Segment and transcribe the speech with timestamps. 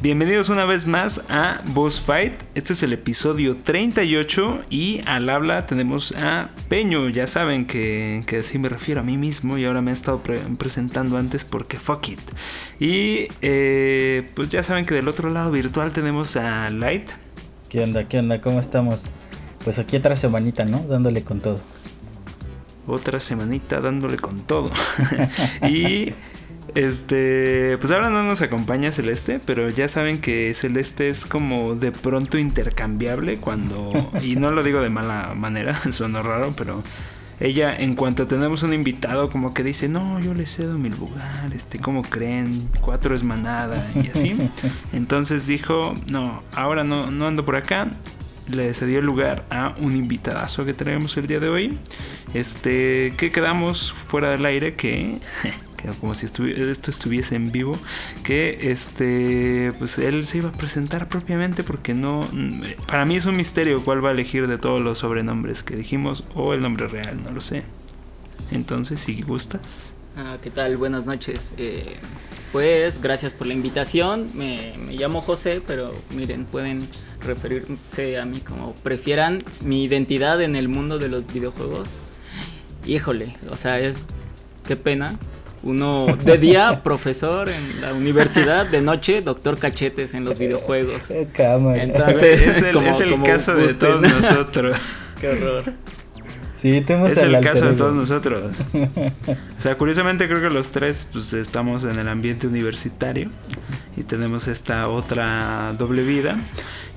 [0.00, 2.32] Bienvenidos una vez más a Boss Fight.
[2.54, 7.08] Este es el episodio 38 y al habla tenemos a Peño.
[7.08, 10.22] Ya saben que, que así me refiero a mí mismo y ahora me he estado
[10.56, 12.20] presentando antes porque fuck it.
[12.78, 17.10] Y eh, pues ya saben que del otro lado virtual tenemos a Light.
[17.68, 18.06] ¿Qué onda?
[18.06, 18.40] ¿Qué onda?
[18.40, 19.10] ¿Cómo estamos?
[19.64, 20.78] Pues aquí otra semanita, ¿no?
[20.78, 21.60] Dándole con todo.
[22.86, 24.70] Otra semanita dándole con todo.
[25.68, 26.14] y
[26.74, 31.92] este, pues ahora no nos acompaña Celeste, pero ya saben que Celeste es como de
[31.92, 36.82] pronto intercambiable cuando, y no lo digo de mala manera, suena raro, pero
[37.40, 41.52] ella en cuanto tenemos un invitado como que dice, no, yo le cedo mi lugar,
[41.54, 42.68] este, ¿cómo creen?
[42.80, 44.50] Cuatro es manada y así.
[44.92, 47.88] Entonces dijo, no, ahora no, no ando por acá.
[48.48, 51.78] Le cedió el lugar a un invitadazo que traemos el día de hoy.
[52.32, 55.18] Este, que quedamos fuera del aire que
[56.00, 57.78] como si esto estuviese en vivo,
[58.24, 62.28] que este, pues él se iba a presentar propiamente porque no,
[62.86, 66.24] para mí es un misterio cuál va a elegir de todos los sobrenombres que dijimos
[66.34, 67.62] o el nombre real, no lo sé.
[68.50, 69.94] Entonces, si gustas.
[70.16, 70.76] Ah, ¿qué tal?
[70.76, 71.52] Buenas noches.
[71.58, 71.96] Eh,
[72.50, 74.30] pues gracias por la invitación.
[74.34, 76.80] Me, me, llamo José, pero miren, pueden
[77.20, 79.44] referirse a mí como prefieran.
[79.62, 81.98] Mi identidad en el mundo de los videojuegos.
[82.86, 84.04] Híjole, o sea, es
[84.66, 85.18] qué pena,
[85.62, 91.10] uno de día, profesor en la universidad, de noche, doctor cachetes en los videojuegos.
[91.10, 94.76] Entonces, es el, caso de todos nosotros.
[95.20, 95.64] Qué horror.
[96.58, 98.56] Sí, tenemos es el, caso de todos nosotros.
[99.58, 103.28] O sea, curiosamente creo que los tres pues, estamos en el ambiente universitario
[103.96, 106.36] y tenemos esta otra doble vida.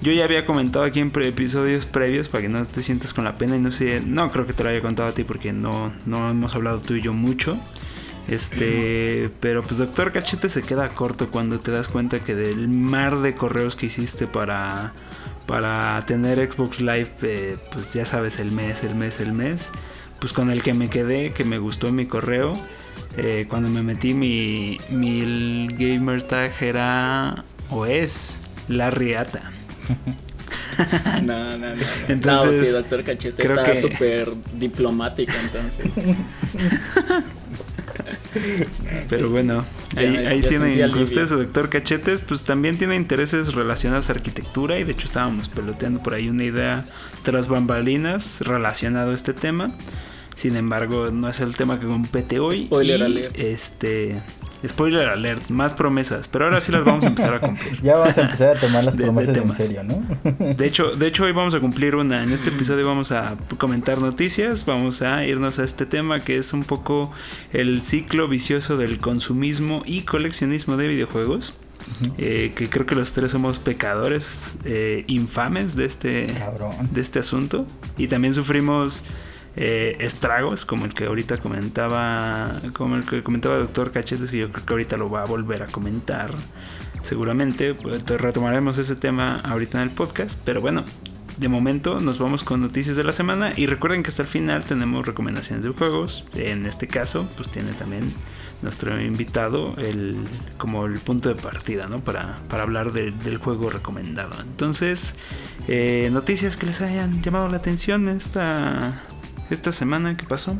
[0.01, 3.37] Yo ya había comentado aquí en episodios previos para que no te sientas con la
[3.37, 5.93] pena y no sé, no creo que te lo haya contado a ti porque no,
[6.05, 7.59] no hemos hablado tú y yo mucho.
[8.31, 13.19] Este, pero pues Doctor Cachete se queda corto cuando te das cuenta que del mar
[13.19, 14.93] de correos que hiciste para
[15.47, 19.73] para tener Xbox Live, eh, pues ya sabes, el mes, el mes, el mes,
[20.19, 22.57] pues con el que me quedé, que me gustó mi correo,
[23.17, 28.39] eh, cuando me metí mi, mi gamer tag era o es
[28.69, 29.51] la riata.
[31.23, 35.85] no, no, no, Entonces, no, sí, doctor Cachete está súper diplomático entonces.
[39.09, 39.65] Pero bueno,
[39.95, 45.05] ahí, tienen ustedes, doctor Cachetes, pues también tiene intereses relacionados a arquitectura y de hecho
[45.05, 46.83] estábamos peloteando por ahí una idea
[47.23, 49.71] tras bambalinas relacionado a este tema.
[50.35, 52.57] Sin embargo, no es el tema que compete hoy.
[52.57, 53.37] Spoiler alert.
[53.37, 54.21] Este,
[54.67, 57.81] spoiler alert, más promesas, pero ahora sí las vamos a empezar a cumplir.
[57.81, 60.03] ya vamos a empezar a tomar las promesas en serio, ¿no?
[60.55, 62.23] de hecho, de hecho hoy vamos a cumplir una.
[62.23, 66.53] En este episodio vamos a comentar noticias, vamos a irnos a este tema que es
[66.53, 67.11] un poco
[67.53, 71.53] el ciclo vicioso del consumismo y coleccionismo de videojuegos.
[72.17, 76.25] Eh, que creo que los tres somos pecadores eh, infames de este,
[76.91, 77.65] de este asunto.
[77.97, 79.03] Y también sufrimos
[79.55, 84.37] eh, estragos, como el que ahorita comentaba, como el que comentaba el doctor Cachetes, que
[84.37, 86.33] yo creo que ahorita lo va a volver a comentar.
[87.03, 90.85] Seguramente pues, retomaremos ese tema ahorita en el podcast, pero bueno,
[91.37, 94.63] de momento nos vamos con noticias de la semana y recuerden que hasta el final
[94.63, 96.25] tenemos recomendaciones de juegos.
[96.35, 98.13] En este caso, pues tiene también
[98.61, 100.17] nuestro invitado el
[100.57, 102.01] como el punto de partida, ¿no?
[102.01, 104.39] Para, para hablar del juego recomendado.
[104.41, 105.15] Entonces,
[105.67, 109.01] eh, noticias que les hayan llamado la atención esta
[109.53, 110.55] esta semana que pasó?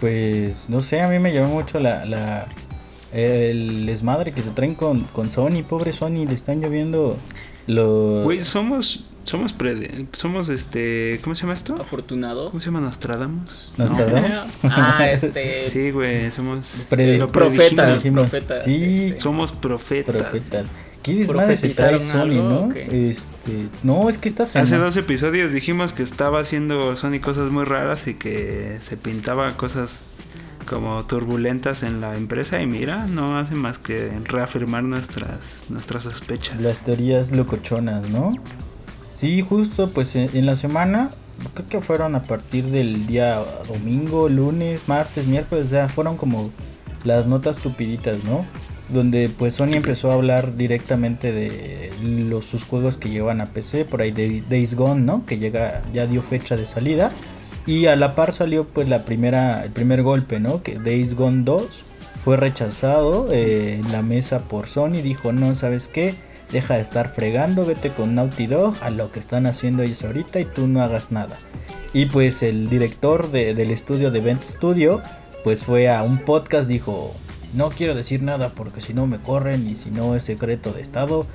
[0.00, 2.46] Pues no sé, a mí me llamó mucho la, la
[3.12, 7.16] el desmadre que se traen con, con Sony, pobre Sony, le están lloviendo
[7.66, 8.24] los...
[8.24, 9.54] Güey, somos, somos,
[10.12, 11.76] somos este, ¿cómo se llama esto?
[11.80, 12.50] Afortunados.
[12.50, 13.74] ¿Cómo se llama Nostradamus?
[13.78, 14.52] ¿Nostradamus?
[14.64, 15.68] ah, este...
[15.70, 16.86] Sí, güey, somos...
[17.32, 18.64] profetas, profetas.
[18.64, 19.06] Sí.
[19.08, 19.20] Este.
[19.20, 20.14] Somos profetas.
[20.14, 20.66] Profetas.
[21.06, 22.72] ¿Qué desmadre se trae Sony, no?
[22.72, 27.64] Este, no, es que esta Hace dos episodios dijimos que estaba haciendo Sony cosas muy
[27.64, 30.16] raras y que se pintaba cosas
[30.68, 36.60] como turbulentas en la empresa y mira, no hace más que reafirmar nuestras nuestras sospechas.
[36.60, 38.30] Las teorías locochonas, ¿no?
[39.12, 41.10] Sí, justo pues en, la semana,
[41.54, 46.50] creo que fueron a partir del día domingo, lunes, martes, miércoles, o sea, fueron como
[47.04, 48.44] las notas tupiditas, ¿no?
[48.88, 53.84] Donde pues Sony empezó a hablar directamente de los sus juegos que llevan a PC,
[53.84, 55.26] por ahí de Days Gone, ¿no?
[55.26, 57.10] Que llega ya dio fecha de salida
[57.66, 60.62] y a la par salió pues la primera el primer golpe, ¿no?
[60.62, 61.84] Que Days Gone 2
[62.24, 66.14] fue rechazado eh, en la mesa por Sony, dijo, "No, ¿sabes qué?
[66.52, 70.38] Deja de estar fregando, vete con Naughty Dog a lo que están haciendo ellos ahorita
[70.40, 71.38] y tú no hagas nada."
[71.92, 75.00] Y pues el director del estudio de Vent Studio
[75.44, 77.14] pues fue a un podcast, dijo,
[77.54, 80.80] no quiero decir nada porque si no me corren y si no es secreto de
[80.80, 81.26] estado.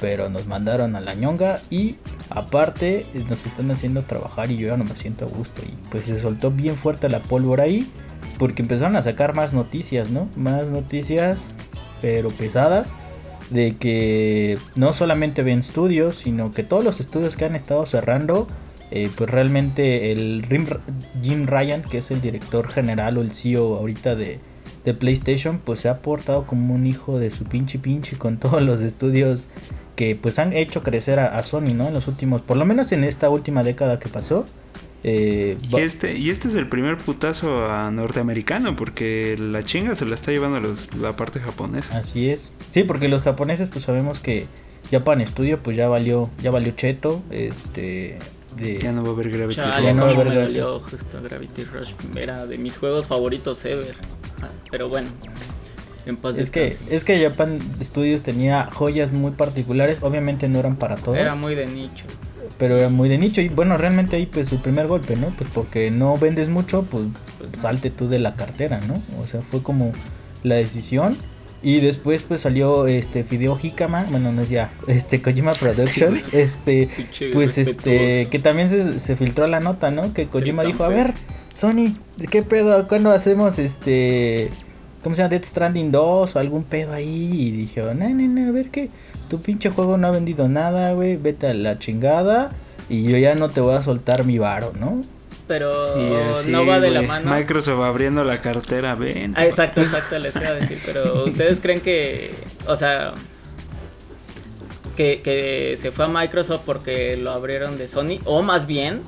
[0.00, 1.96] pero nos mandaron a la ñonga y
[2.28, 5.62] aparte nos están haciendo trabajar y yo ya no me siento a gusto.
[5.62, 7.88] Y pues se soltó bien fuerte la pólvora ahí
[8.38, 10.28] porque empezaron a sacar más noticias, ¿no?
[10.36, 11.50] Más noticias,
[12.02, 12.92] pero pesadas
[13.50, 18.46] de que no solamente ven estudios, sino que todos los estudios que han estado cerrando,
[18.90, 20.44] eh, pues realmente el
[21.22, 24.40] Jim Ryan, que es el director general o el CEO ahorita de,
[24.84, 28.62] de PlayStation, pues se ha portado como un hijo de su pinche pinche con todos
[28.62, 29.48] los estudios
[29.96, 31.88] que pues han hecho crecer a, a Sony, ¿no?
[31.88, 34.44] En los últimos, por lo menos en esta última década que pasó.
[35.06, 40.06] Eh, y, este, y este es el primer putazo a norteamericano, porque la chinga se
[40.06, 41.98] la está llevando los, la parte japonesa.
[41.98, 42.52] Así es.
[42.70, 44.46] Sí, porque los japoneses, pues sabemos que
[44.90, 47.22] Japan Studio, pues ya valió, ya valió cheto.
[47.30, 48.18] Este.
[48.56, 48.78] De...
[48.78, 49.82] Ya no va a haber Gravity Rush.
[49.82, 50.60] Ya no va a haber Gravity.
[50.90, 51.92] justo Gravity Rush.
[52.16, 53.94] Era de mis juegos favoritos ever.
[54.70, 55.08] Pero bueno.
[56.06, 60.76] En paz es que es que Japan Studios tenía joyas muy particulares, obviamente no eran
[60.76, 61.16] para todos.
[61.16, 62.04] Era muy de nicho
[62.58, 65.30] pero era muy de nicho y bueno, realmente ahí pues el primer golpe, ¿no?
[65.30, 67.04] Pues porque no vendes mucho, pues,
[67.38, 68.94] pues salte tú de la cartera, ¿no?
[69.20, 69.92] O sea, fue como
[70.42, 71.16] la decisión.
[71.62, 76.90] Y después pues salió este Fideo Hikama, bueno, no es ya, este Kojima Productions, este,
[77.32, 80.12] pues este, que también se, se, filtró la nota, ¿no?
[80.12, 81.14] Que Kojima dijo, a ver,
[81.54, 81.96] Sony,
[82.30, 82.86] ¿qué pedo?
[82.88, 84.50] ¿Cuándo hacemos este,
[85.04, 87.30] cómo se llama, Dead Stranding 2 o algún pedo ahí?
[87.32, 88.90] Y dije, no, no, no, a ver qué,
[89.30, 92.50] tu pinche juego no ha vendido nada, güey, vete a la chingada
[92.88, 95.00] y yo ya no te voy a soltar mi varo, ¿no?
[95.46, 95.94] Pero
[96.48, 97.32] no va de la mano.
[97.32, 99.34] Microsoft abriendo la cartera, ven.
[99.36, 100.78] Ah, exacto, exacto, les iba a decir.
[100.84, 102.34] Pero ustedes creen que,
[102.66, 103.12] o sea,
[104.96, 109.02] que, que se fue a Microsoft porque lo abrieron de Sony, o más bien,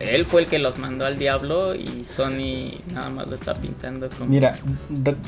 [0.00, 4.08] él fue el que los mandó al diablo y Sony nada más lo está pintando
[4.10, 4.26] como.
[4.26, 4.58] Mira,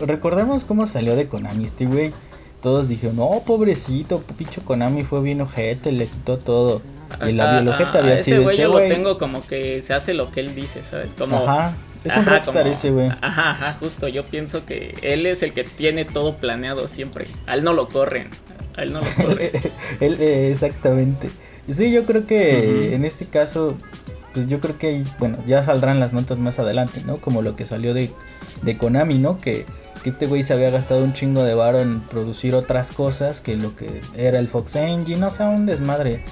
[0.00, 2.12] recordemos cómo salió de Konami este güey
[2.60, 6.82] todos dijeron, no, pobrecito, pinche Konami fue bien ojete, le quitó todo.
[7.26, 8.88] Y la biologeta había sido ese güey.
[8.88, 11.14] Yo lo tengo como que se hace lo que él dice, ¿sabes?
[11.14, 11.74] Como, ajá,
[12.04, 13.08] es un rockstar ese güey.
[13.08, 14.08] Ajá, ajá, justo.
[14.08, 17.26] Yo pienso que él es el que tiene todo planeado siempre.
[17.46, 18.28] A él no lo corren.
[18.76, 19.50] A él no lo corren.
[20.00, 21.30] él, eh, exactamente.
[21.70, 23.76] Sí, yo creo que en este caso,
[24.32, 27.20] pues yo creo que, bueno, ya saldrán las notas más adelante, ¿no?
[27.20, 28.12] Como lo que salió de,
[28.62, 29.40] de Konami, ¿no?
[29.40, 29.66] Que
[30.02, 33.56] que este güey se había gastado un chingo de varo en producir otras cosas que
[33.56, 36.24] lo que era el Fox Engine, o sea, un desmadre.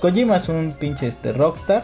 [0.00, 1.82] Kojima es un pinche este rockstar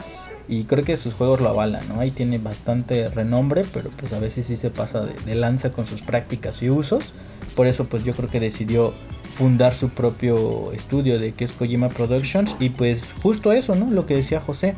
[0.49, 2.00] y creo que sus juegos lo avalan, ¿no?
[2.00, 6.03] Ahí tiene bastante renombre, pero pues a veces sí se pasa de, lanza con sus
[6.03, 7.12] prácticas y usos.
[7.55, 8.93] Por eso pues yo creo que decidió
[9.35, 13.91] fundar su propio estudio de que es Kojima Productions y pues justo eso, ¿no?
[13.91, 14.75] Lo que decía José.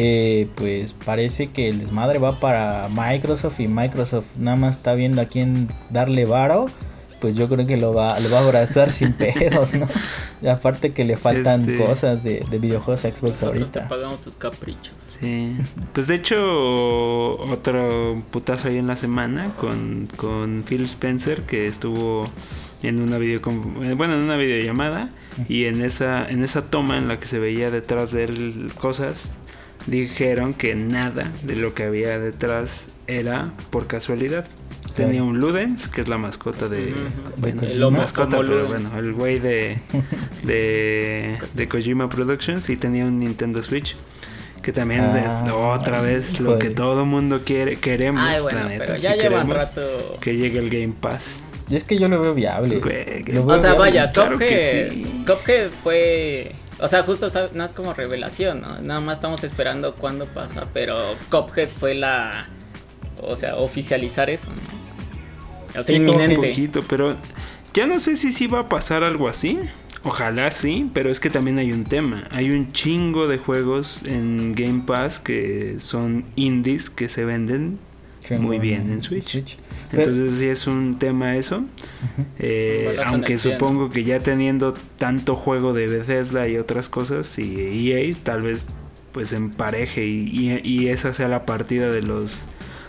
[0.00, 5.20] Eh, pues parece que el desmadre va para Microsoft y Microsoft nada más está viendo
[5.20, 6.66] a quién darle varo.
[7.20, 9.88] Pues yo creo que lo va, lo va a abrazar sin pedos, ¿no?
[10.40, 13.82] Y aparte que le faltan este, cosas de, videojuegos a Xbox ahorita.
[13.82, 14.94] Te pagamos tus caprichos.
[14.98, 15.56] Sí.
[15.92, 22.24] Pues de hecho, otro putazo ahí en la semana con, con Phil Spencer que estuvo
[22.84, 23.40] en una video
[23.82, 25.10] eh, bueno en una videollamada
[25.48, 29.32] y en esa en esa toma en la que se veía detrás de él cosas
[29.86, 34.46] dijeron que nada de lo que había detrás era por casualidad.
[34.94, 36.92] Tenía un Ludens, que es la mascota de.
[37.36, 39.78] Bueno, mascota, pero bueno, el güey de,
[40.42, 43.96] de, de Kojima Productions y tenía un Nintendo Switch.
[44.62, 49.42] Que también es ah, otra vez lo que todo mundo quiere, queremos, Pero ya lleva
[49.42, 50.18] un rato.
[50.20, 51.40] Que llegue el Game Pass.
[51.70, 52.80] Y es que yo lo veo viable.
[53.40, 54.92] o sea, vaya, Cuphead,
[55.24, 58.80] Cuphead fue o sea, justo no es como revelación, ¿no?
[58.80, 62.46] Nada más estamos esperando cuándo pasa, pero Cophead fue la...
[63.20, 65.80] O sea, oficializar eso, ¿no?
[65.80, 66.36] O sea, inminente.
[66.36, 67.16] Un poquito, pero
[67.74, 69.58] ya no sé si sí va a pasar algo así.
[70.04, 72.28] Ojalá sí, pero es que también hay un tema.
[72.30, 77.78] Hay un chingo de juegos en Game Pass que son indies que se venden
[78.38, 79.58] muy bien en Switch.
[79.92, 81.64] Entonces sí es un tema eso.
[82.38, 88.14] Eh, aunque supongo que ya teniendo tanto juego de Bethesda y otras cosas y EA
[88.22, 88.66] tal vez
[89.12, 92.46] pues empareje y, y, esa sea la partida de los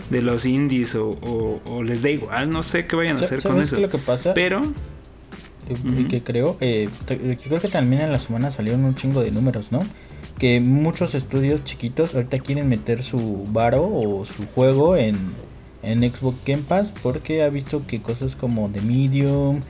[0.10, 3.79] de los indies o, les da igual, no sé qué vayan a hacer con eso.
[3.79, 4.34] lo que pasa?
[4.34, 4.62] Pero
[5.69, 9.72] y que creo, eh, creo que también en la semana salieron un chingo de números,
[9.72, 9.79] ¿no?
[10.39, 15.17] Que muchos estudios chiquitos ahorita quieren meter su varo o su juego en
[15.81, 19.62] en Xbox Game Pass porque ha visto que cosas como The Medium,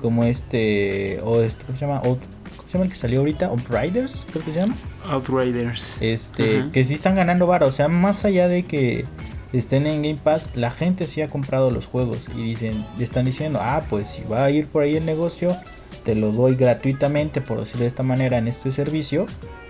[0.00, 2.00] como este, o este, ¿cómo se llama?
[2.00, 2.18] ¿Cómo
[2.66, 3.46] se llama el que salió ahorita?
[3.46, 4.76] Outriders, creo que se llama.
[5.10, 5.98] Outriders.
[6.00, 9.04] Este, que sí están ganando vara, o sea, más allá de que
[9.52, 13.24] estén en Game Pass, la gente sí ha comprado los juegos y dicen, le están
[13.24, 15.56] diciendo, ah, pues si va a ir por ahí el negocio,
[16.04, 19.26] te lo doy gratuitamente, por decirlo de esta manera, en este servicio,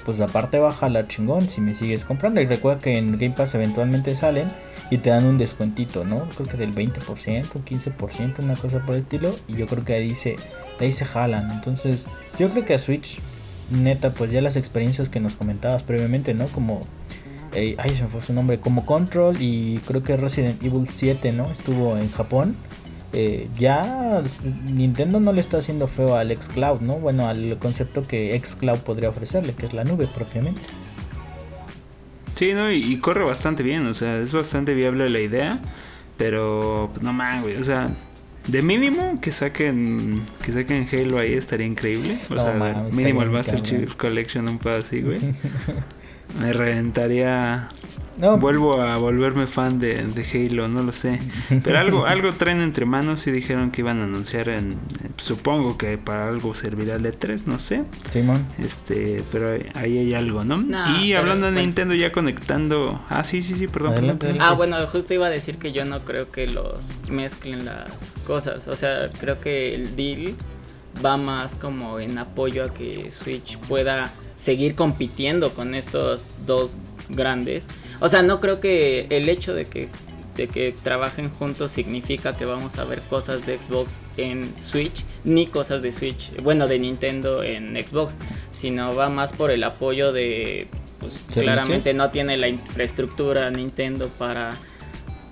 [0.08, 2.40] pues aparte baja la chingón si me sigues comprando.
[2.40, 4.50] Y recuerda que en Game Pass eventualmente salen
[4.88, 6.30] y te dan un descuentito, ¿no?
[6.34, 7.04] Creo que del 20%,
[7.52, 9.36] 15%, una cosa por el estilo.
[9.48, 10.36] Y yo creo que ahí se,
[10.80, 11.50] ahí se jalan.
[11.50, 12.06] Entonces,
[12.38, 13.18] yo creo que a Switch,
[13.68, 16.46] neta, pues ya las experiencias que nos comentabas previamente, ¿no?
[16.46, 16.80] Como
[17.52, 21.32] eh, ay, se me fue su nombre, como Control y creo que Resident Evil 7,
[21.32, 21.52] ¿no?
[21.52, 22.56] Estuvo en Japón.
[23.12, 24.22] Eh, ya
[24.72, 26.94] Nintendo no le está haciendo feo al xCloud, ¿no?
[26.96, 30.60] Bueno, al concepto que xCloud podría ofrecerle, que es la nube propiamente.
[32.34, 32.70] Sí, ¿no?
[32.70, 35.58] Y, corre bastante bien, o sea, es bastante viable la idea,
[36.16, 37.88] pero pues, no mames, güey, o sea,
[38.46, 43.62] de mínimo que saquen que saquen Halo ahí estaría increíble, o sea, mínimo el Master
[43.62, 45.18] Chief Collection un poco así, güey.
[46.40, 47.68] me reventaría.
[48.18, 48.37] No.
[48.37, 49.98] Vuelvo a volverme fan de,
[50.32, 51.20] Halo, no lo sé.
[51.62, 54.78] Pero algo, algo traen entre manos y dijeron que iban a anunciar en.
[55.16, 57.84] Supongo que para algo servirá el E3, no sé.
[58.12, 58.46] Simón.
[58.58, 60.58] Este, pero ahí hay algo, ¿no?
[61.00, 63.00] y hablando de Nintendo, ya conectando.
[63.08, 64.18] Ah, sí, sí, sí, perdón.
[64.40, 68.68] Ah, bueno, justo iba a decir que yo no creo que los mezclen las cosas.
[68.68, 70.34] O sea, creo que el deal
[71.04, 77.66] va más como en apoyo a que Switch pueda seguir compitiendo con estos dos grandes.
[78.00, 79.88] O sea, no creo que el hecho de que,
[80.36, 85.46] de que trabajen juntos significa que vamos a ver cosas de Xbox en Switch, ni
[85.46, 88.16] cosas de Switch, bueno, de Nintendo en Xbox,
[88.50, 90.68] sino va más por el apoyo de,
[91.00, 94.52] pues claramente no tiene la infraestructura Nintendo para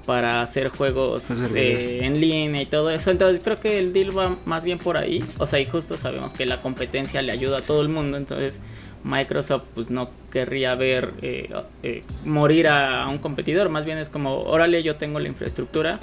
[0.07, 3.11] para hacer juegos eh, en línea y todo eso.
[3.11, 5.23] Entonces creo que el deal va más bien por ahí.
[5.39, 8.17] O sea, y justo sabemos que la competencia le ayuda a todo el mundo.
[8.17, 8.61] Entonces
[9.05, 11.51] Microsoft pues no querría ver eh,
[11.83, 16.01] eh, morir a, un competidor, más bien es como, órale, yo tengo la infraestructura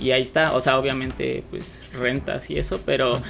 [0.00, 3.20] y ahí está, o sea, obviamente pues rentas y eso, pero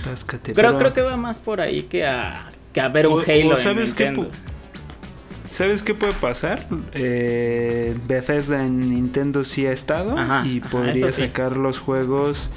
[0.54, 3.56] creo, creo que va más por ahí que a, que a ver un Halo.
[3.56, 4.14] ¿sabes Qué
[5.50, 6.64] ¿Sabes qué puede pasar?
[6.92, 12.50] Eh, Bethesda en Nintendo sí ha estado y podría sacar los juegos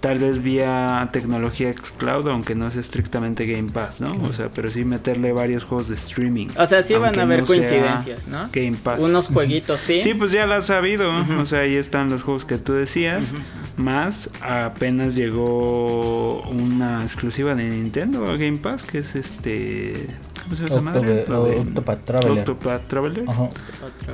[0.00, 4.12] tal vez vía tecnología xCloud, aunque no sea estrictamente Game Pass, ¿no?
[4.22, 6.46] O sea, pero sí meterle varios juegos de streaming.
[6.56, 8.48] O sea, sí van a haber coincidencias, ¿no?
[8.52, 9.02] Game Pass.
[9.02, 10.00] Unos jueguitos, sí.
[10.00, 11.10] Sí, pues ya lo has sabido.
[11.40, 13.34] O sea, ahí están los juegos que tú decías.
[13.76, 20.06] Más apenas llegó una exclusiva de Nintendo a Game Pass, que es este
[20.50, 22.38] Octopath Traveler.
[22.38, 23.24] Octopath Traveler.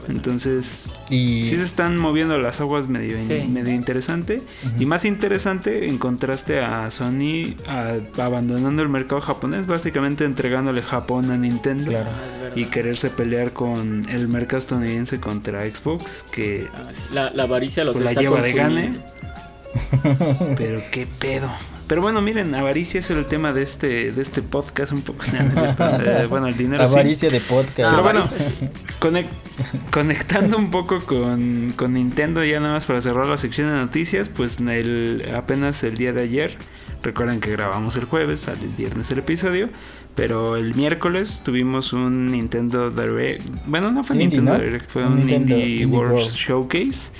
[0.08, 1.46] Entonces, y...
[1.48, 3.16] sí se están moviendo las aguas medio,
[3.48, 4.42] medio interesante.
[4.78, 7.56] Y más interesante en contraste a Sony
[8.16, 11.92] abandonando el mercado japonés, básicamente entregándole Japón a Nintendo.
[11.96, 16.68] Ah, y quererse pelear con el mercado estadounidense contra Xbox, que
[17.12, 18.98] la, la avaricia los pues, está la lleva de gane.
[20.56, 21.48] Pero qué pedo.
[21.86, 25.24] Pero bueno, miren, avaricia es el tema de este, de este podcast un poco.
[26.04, 27.90] Eh, bueno, el dinero Avaricia de podcast.
[27.90, 28.22] Pero bueno,
[29.90, 34.28] conectando un poco con, con, Nintendo, ya nada más para cerrar la sección de noticias,
[34.28, 36.56] pues el, apenas el día de ayer,
[37.02, 39.68] recuerden que grabamos el jueves, sale el viernes el episodio,
[40.14, 43.44] pero el miércoles tuvimos un Nintendo Direct.
[43.66, 47.10] Bueno, no fue Nintendo Direct, fue un, Indie, World Showcase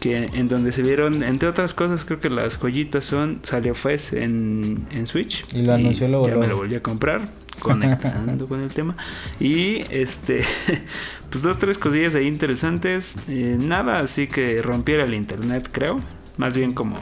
[0.00, 4.14] que en donde se vieron, entre otras cosas, creo que las joyitas son, salió Fez
[4.14, 5.44] en, en Switch.
[5.54, 6.26] Y lo anunció luego.
[6.26, 7.28] Ya me lo volví a comprar,
[7.60, 8.96] conectando con el tema.
[9.38, 10.42] Y este,
[11.30, 13.16] pues dos, tres cosillas ahí interesantes.
[13.28, 16.00] Eh, nada así que rompiera el internet, creo.
[16.38, 16.96] Más bien como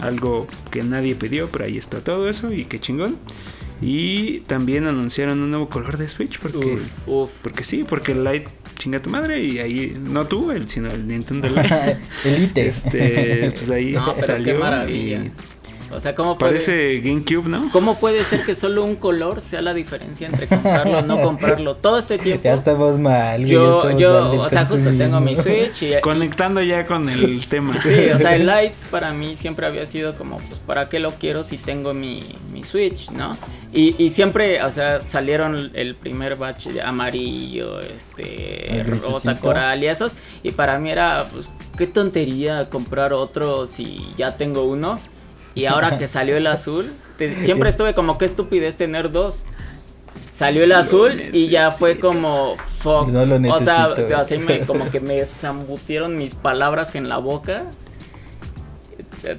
[0.00, 3.16] algo que nadie pidió, pero ahí está todo eso y qué chingón.
[3.80, 6.78] Y también anunciaron un nuevo color de Switch porque,
[7.42, 8.48] porque sí, porque el Light
[8.82, 11.46] chinga tu madre y ahí no tú, el, sino el Nintendo
[12.24, 12.66] Elite.
[12.66, 15.30] Este, pues ahí salió y
[15.94, 17.70] o sea, ¿cómo Parece GameCube, ¿no?
[17.70, 21.76] ¿Cómo puede ser que solo un color sea la diferencia entre comprarlo o no comprarlo?
[21.76, 22.44] Todo este tiempo.
[22.44, 23.44] Ya estamos mal.
[23.44, 25.92] Yo, yo, o sea, justo tengo mi Switch y.
[26.00, 27.80] Conectando ya con el tema.
[27.82, 31.12] Sí, o sea, el Lite para mí siempre había sido como, pues, ¿para qué lo
[31.12, 32.22] quiero si tengo mi,
[32.52, 33.36] mi Switch, no?
[33.72, 39.86] Y, y siempre, o sea, salieron el primer batch de amarillo, este, rosa, coral y
[39.86, 40.14] esos.
[40.42, 44.98] Y para mí era, pues, qué tontería comprar otro si ya tengo uno.
[45.54, 46.92] Y ahora que salió el azul,
[47.40, 49.44] siempre estuve como que estupidez tener dos.
[50.30, 53.08] Salió el azul y ya fue como fuck.
[53.08, 57.64] o sea, así me, como que me zambutieron mis palabras en la boca.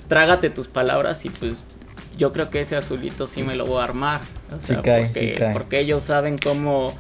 [0.08, 1.66] Trágate tus palabras y pues
[2.18, 4.22] yo creo que ese azulito sí me lo voy a armar.
[4.60, 5.54] sí cae, porque, sí cae.
[5.54, 6.94] porque ellos saben cómo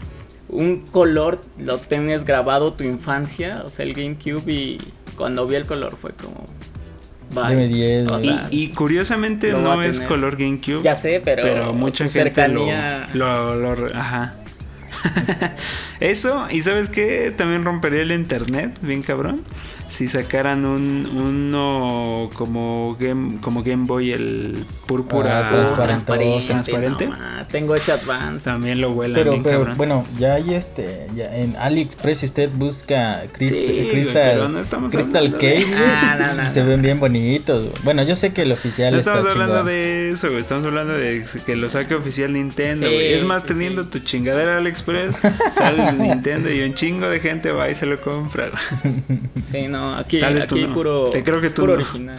[0.49, 4.77] un color lo tienes grabado tu infancia, o sea, el GameCube y
[5.15, 6.45] cuando vi el color fue como
[7.33, 7.69] Bye.
[7.69, 10.81] DM10, O sea, y, y curiosamente lo no es color GameCube.
[10.83, 13.07] ya sé, pero, pero mucha su gente lo- cercanía.
[13.13, 14.33] lo, lo- ajá.
[16.03, 19.41] Eso, y sabes qué, también rompería el internet, bien cabrón.
[19.87, 26.47] Si sacaran un uno como Game, como Game Boy el púrpura Ah, transparente.
[26.47, 27.05] transparente.
[27.05, 28.45] no, ma, tengo ese advance.
[28.49, 29.77] También lo vuelan Pero, bien pero cabrón.
[29.77, 35.31] bueno, ya hay este, ya en AliExpress si usted busca crist- Sí, Crystal, no Crystal
[35.31, 37.67] de- Case, Ah, no, no, y se ven bien bonitos.
[37.83, 40.39] Bueno, yo sé que el oficial No está estamos hablando de eso, güey.
[40.39, 43.13] Estamos hablando de que lo saque oficial Nintendo, Sí, güey.
[43.13, 43.89] Es más, sí, teniendo sí.
[43.89, 45.19] tu chingadera AliExpress,
[45.53, 48.49] sale el Nintendo y un chingo de gente va y se lo compra.
[49.51, 50.73] Sí, no, aquí, Tal vez tú aquí no.
[50.73, 51.81] puro, Te creo que tú puro no.
[51.83, 52.17] original.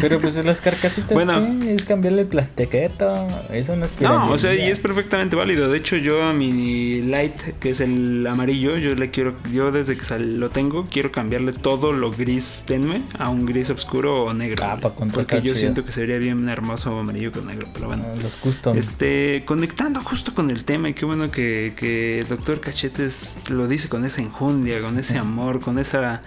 [0.00, 1.58] Pero pues las carcasitas, Bueno.
[1.60, 1.74] ¿qué?
[1.74, 3.26] Es cambiarle el plastiqueto.
[3.52, 5.70] Eso no es No, o sea, y es perfectamente válido.
[5.70, 9.96] De hecho, yo a mi Light, que es el amarillo, yo le quiero, yo desde
[9.96, 14.34] que sal- lo tengo, quiero cambiarle todo lo gris tenue a un gris oscuro o
[14.34, 14.64] negro.
[14.64, 14.80] Ah, güey.
[14.82, 15.60] pa' contrastar Porque yo chido.
[15.60, 18.04] siento que sería bien hermoso amarillo con negro, pero bueno.
[18.06, 18.76] Ah, Los custom.
[18.76, 23.88] Este, conectando justo con el tema, y qué bueno que, que Doctor Cachetes lo dice
[23.88, 26.22] con esa enjundia, con ese amor, con esa.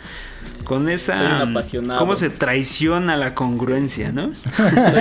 [0.63, 1.17] Con esa.
[1.17, 1.99] Soy un apasionado.
[1.99, 4.29] ¿Cómo se traiciona la congruencia, no?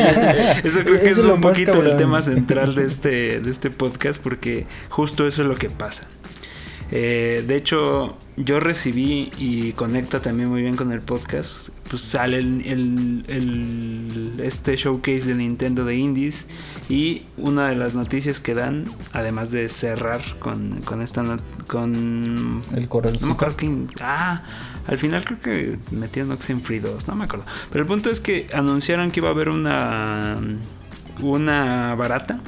[0.65, 3.51] Eso creo que Eso es es lo un poquito el tema central de este, de
[3.51, 6.09] este podcast, porque justo eso es lo que pasa.
[6.95, 11.71] Eh, de hecho, yo recibí y conecta también muy bien con el podcast.
[11.89, 16.45] Pues sale el, el- el- este showcase de Nintendo de Indies.
[16.89, 21.23] Y una de las noticias que dan, además de cerrar con, con esta
[21.69, 23.89] con el correo no me acuerdo quién.
[24.01, 24.43] Ah,
[24.87, 27.47] al final creo que metieron Oxenfree 2, no me acuerdo.
[27.71, 30.37] Pero el punto es que anunciaron que iba a haber una.
[31.21, 32.41] Una barata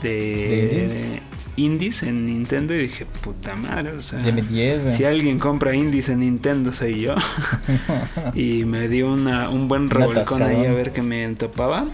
[0.00, 1.22] de, ¿De
[1.56, 2.74] indies en Nintendo.
[2.74, 4.20] Y dije, puta madre, o sea.
[4.20, 4.92] de mi 10, güey.
[4.94, 7.14] Si alguien compra indies en Nintendo soy yo.
[8.34, 11.84] y me dio una, un buen revolcón ahí a ver qué me topaba.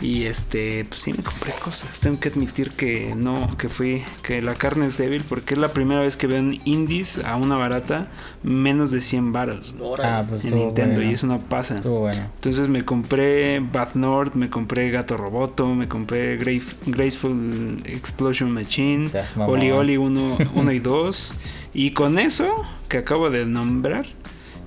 [0.00, 2.00] Y este, pues sí me compré cosas.
[2.00, 5.72] Tengo que admitir que no, que fui, que la carne es débil porque es la
[5.74, 8.08] primera vez que veo en indies a una barata
[8.42, 10.08] menos de 100 baros Órale.
[10.10, 11.10] Ah, pues en Nintendo bueno.
[11.10, 11.76] y eso no pasa.
[11.76, 12.22] Estuvo bueno.
[12.36, 19.06] Entonces me compré Bath North, me compré Gato Roboto, me compré Grave- Graceful Explosion Machine.
[19.36, 21.34] Oli Oli 1 y 2.
[21.72, 24.04] Y con eso que acabo de nombrar,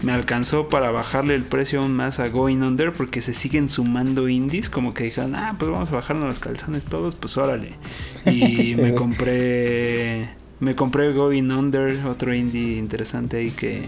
[0.03, 4.27] me alcanzó para bajarle el precio aún más a Going Under porque se siguen sumando
[4.27, 4.69] indies.
[4.69, 7.71] Como que dijeron, ah, pues vamos a bajarnos los calzones todos, pues órale.
[8.25, 10.29] Y me compré.
[10.59, 13.83] Me compré Going Under, otro indie interesante ahí que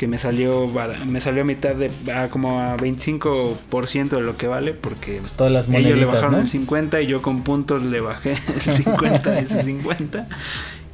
[0.00, 0.66] que me salió
[1.06, 5.52] me salió a mitad de a como a 25% de lo que vale porque Todas
[5.52, 6.38] las ellos le bajaron ¿no?
[6.38, 10.26] el 50 y yo con puntos le bajé el 50 ese 50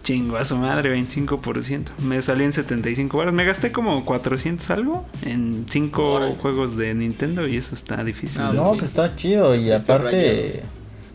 [0.07, 5.05] chingo a su madre 25% me salió en 75 baros me gasté como 400 algo
[5.25, 6.35] en 5 Órale.
[6.37, 8.79] juegos de Nintendo y eso está difícil Ah, No, sí.
[8.79, 10.63] pues está chido y Está aparte,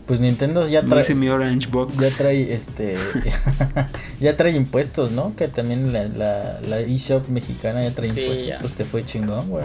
[0.06, 2.96] pues Nintendo ya trae, mi Orange Box ya trae este,
[4.20, 5.34] ya trae impuestos, ¿no?
[5.36, 8.58] Que también la, la, la eShop mexicana ya trae Sí, impuestos, ya.
[8.60, 9.64] pues te fue chingón, güey.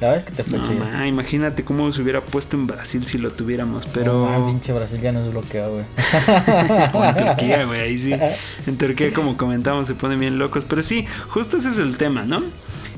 [0.00, 0.84] La verdad es que te fue No, chido.
[0.84, 4.72] ma, imagínate cómo se hubiera puesto en Brasil si lo tuviéramos pero No, man, pinche
[4.72, 5.84] Brasil ya nos bloqueó, güey.
[6.92, 8.12] o en Turquía, güey, ahí sí.
[8.66, 10.64] En Turquía, como comentamos, se ponen bien locos.
[10.64, 12.42] Pero sí, justo ese es el tema, ¿no?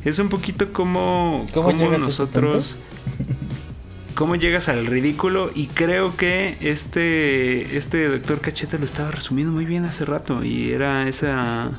[0.05, 2.79] Es un poquito como, ¿Cómo ese nosotros.
[4.15, 5.51] Cómo llegas al ridículo.
[5.55, 10.43] Y creo que este, este doctor Cachete lo estaba resumiendo muy bien hace rato.
[10.45, 11.71] Y era esa.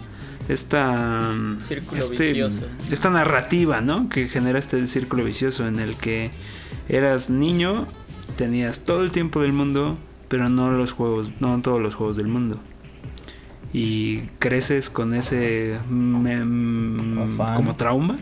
[0.49, 1.31] Esta.
[1.59, 2.65] Círculo este- vicioso.
[2.91, 4.09] Esta narrativa, ¿no?
[4.09, 6.31] Que genera este círculo vicioso en el que
[6.89, 7.85] eras niño,
[8.35, 12.27] tenías todo el tiempo del mundo, pero no los juegos, no todos los juegos del
[12.27, 12.59] mundo.
[13.71, 18.17] Y creces con ese como trauma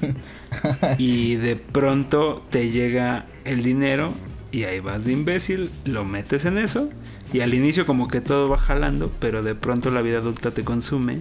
[0.98, 4.14] y de pronto te llega el dinero
[4.52, 6.90] y ahí vas de imbécil, lo metes en eso
[7.32, 10.66] y al inicio como que todo va jalando, pero de pronto la vida adulta te
[10.66, 11.20] consume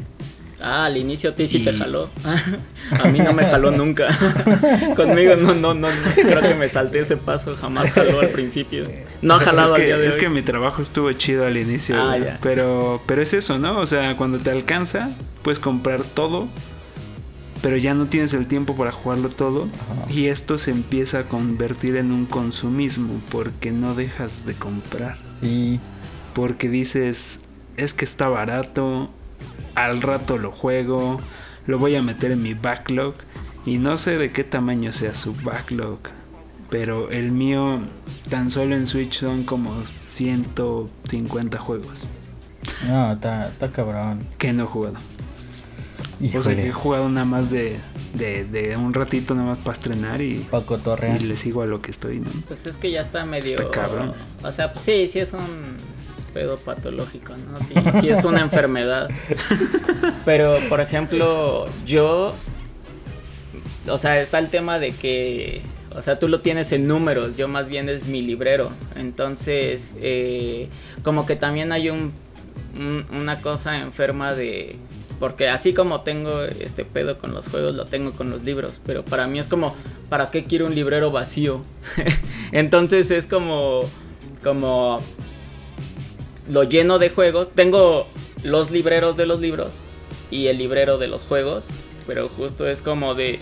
[0.61, 2.09] Ah, al inicio a ti sí te jaló.
[2.25, 4.09] a mí no me jaló nunca.
[4.97, 6.13] Conmigo no, no, no, no.
[6.15, 7.55] Creo que me salté ese paso.
[7.57, 8.87] Jamás jaló al principio.
[9.23, 10.21] No ha jalado es al día de es hoy.
[10.23, 12.39] que mi trabajo estuvo chido al inicio, Ah, ya.
[12.43, 13.79] pero pero es eso, ¿no?
[13.81, 15.11] O sea, cuando te alcanza,
[15.43, 16.49] puedes comprar todo,
[17.63, 20.13] pero ya no tienes el tiempo para jugarlo todo Ajá.
[20.13, 25.81] y esto se empieza a convertir en un consumismo porque no dejas de comprar, Sí,
[26.35, 27.41] porque dices,
[27.77, 29.11] es que está barato,
[29.77, 31.21] al rato lo juego,
[31.67, 33.15] lo voy a meter en mi backlog
[33.65, 35.99] y no sé de qué tamaño sea su backlog.
[36.71, 37.79] Pero el mío
[38.29, 39.73] tan solo en Switch son como
[40.09, 41.97] 150 juegos
[42.89, 44.27] no, está, está cabrón.
[44.39, 44.97] que no he jugado.
[46.37, 47.79] O sea que he jugado nada más de
[48.15, 51.21] de, de un ratito nomás para estrenar y, Pa' cotorrear.
[51.21, 52.31] y le sigo a lo que estoy, ¿no?
[52.49, 53.59] Pues es que ya está medio.
[53.61, 54.15] Está cabrón.
[54.43, 55.77] O sea, pues sí, sí es un
[56.37, 57.59] pedo patológico, ¿no?
[57.99, 59.09] Sí es una enfermedad.
[60.27, 62.35] Pero, por ejemplo, yo.
[63.89, 65.63] O sea, está el tema de que.
[65.97, 68.71] O sea, tú lo tienes en números, yo más bien es mi librero.
[68.97, 70.69] Entonces, eh,
[71.03, 72.13] como que también hay un-
[73.19, 74.77] una cosa enferma de...
[75.19, 78.83] Porque así como tengo este pedo con los juegos, lo tengo con los libros.
[78.85, 79.75] Pero para mí es como,
[80.11, 81.65] ¿para qué quiero un librero vacío?
[82.53, 83.85] Entonces es como,
[84.45, 85.01] como
[86.49, 87.49] lo lleno de juegos.
[87.55, 88.07] Tengo
[88.43, 89.81] los libreros de los libros
[90.31, 91.69] y el librero de los juegos.
[92.07, 93.41] Pero justo es como de,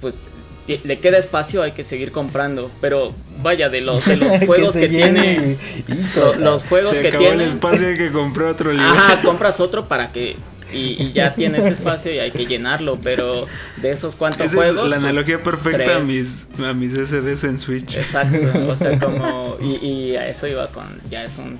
[0.00, 0.18] pues
[0.66, 2.70] le queda espacio, hay que seguir comprando.
[2.80, 5.56] Pero vaya, de los, de los juegos que, tiene,
[5.88, 7.46] hijo, los juegos Se que acabó el tiene.
[7.46, 8.86] espacio hay que comprar otro libro.
[8.86, 10.36] Ajá, compras otro para que.
[10.72, 12.98] Y, y ya tienes espacio y hay que llenarlo.
[13.02, 14.84] Pero de esos cuantos Esa juegos.
[14.84, 17.94] es la pues, analogía perfecta a mis, a mis SDs en Switch.
[17.94, 19.56] Exacto, o sea, como.
[19.60, 20.86] Y, y a eso iba con.
[21.10, 21.58] Ya es un,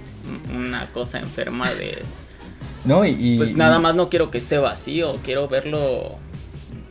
[0.54, 1.98] una cosa enferma de.
[2.84, 6.16] No, y, Pues y- nada más no quiero que esté vacío, quiero verlo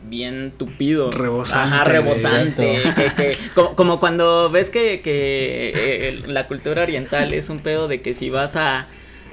[0.04, 1.10] bien tupido.
[1.10, 1.74] Rebosante.
[1.74, 2.76] Ajá, rebosante.
[2.76, 3.02] Exacto.
[3.16, 7.88] que- que- como, como cuando ves que, que eh, la cultura oriental es un pedo
[7.88, 8.86] de que si vas a,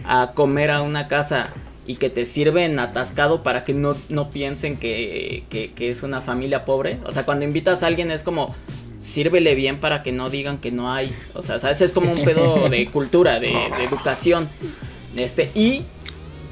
[0.06, 1.50] a comer a una casa
[1.90, 6.22] y que te sirven atascado para que no, no piensen que, que- que es una
[6.22, 7.00] familia pobre.
[7.04, 8.54] O sea, cuando invitas a alguien es como
[9.00, 11.12] sírvele bien para que no digan que no hay.
[11.34, 11.82] O sea, ¿sabes?
[11.82, 14.48] Es como un pedo de cultura, de, de educación.
[15.16, 15.82] Este, y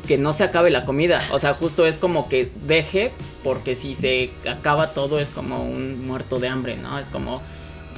[0.07, 1.21] que no se acabe la comida.
[1.31, 3.11] O sea, justo es como que deje,
[3.43, 6.97] porque si se acaba todo es como un muerto de hambre, ¿no?
[6.97, 7.43] Es como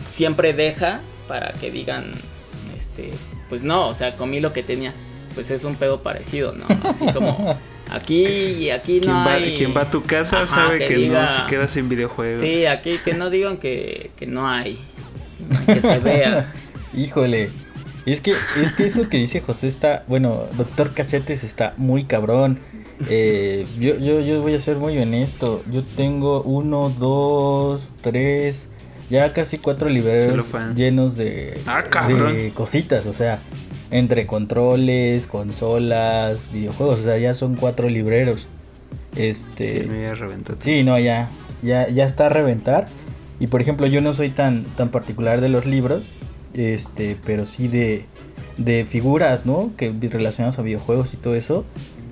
[0.08, 0.99] siempre deja
[1.30, 2.12] para que digan,
[2.78, 3.12] este,
[3.47, 4.93] pues no, o sea, comí lo que tenía.
[5.39, 6.65] Pues es un pedo parecido, ¿no?
[6.84, 7.56] Así como
[7.89, 9.56] aquí y aquí no va, hay.
[9.58, 12.39] quien va a tu casa Ajá, sabe que, diga- no se queda sin videojuegos.
[12.41, 14.78] Sí, aquí que no digan que, que no hay.
[15.65, 16.54] Que se vea.
[16.93, 17.52] Híjole.
[18.06, 22.60] Es que, es que eso que dice José está, bueno, doctor Cachetes está muy cabrón.
[23.10, 25.63] Eh, yo, yo, yo voy a ser muy honesto.
[25.71, 28.67] Yo tengo uno, dos, tres,
[29.10, 33.06] ya casi cuatro libreros llenos de, Ah, de cositas.
[33.06, 33.39] O sea,
[33.91, 36.99] entre controles, consolas, videojuegos.
[36.99, 38.47] O sea, ya son cuatro libreros.
[39.15, 39.84] Este.
[39.84, 40.56] Sí, me a reventar.
[40.60, 41.30] Sí, no, ya,
[41.62, 42.88] ya, ya está a reventar.
[43.39, 46.10] Y por ejemplo, yo no soy tan, tan particular de los libros,
[46.54, 48.06] este, pero sí de,
[48.58, 49.71] de figuras, ¿no?
[49.78, 51.65] Que relacionadas a videojuegos y todo eso.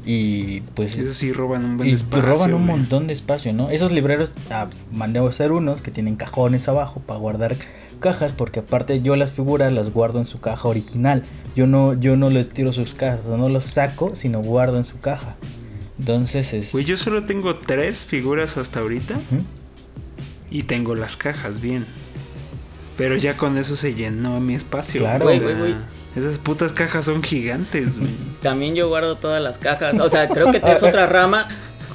[0.05, 2.25] Y pues Esos sí roban un buen y espacio.
[2.25, 3.69] roban un montón de espacio, ¿no?
[3.69, 7.57] Esos libreros ah, mandé a hacer unos que tienen cajones abajo para guardar
[7.97, 11.23] cajas, porque aparte yo las figuras las guardo en su caja original.
[11.55, 14.77] Yo no, yo no le tiro sus cajas, o sea, no los saco, sino guardo
[14.77, 15.35] en su caja.
[15.99, 16.71] Entonces es.
[16.71, 19.19] Güey, yo solo tengo tres figuras hasta ahorita
[20.51, 21.85] y tengo las cajas bien.
[22.97, 25.01] Pero ya con eso se llenó mi espacio.
[25.01, 25.25] Claro.
[25.25, 25.75] güey, güey.
[26.15, 28.09] Esas putas cajas son gigantes, güey.
[28.41, 29.99] También yo guardo todas las cajas.
[29.99, 31.47] O sea, creo que es otra rama.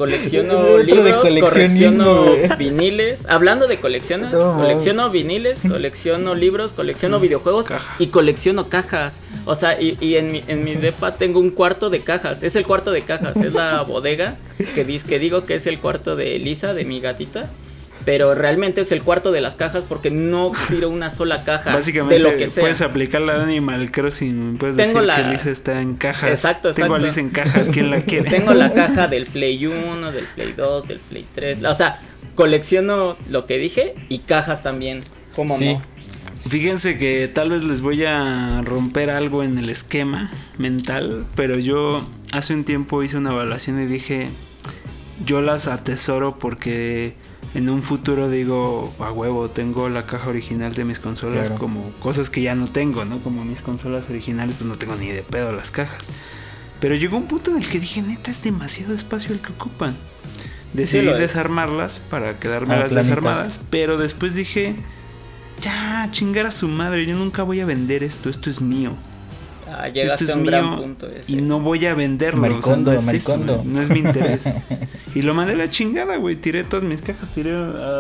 [0.07, 2.27] Colecciono libros, colecciono
[2.59, 3.25] viniles.
[3.29, 7.95] Hablando de colecciones, No, colecciono viniles, colecciono libros, colecciono videojuegos Caja.
[8.01, 9.21] y colecciono cajas.
[9.45, 12.43] O sea, y, y en, mi, en mi depa tengo un cuarto de cajas.
[12.43, 14.37] Es el cuarto de cajas, es la bodega
[14.75, 17.49] que, dis- que digo que es el cuarto de Elisa, de mi gatita.
[18.05, 22.15] Pero realmente es el cuarto de las cajas porque no tiro una sola caja Básicamente
[22.17, 22.63] de lo que sea.
[22.63, 24.57] puedes aplicar la de Animal Crossing.
[24.59, 26.31] Puedes Tengo decir la- que está en cajas.
[26.31, 27.07] Exacto, Tengo a exacto.
[27.07, 27.69] Lisa en cajas.
[27.69, 28.29] ¿Quién la quiere?
[28.29, 31.65] Tengo la caja del Play 1, del Play 2, del Play 3.
[31.65, 32.01] O sea,
[32.35, 35.03] colecciono lo que dije y cajas también.
[35.37, 35.75] ¿Cómo Sí.
[35.75, 35.83] no?
[36.49, 42.05] Fíjense que tal vez les voy a romper algo en el esquema mental, pero yo
[42.33, 44.29] hace un tiempo hice una evaluación y dije,
[45.25, 47.15] yo las atesoro porque
[47.55, 51.61] en un futuro digo, a huevo, tengo la caja original de mis consolas Claro.
[51.61, 53.19] como cosas que ya no tengo, ¿no?
[53.19, 56.09] Como mis consolas originales, pues no tengo ni de pedo las cajas.
[56.81, 59.95] Pero llegó un punto en el que dije, neta, es demasiado espacio el que ocupan.
[60.73, 64.75] Decidí desarmarlas para quedarme Ah, las desarmadas, pero después dije,
[65.61, 68.93] ya, chingar a su madre, yo nunca voy a vender esto, esto es mío.
[69.75, 71.33] Ah, Esto es a un mío gran punto ese.
[71.33, 72.41] y no voy a venderlo.
[72.41, 73.63] Maricondo, o sea, no es eso, maricondo.
[73.65, 74.45] no es mi interés.
[75.15, 76.37] y lo mandé a la chingada, güey.
[76.37, 77.55] Tiré todas mis cajas, tiré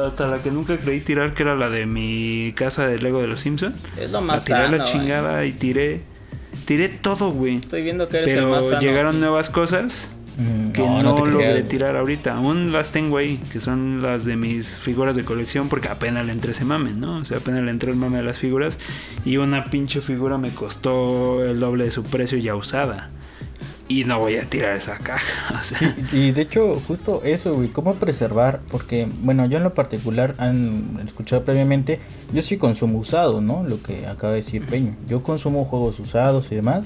[0.07, 3.27] hasta la que nunca creí tirar, que era la de mi casa de Lego de
[3.29, 3.77] los Simpsons.
[3.99, 4.77] Es lo La más tiré a sano.
[4.79, 4.89] la eh.
[4.93, 6.01] chingada y tiré,
[6.65, 7.57] tiré todo, güey.
[7.57, 8.81] Estoy viendo que eres el más Pero sano.
[8.81, 12.37] llegaron nuevas cosas Mm, que no, no, no logré tirar ahorita.
[12.37, 16.33] Aún las tengo ahí, que son las de mis figuras de colección, porque apenas le
[16.33, 17.19] entré ese mame, ¿no?
[17.19, 18.79] O sea, apenas le entró el mame a las figuras.
[19.25, 23.11] Y una pinche figura me costó el doble de su precio ya usada.
[23.89, 25.55] y no voy a tirar esa caja.
[25.61, 29.75] O sea, Y de hecho, justo eso, güey, cómo preservar, porque, bueno, yo en lo
[29.75, 32.01] particular han escuchado previamente,
[32.33, 33.65] yo sí consumo usado, ¿no?
[33.65, 34.97] Lo que acaba de decir Peño.
[35.09, 36.85] Yo consumo juegos usados y demás.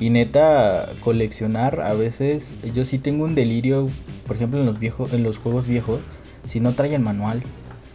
[0.00, 3.88] Y neta, coleccionar a veces, yo sí tengo un delirio,
[4.26, 6.00] por ejemplo, en los viejos, en los juegos viejos,
[6.44, 7.42] si no traen manual.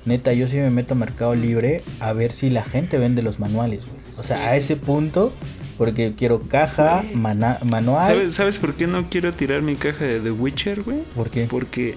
[0.05, 3.39] Neta, yo sí me meto a Mercado Libre a ver si la gente vende los
[3.39, 3.99] manuales, güey.
[4.17, 5.31] O sea, a ese punto,
[5.77, 8.05] porque quiero caja, mana- manual.
[8.05, 10.99] ¿sabes, ¿sabes por qué no quiero tirar mi caja de The Witcher, güey?
[11.15, 11.47] ¿Por qué?
[11.49, 11.95] Porque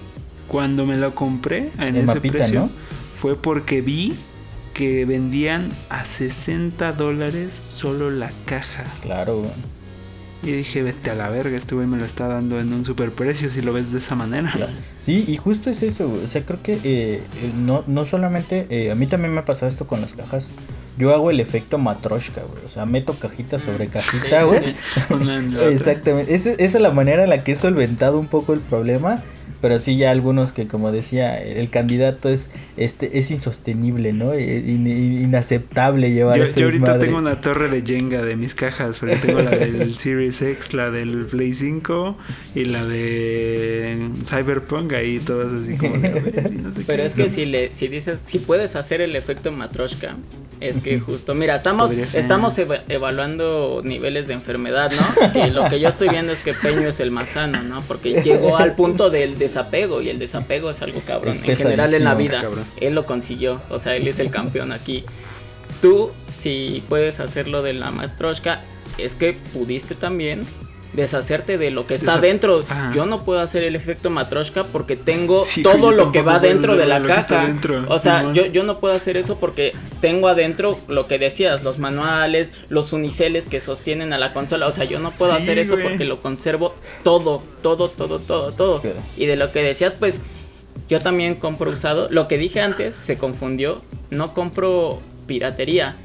[0.49, 2.69] cuando me la compré en El ese mapita, precio ¿no?
[3.19, 4.15] fue porque vi
[4.73, 8.83] que vendían a 60 dólares solo la caja.
[9.01, 9.51] Claro, güey.
[10.43, 13.49] Y dije, vete a la verga, este güey me lo está dando en un superprecio
[13.49, 14.51] si lo ves de esa manera.
[14.99, 16.25] Sí, y justo es eso, güey.
[16.25, 17.21] o sea, creo que eh, eh,
[17.57, 20.51] no, no solamente, eh, a mí también me ha pasado esto con las cajas,
[20.97, 24.59] yo hago el efecto matroshka, güey, o sea, meto cajita sobre cajita, güey.
[24.59, 24.75] sí.
[25.71, 29.23] Exactamente, esa, esa es la manera en la que he solventado un poco el problema,
[29.63, 34.33] pero sí ya algunos que como decía, el candidato es este es insostenible, ¿no?
[34.33, 37.05] Eh, in- in- inaceptable llevar Yo, este yo ahorita desmadre.
[37.07, 40.91] tengo una torre de Jenga de mis cajas, porque tengo la del Series X, la
[40.91, 42.17] del Play 5
[42.55, 47.05] y la de Cyberpunk, ahí todas así como de, sí, no sé Pero qué.
[47.05, 50.15] es que si le, si dices, si puedes hacer el efecto matroshka,
[50.59, 55.31] es que justo, mira, estamos, estamos eva- evaluando niveles de enfermedad, ¿no?
[55.33, 57.81] Que lo que yo estoy viendo es que Peño es el más sano, ¿no?
[57.87, 61.39] Porque llegó al punto del desapego y el desapego es algo cabrón.
[61.43, 62.65] Es en general en la vida, Cabrón.
[62.77, 65.05] él lo consiguió, o sea, él es el campeón aquí.
[65.81, 68.61] Tú, si puedes hacerlo de la matroshka,
[68.97, 70.45] es que pudiste también
[70.93, 72.59] deshacerte de lo que está Desa- dentro.
[72.69, 72.91] Ajá.
[72.93, 76.75] Yo no puedo hacer el efecto matroshka porque tengo Sí, todo lo que va dentro
[76.75, 77.53] de la caja.
[77.87, 81.79] o sea, yo, yo no puedo hacer eso porque tengo adentro lo que decías, los
[81.79, 84.67] manuales, los uniceles que sostienen a la consola.
[84.67, 88.51] O sea, yo no puedo Sí, hacer eso porque lo conservo todo, todo, todo, todo,
[88.53, 88.81] todo.
[89.17, 90.21] Y de lo que decías, pues
[90.89, 92.07] yo también compro usado.
[92.11, 93.81] Lo que dije antes se confundió.
[94.09, 95.95] No compro piratería.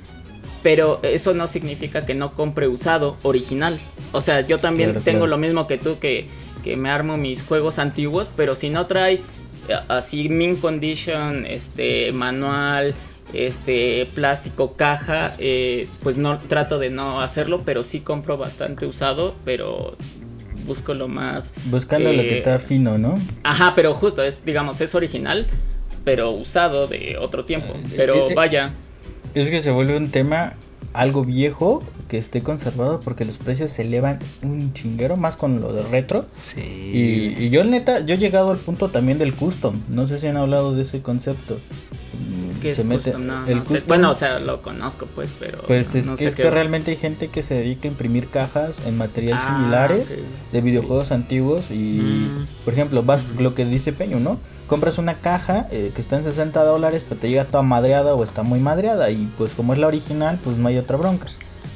[0.63, 3.79] Pero eso no significa que no compre usado original.
[4.13, 5.31] O sea, yo también Claro, tengo claro.
[5.31, 6.27] lo mismo que tú, que,
[6.65, 9.21] que me armo mis juegos antiguos, pero si no trae eh,
[9.89, 12.95] así mint condition, este manual,
[13.33, 19.35] este plástico, caja, eh, pues no trato de no hacerlo, pero sí compro bastante usado,
[19.45, 19.97] pero
[20.67, 23.15] busco lo más Buscando lo eh, que está fino, ¿no?
[23.43, 25.47] Ajá, pero justo es, digamos, es original,
[26.05, 27.75] pero usado de otro tiempo.
[27.75, 28.73] Eh, Pero eh, vaya,
[29.35, 30.55] Es que se vuelve un tema
[30.95, 35.73] algo viejo que esté conservado porque los precios se elevan un chinguero más con lo
[35.73, 36.27] de retro.
[36.43, 36.61] Sí.
[36.61, 39.75] Y, y yo neta, yo he llegado al punto también del custom.
[39.89, 41.55] No sé si han hablado de ese concepto.
[42.15, 43.27] Mm, ¿qué es se mete- custom?
[43.27, 45.59] No, el no te- custom, bueno, o sea, lo conozco, pues, pero.
[45.67, 47.91] pues es, no que, sé es qué- que realmente hay gente que se dedica a
[47.91, 50.17] imprimir cajas en materiales Ah, similares
[50.53, 52.47] de videojuegos antiguos y Mm.
[52.65, 56.23] por ejemplo vas lo que dice Peño no compras una caja eh, que está en
[56.23, 59.79] 60 dólares pero te llega toda madreada o está muy madreada y pues como es
[59.81, 61.27] la original pues no hay otra bronca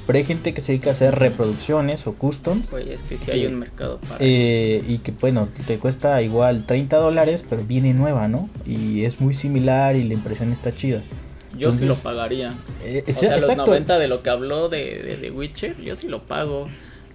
[0.06, 3.30] pero hay gente que se dedica a hacer reproducciones o custom Pues es que sí
[3.30, 4.16] hay Eh, un mercado para.
[4.20, 9.20] eh, y que bueno te cuesta igual 30 dólares pero viene nueva no y es
[9.20, 11.06] muy similar y la impresión está chida eso.
[11.52, 12.52] yo sí entonces- lo pagaría.
[12.84, 13.66] Eh, O sí, sea, los exacto.
[13.66, 16.68] 90 de lo que habló de, de, de Witcher, yo sí lo pago.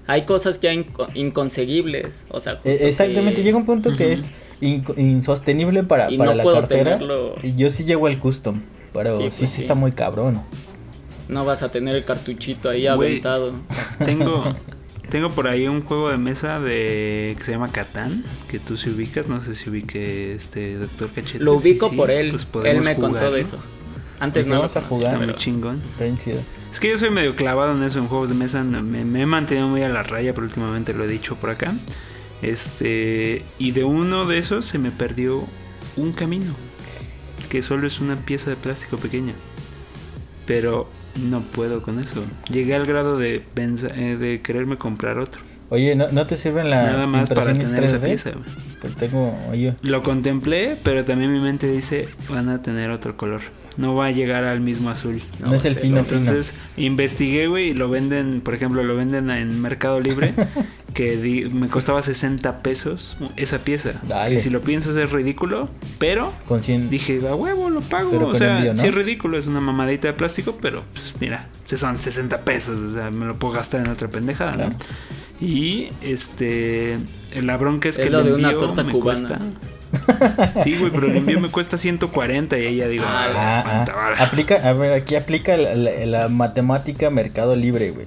[0.08, 2.26] Hay cosas ya inco- inconseguibles.
[2.30, 6.17] O sea, justo Eh, Exactamente, que llega un punto que es inco- insostenible para, Y
[6.17, 6.84] para no la puedo cartera.
[6.98, 7.36] tenerlo.
[7.43, 8.62] Y yo sí llego al custom,
[8.93, 9.62] pero Sí, sí, pues sí, sí.
[9.62, 10.41] está muy cabrón.
[11.28, 13.52] no vas a tener el cartuchito ahí aventado.
[14.06, 14.46] Tengo,
[15.10, 18.89] tengo por ahí un juego de mesa de que se llama Catán, que tú si
[18.89, 21.43] ubicas, no sé si ubique este Doctor Cachete.
[21.43, 22.39] Lo ubico sí, por él.
[22.52, 23.58] pues él me contó de eso.
[24.22, 25.13] Antes Pues no lo vamos a jugar.
[25.15, 25.82] Está muy chingón.
[25.91, 26.39] Está bien chido.
[26.71, 28.63] Es que yo soy medio clavado en eso, en juegos de mesa.
[28.63, 31.73] Me, me he mantenido muy a la raya, pero últimamente lo he dicho por acá.
[32.41, 35.43] Este, y de uno de esos se me perdió
[35.95, 36.53] un camino,
[37.49, 39.34] que solo es una pieza de plástico pequeña.
[40.45, 42.23] Pero no puedo con eso.
[42.49, 45.41] Llegué al grado de, pensa- eh, de quererme comprar otro.
[45.69, 48.06] Oye, ¿no, no te sirven las Nada más para tener esa 3D?
[48.06, 48.30] pieza.
[48.32, 48.45] güey.
[48.80, 53.41] Pues tengo, oye, Lo contemplé, pero también mi mente dice, van a tener otro color.
[53.77, 55.21] No va a llegar al mismo azul.
[55.39, 59.29] no, es el sé, fino Entonces investigué, güey, y lo venden, por ejemplo, lo venden
[59.29, 60.33] en Mercado Libre,
[60.95, 63.93] que di- me costaba 60 pesos esa pieza.
[64.07, 64.35] Dale.
[64.35, 66.45] Que si lo piensas es ridículo, pero fino.
[66.47, 66.89] Con 100.
[66.89, 68.09] dije, a huevo, lo pago.
[68.09, 68.79] Pero o sea, envío, ¿no?
[68.79, 72.79] sí es ridículo, es una mamadita de plástico, pero pues mira, se son 60 pesos,
[72.79, 74.71] o sea, me lo puedo gastar en otra pendejada, Claro.
[74.71, 74.77] ¿no?
[75.47, 76.97] Y este,
[77.39, 79.27] la bronca es, Es que lo el de una torta me cubana.
[79.27, 79.39] cuesta-
[80.63, 84.13] Sí, güey, pero el envío me cuesta 140 y ahí ya digo, Ah, ah, Ah,
[84.17, 84.23] ah.
[84.23, 88.05] Aplica, a ver, aquí aplica la, la- la matemática mercado libre, güey.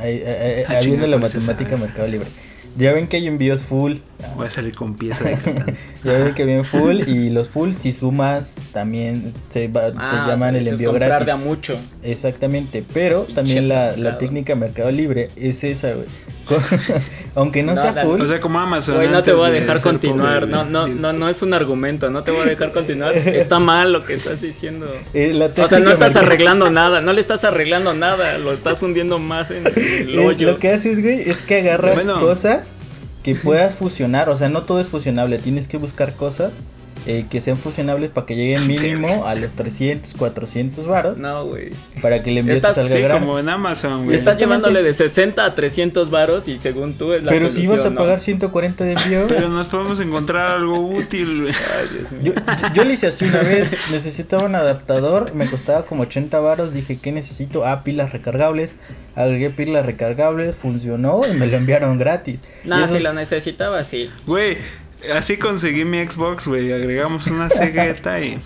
[0.00, 2.28] Ahí, ahí- ahí Ah, viene la matemática mercado libre.
[2.74, 3.96] Ya ven que hay envíos full.
[4.34, 5.36] Voy a salir con pieza de
[6.04, 10.34] ya ven que vienen full y los full si sumas también te, va, te llaman
[10.34, 11.26] o sea, el envío comprar gratis.
[11.26, 11.76] de a mucho.
[12.02, 16.06] Exactamente, pero también la, la técnica Mercado Libre es esa, güey.
[17.34, 18.96] Aunque no, No, sea full, O sea, como Amazon.
[18.96, 20.40] Güey, no te voy a de dejar continuar.
[20.40, 22.10] pobre, No, no, no, no es un argumento.
[22.10, 23.14] No te voy a dejar continuar.
[23.16, 24.92] Está mal lo que estás diciendo.
[25.14, 27.00] eh, la O sea, no estás arreglando nada.
[27.00, 28.38] No le estás arreglando nada.
[28.38, 29.72] Lo estás hundiendo más en el
[30.18, 30.50] Eh, hoyo.
[30.52, 32.20] Lo que haces, güey, es que agarras Bueno.
[32.20, 32.72] cosas
[33.22, 34.28] que puedas fusionar.
[34.28, 35.38] O sea, no todo es fusionable.
[35.38, 36.54] Tienes que buscar cosas
[37.06, 41.18] eh, que sean fusionables para que lleguen mínimo a los 300, 400 varos.
[41.18, 41.70] No, güey.
[42.00, 43.20] Para que envío te Estás- salga Sí, gratis.
[43.24, 44.16] como en Amazon, güey.
[44.16, 47.74] Estás llevándole de 60 a 300 varos y según tú es la Pero si solución,
[47.74, 47.96] ibas a ¿no?
[47.96, 49.24] pagar 140 de envío.
[49.28, 51.54] Pero nos podemos encontrar algo útil, güey.
[52.22, 52.42] Yo, yo,
[52.74, 56.98] yo le hice así una vez, necesitaba un adaptador, me costaba como 80 varos, dije,
[57.00, 57.66] ¿qué necesito?
[57.66, 58.74] Ah, pilas recargables,
[59.14, 62.40] agregué pilas recargables, funcionó y me lo enviaron gratis.
[62.64, 64.10] Nah, si lo necesitaba, sí.
[64.26, 64.58] Güey,
[65.14, 66.72] así conseguí mi Xbox, güey.
[66.72, 68.38] Agregamos una cegueta y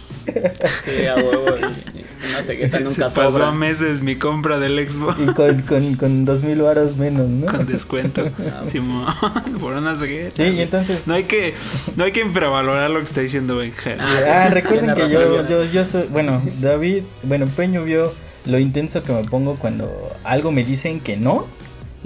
[0.84, 1.46] Sí, a huevo.
[1.60, 3.48] y- y Una cegueta se nunca pasó sobra.
[3.48, 5.16] a meses mi compra del Xbox.
[5.20, 7.46] Y con, con, con dos mil varos menos, ¿no?
[7.46, 8.22] Con descuento.
[8.46, 9.06] Ah, pues Simón,
[9.60, 10.34] por una cegueta.
[10.36, 11.06] Sí, y entonces...
[11.06, 11.54] No hay que,
[11.96, 13.96] no hay que infravalorar lo que está diciendo Benja.
[14.00, 18.12] Ah, recuerden Tiene que yo, yo, yo soy, bueno, David, bueno, Peño vio
[18.46, 21.46] lo intenso que me pongo cuando algo me dicen que no.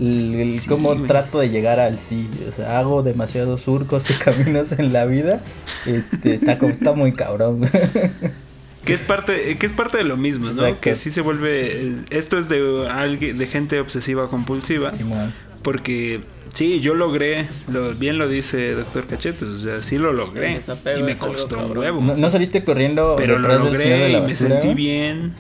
[0.01, 1.07] El, el Sí, cómo güey.
[1.07, 5.41] trato de llegar al sí, o sea, hago demasiados surcos y caminos en la vida,
[5.87, 7.61] este, está, está muy cabrón.
[8.85, 10.53] Que es parte, que es parte de lo mismo, ¿no?
[10.53, 10.79] Exacto.
[10.81, 11.97] Que sí se vuelve.
[12.09, 14.95] Esto es de alguien, de gente obsesiva compulsiva.
[14.95, 15.35] Simón.
[15.63, 16.23] Porque
[16.55, 20.59] sí, yo logré, lo, bien lo dice Doctor Cachetes, o sea, sí lo logré.
[20.99, 22.01] Y me costó un huevo.
[22.01, 25.35] ¿No, no saliste corriendo pero lo detrás del señor logré de y me sentí bien.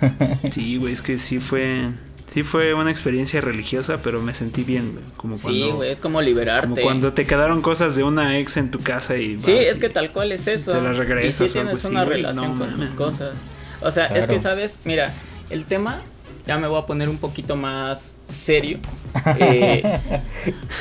[0.50, 1.90] Sí, güey, es que sí fue.
[2.32, 6.14] Sí fue una experiencia religiosa, pero me sentí bien, Como Sí, cuando, güey, es como
[6.14, 6.80] como liberarte.
[6.82, 9.88] cuando te quedaron cosas de una ex en tu casa y Sí, es y- que
[9.90, 10.70] tal cual es eso.
[10.72, 12.96] te las regresas y sí tienes una relación no con tus ¿no?
[12.96, 13.34] cosas.
[13.82, 15.12] O sea, es que sabes, mira,
[15.50, 16.00] el tema
[16.46, 18.78] ya me voy a poner un poquito más serio.
[19.40, 19.82] Eh,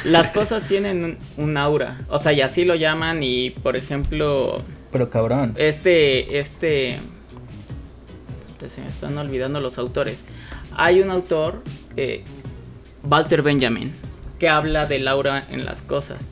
[0.03, 5.09] las cosas tienen un, aura, o sea, y así lo llaman y por ejemplo, Pero
[5.09, 5.55] cabrón.
[5.57, 6.99] este este
[8.67, 10.23] se me están olvidando los autores.
[10.79, 11.63] Hay un autor
[11.97, 12.23] eh,
[13.03, 13.93] Walter Benjamin
[14.39, 16.29] que habla del aura en las cosas.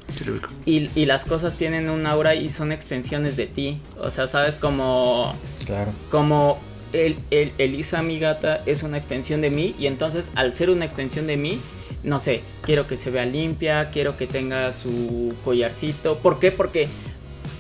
[0.66, 3.82] Y, y las cosas tienen un aura y son extensiones de ti.
[4.00, 5.92] O sea, sabes como, Claro.
[6.10, 6.58] como
[6.94, 9.76] el, el, Elisa, mi gata, es una extensión de mí.
[9.78, 11.60] Y entonces, al ser una extensión de mí,
[12.04, 16.18] no sé, quiero que se vea limpia, quiero que tenga su collarcito.
[16.20, 16.52] ¿Por qué?
[16.54, 16.88] Porque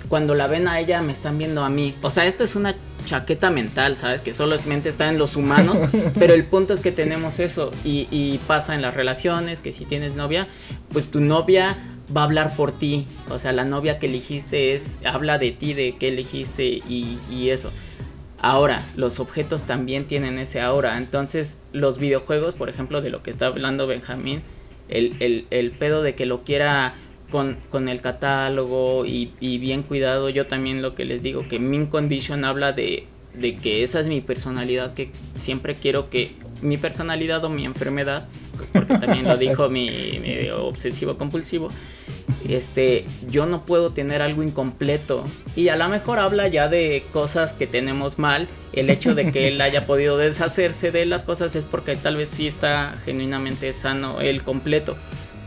[0.07, 1.93] cuando la ven a ella, me están viendo a mí.
[2.01, 2.73] O sea, esto es una
[3.07, 4.21] chaqueta mental, ¿sabes?
[4.21, 5.79] Que solamente está en los humanos.
[6.19, 7.71] pero el punto es que tenemos eso.
[7.83, 10.47] Y, y pasa en las relaciones, que si tienes novia,
[10.91, 11.77] pues tu novia
[12.15, 13.07] va a hablar por ti.
[13.29, 17.49] O sea, la novia que elegiste es, habla de ti, de qué elegiste y, y
[17.49, 17.71] eso.
[18.39, 20.97] Ahora, los objetos también tienen ese aura.
[20.97, 24.43] Entonces, los videojuegos, por ejemplo, de lo que está hablando Benjamín,
[24.89, 26.93] el, el, el pedo de que lo quiera
[27.29, 31.87] con, con el catálogo y, bien cuidado, yo también lo que les digo, que Min
[31.87, 37.43] Condition habla de, de que esa es mi personalidad, que siempre quiero que mi personalidad
[37.43, 38.27] o mi enfermedad,
[38.73, 41.69] porque también lo dijo mi, mi obsesivo compulsivo,
[42.47, 45.25] este, yo no puedo tener algo incompleto.
[45.55, 48.47] Y a lo mejor habla ya de cosas que tenemos mal.
[48.73, 52.29] El hecho de que él haya podido deshacerse de las cosas es porque tal vez
[52.29, 54.95] sí está genuinamente sano el completo.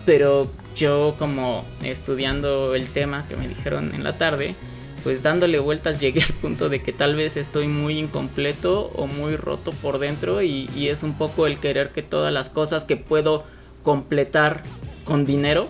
[0.05, 4.55] Pero yo como estudiando el tema que me dijeron en la tarde,
[5.03, 9.37] pues dándole vueltas llegué al punto de que tal vez estoy muy incompleto o muy
[9.37, 12.97] roto por dentro y, y es un poco el querer que todas las cosas que
[12.97, 13.45] puedo
[13.83, 14.63] completar
[15.05, 15.69] con dinero,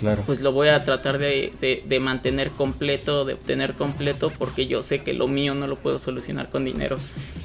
[0.00, 0.22] Claro.
[0.26, 4.82] pues lo voy a tratar de, de- de mantener completo, de obtener completo, porque yo
[4.82, 6.98] sé que lo mío no lo puedo solucionar con dinero.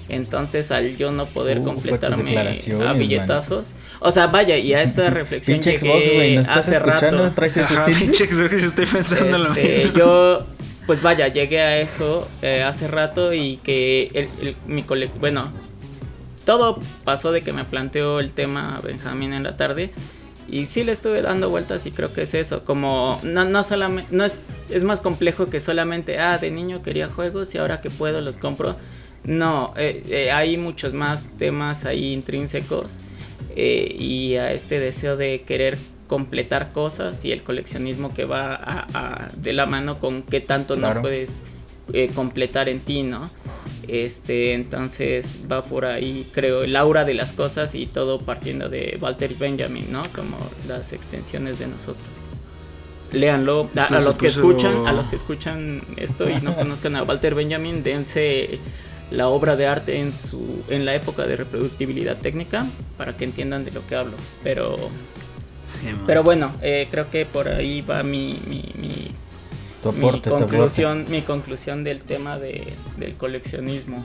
[0.09, 2.37] Entonces, al yo no poder Uh, completarme
[2.85, 7.23] a billetazos, o sea, vaya, y a esta reflexión Xbox, güey, ¿nos estás hace escuchando?
[7.23, 7.35] rato.
[7.35, 9.93] ¿Traes ese Ajá, Xbox, yo estoy pensando en lo Este, mismo.
[9.93, 10.45] yo,
[10.87, 15.49] pues vaya, llegué a eso eh, hace rato y que el, el- mi cole, bueno,
[16.43, 19.91] todo pasó de que me planteó el tema Benjamín en la tarde
[20.51, 24.13] y sí le estuve dando vueltas y creo que es eso, como no, no solamente,
[24.15, 27.89] no es, es más complejo que solamente, ah, de niño quería juegos y ahora que
[27.89, 28.75] puedo los compro.
[29.23, 32.97] No, eh, eh, hay muchos más temas ahí intrínsecos
[33.55, 35.77] eh, y a este deseo de querer
[36.07, 40.75] completar cosas y el coleccionismo que va a- a- de la mano con qué tanto
[40.75, 40.95] Claro.
[40.95, 41.43] no puedes
[41.93, 43.29] eh, completar en ti, ¿no?
[43.87, 48.97] Este, entonces va por ahí, creo, el aura de las cosas y todo partiendo de
[49.01, 50.01] Walter Benjamin, ¿no?
[50.15, 52.27] Como las extensiones de nosotros.
[53.11, 53.69] Léanlo.
[53.77, 57.03] A, a los que puso- escuchan, a los que escuchan esto y no conozcan a
[57.03, 58.59] Walter Benjamin, dense
[59.09, 62.65] la obra de arte en su en la época de reproductibilidad técnica
[62.97, 64.13] para que entiendan de lo que hablo.
[64.43, 64.77] Pero
[65.67, 69.07] Sí, pero bueno, eh, creo que por ahí va mi, mi, mi,
[69.81, 74.03] Tu mi conclusión, mi conclusión del tema de, del coleccionismo.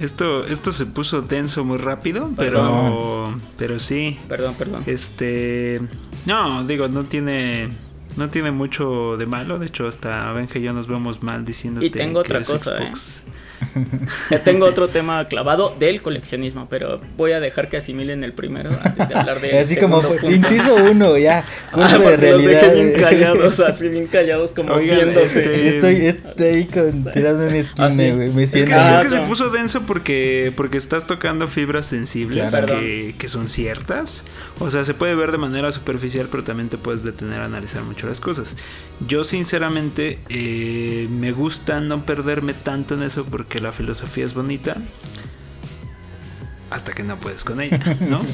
[0.00, 4.18] Esto, esto se puso tenso muy rápido, pero, pero sí.
[4.28, 4.82] Perdón, perdón.
[4.86, 5.80] Este.
[6.26, 7.70] No, digo, no tiene.
[8.16, 9.58] No tiene mucho de malo.
[9.58, 12.76] De hecho, hasta Benja y yo nos vemos mal diciendo Y tengo otra eres cosa,
[12.76, 12.88] ¿eh?
[12.88, 13.22] Xbox.
[13.24, 13.41] Ya
[14.44, 19.08] tengo otro tema clavado del coleccionismo, pero voy a dejar que asimilen el primero antes
[19.08, 21.44] de hablar de Así como fue, inciso uno, ya.
[21.74, 22.60] Ah, de los realidad.
[22.60, 23.00] dejé bien güey.
[23.02, 25.40] callados, así bien callados, como Oigan, viéndose.
[25.40, 28.10] este- Estoy, estoy ahí con, tirando una esquina, Ah, sí.
[28.10, 28.30] güey.
[28.30, 28.76] Me Es que, siento.
[28.98, 32.66] Es que se puso denso porque, porque estás tocando fibras sensibles Claro.
[32.80, 34.24] que, que son ciertas.
[34.58, 37.82] O sea, se puede ver de manera superficial, pero también te puedes detener a analizar
[37.82, 38.56] mucho las cosas.
[39.08, 44.76] Yo sinceramente eh, me gusta no perderme tanto en eso porque la filosofía es bonita.
[46.70, 48.18] Hasta que no puedes con ella, ¿no?
[48.20, 48.28] Sí.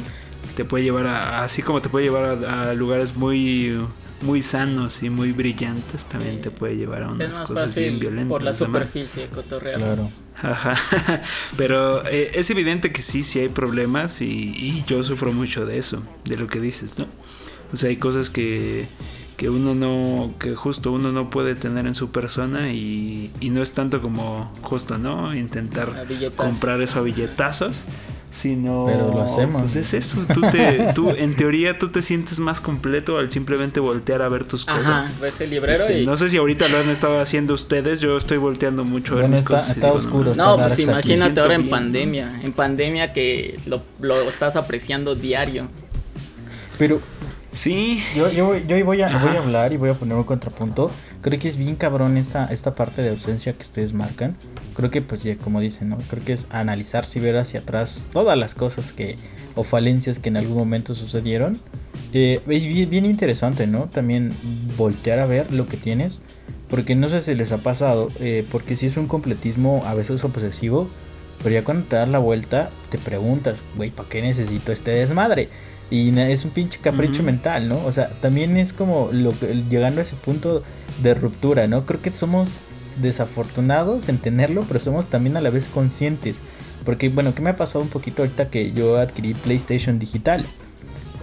[0.54, 3.76] Te puede llevar a, así como te puede llevar a, a lugares muy
[4.20, 6.42] muy sanos y muy brillantes, también Sí.
[6.42, 8.28] te puede llevar a Es unas más cosas bien violentas.
[8.28, 9.76] por la superficie cotorrear.
[9.78, 10.10] Claro.
[10.42, 10.74] Ajá.
[11.56, 15.78] Pero eh, es evidente que sí, sí hay problemas y, y yo sufro mucho de
[15.78, 17.06] eso, de lo que dices, ¿no?
[17.72, 18.86] O sea, hay cosas que,
[19.38, 23.62] que uno no, que justo uno no puede tener en su persona y, y no
[23.62, 25.32] es tanto como justo, ¿no?
[25.34, 27.84] Intentar comprar eso a billetazos,
[28.30, 28.84] sino...
[28.88, 29.62] Pero lo hacemos.
[29.62, 33.78] Pues es eso, tú, te, tú en teoría tú te sientes más completo al simplemente
[33.78, 35.20] voltear a ver tus Ajá, cosas.
[35.20, 36.04] ves el librero Este, y...
[36.06, 39.28] No sé si ahorita lo han estado haciendo ustedes, yo estoy volteando mucho a ver
[39.30, 39.68] mis está- cosas.
[39.70, 42.40] está digo, oscuro, No, pues imagínate ahora en bien, pandemia.
[42.42, 45.68] En pandemia que lo, lo estás apreciando diario.
[46.76, 47.00] Pero
[47.50, 49.18] Sí, yo, yo, voy- yo hoy voy a, Ajá.
[49.26, 50.90] voy a hablar y voy a poner un contrapunto.
[51.22, 54.36] Creo que es bien cabrón esta, esta parte de ausencia que ustedes marcan.
[54.74, 55.96] Creo que, pues, ya como dicen, ¿no?
[56.10, 59.16] Creo que es analizarse y ver hacia atrás todas las cosas que
[59.54, 61.58] o falencias que en algún momento sucedieron.
[62.12, 63.84] Eh, es bien, bien interesante, ¿no?
[63.86, 64.32] También
[64.76, 66.20] voltear a ver lo que tienes.
[66.68, 70.22] Porque no sé si les ha pasado, eh, porque si es un completismo a veces
[70.22, 70.88] obsesivo,
[71.42, 75.48] pero ya cuando te das la vuelta, te preguntas, güey, ¿para qué necesito este desmadre?
[75.90, 77.82] Y es un pinche capricho mental, ¿no?
[77.84, 80.62] O sea, también es como lo que- llegando a ese punto
[81.02, 81.86] de ruptura, ¿no?
[81.86, 82.58] Creo que somos
[83.00, 86.40] desafortunados en tenerlo, pero somos también a la vez conscientes.
[86.84, 90.44] Porque, bueno, ¿qué me ha pasado un poquito ahorita que yo adquirí PlayStation digital?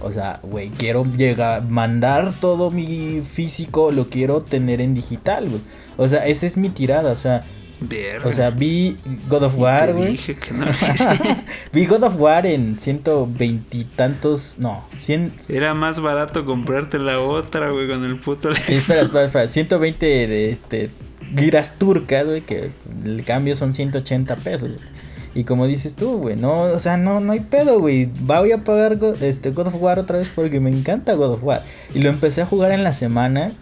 [0.02, 5.60] O sea, güey, quiero llegar, mandar todo mi físico, lo quiero tener en digital, güey.
[5.96, 7.42] O sea, esa es mi tirada, o sea,
[7.80, 8.28] verga.
[8.28, 8.96] o sea, vi
[9.28, 10.12] God of War, güey.
[10.12, 10.66] dije que no.
[11.72, 17.20] vi God of War en 120 y tantos, no, 100, Era más barato comprarte la
[17.20, 18.50] otra, güey, con el puto.
[18.50, 20.90] espera, espera, espera, 120 de este
[21.34, 22.70] liras turcas, güey, que
[23.04, 24.72] el cambio son 180 pesos.
[24.72, 24.95] güey.
[25.38, 28.06] Y como dices tú, güey, no, o sea, no, no hay pedo, güey.
[28.20, 31.44] Voy a pagar Go- este God of War otra vez porque me encanta God of
[31.44, 31.62] War.
[31.94, 33.52] Y lo empecé a jugar en la semana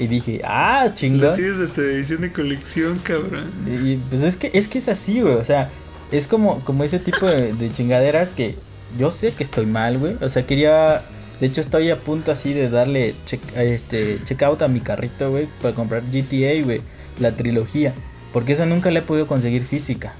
[0.00, 1.36] y dije, ah, Lo chingón.
[1.36, 3.44] tienes hasta edición de colección, cabrón.
[3.66, 5.34] Y pues es que es que es así, güey.
[5.34, 5.68] O sea,
[6.10, 8.56] es como, como ese tipo de, de chingaderas que
[8.98, 10.16] yo sé que estoy mal, güey.
[10.20, 11.02] O sea, quería.
[11.38, 14.80] De hecho, estoy a punto así de darle check, a este, check out a mi
[14.80, 16.80] carrito, güey, para comprar GTA, güey,
[17.20, 17.94] la trilogía.
[18.32, 20.12] Porque esa nunca la he podido conseguir física.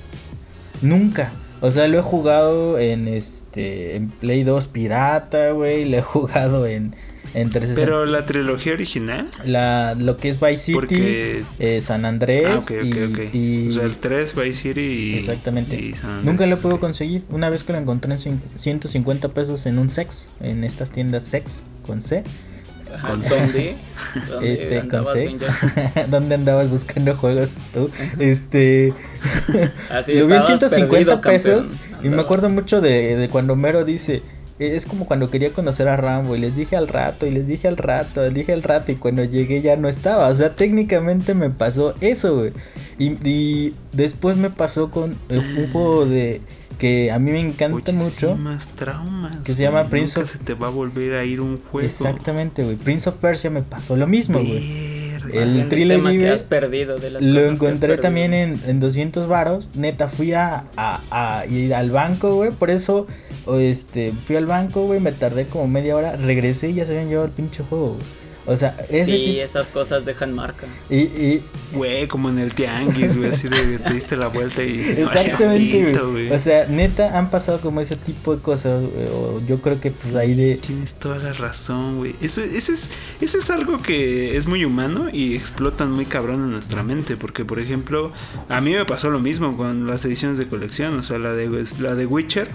[0.83, 1.33] Nunca.
[1.61, 6.67] O sea, lo he jugado en este en Play 2 pirata, güey, lo he jugado
[6.67, 6.95] en
[7.33, 7.85] en 360.
[7.85, 9.29] Pero la trilogía original.
[9.45, 11.45] la lo que es Vice City, Porque.
[11.61, 13.19] eh, San Andrés Ah, y, ok.
[13.35, 15.15] y- O sea, el 3, Vice City y.
[15.17, 15.77] Exactamente.
[15.81, 16.25] y San Andreas.
[16.25, 17.23] Nunca lo puedo conseguir.
[17.31, 21.23] Una vez que lo encontré en cin- 150 pesos en un sex, en estas tiendas
[21.25, 22.25] sex con C.
[23.07, 23.75] Con Zombie.
[24.43, 25.41] Este, con sex.
[26.11, 27.91] ¿Dónde andabas buscando juegos tú?
[28.19, 28.93] Este.
[29.91, 31.73] Así lo vi en estabas 150 perdido, pesos.
[32.03, 34.23] Y me acuerdo mucho de, de cuando Mero dice.
[34.59, 37.47] "Eh, Es como cuando quería conocer a Rambo y les dije al rato y les
[37.47, 40.29] dije al rato, les dije al rato y cuando llegué ya no estaba.
[40.29, 42.53] O sea, técnicamente me pasó eso, güey.
[42.99, 46.41] Y, y después me pasó con el- un juego de
[46.81, 48.35] que a mí me encanta Oye, mucho.
[48.35, 49.41] sí, más traumas.
[49.43, 49.91] que se llama güey.
[49.91, 51.87] Prince Nunca of- se te va a volver a ir un juego.
[51.87, 52.75] Exactamente, güey.
[52.77, 54.91] Prince of Persia me pasó lo mismo, güey.
[55.33, 58.81] El trilogy, que has perdido, de las Lo cosas que has encontré también en, en
[58.81, 59.69] 200 varos.
[59.75, 62.51] Neta, fui a, a, a ir al banco, güey.
[62.51, 63.07] Por eso,
[63.61, 64.99] este, fui al banco, güey.
[64.99, 66.17] Me tardé como media hora.
[66.17, 68.20] Regresé y ya se habían llevado el pinche juego, güey.
[68.51, 70.67] O sea, ese Sí, esas cosas dejan marca.
[70.89, 71.43] y, y
[71.73, 74.81] Güey, como en el tianguis, güey, así de te diste la vuelta y...
[74.99, 76.33] exactamente, güey.
[76.33, 79.93] O sea, neta han pasado como ese tipo de cosas, güey, o yo creo que
[79.93, 82.17] pues ahí de Tienes toda la razón, güey.
[82.21, 82.91] Eso, eso, es,
[83.21, 87.17] eso es algo que es muy humano y explotan muy cabrón en nuestra mente.
[87.17, 88.11] Porque, por ejemplo,
[88.49, 90.99] a mí me pasó lo mismo con las ediciones de colección.
[90.99, 92.51] O sea, la de, la de Witcher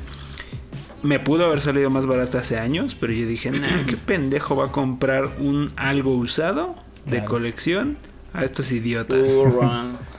[1.05, 2.95] me pudo haber salido más barata hace años.
[2.99, 6.75] Pero yo dije, nah, qué pendejo va a comprar un algo usado
[7.05, 7.25] de Claro.
[7.29, 7.97] colección
[8.33, 9.27] a estos idiotas.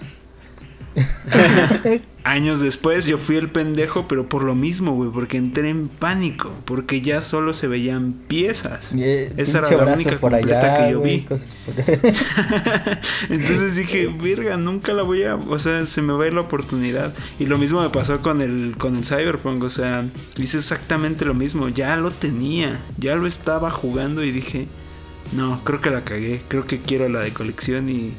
[2.24, 6.50] Años después yo fui el pendejo, pero por lo mismo, güey, porque entré en pánico,
[6.64, 8.92] porque ya solo se veían piezas.
[8.98, 11.20] eh, Esa era la única por completa allá, que yo vi.
[11.20, 11.74] cosas por-
[13.30, 16.40] Entonces dije, verga, nunca la voy a, o sea, se me va a ir la
[16.40, 17.14] oportunidad.
[17.38, 20.04] Y lo mismo me pasó con el con el Cyberpunk, o sea,
[20.36, 24.66] hice exactamente lo mismo, ya lo tenía, ya lo estaba jugando y dije,
[25.32, 28.12] no, creo que la cagué, creo que quiero la de colección y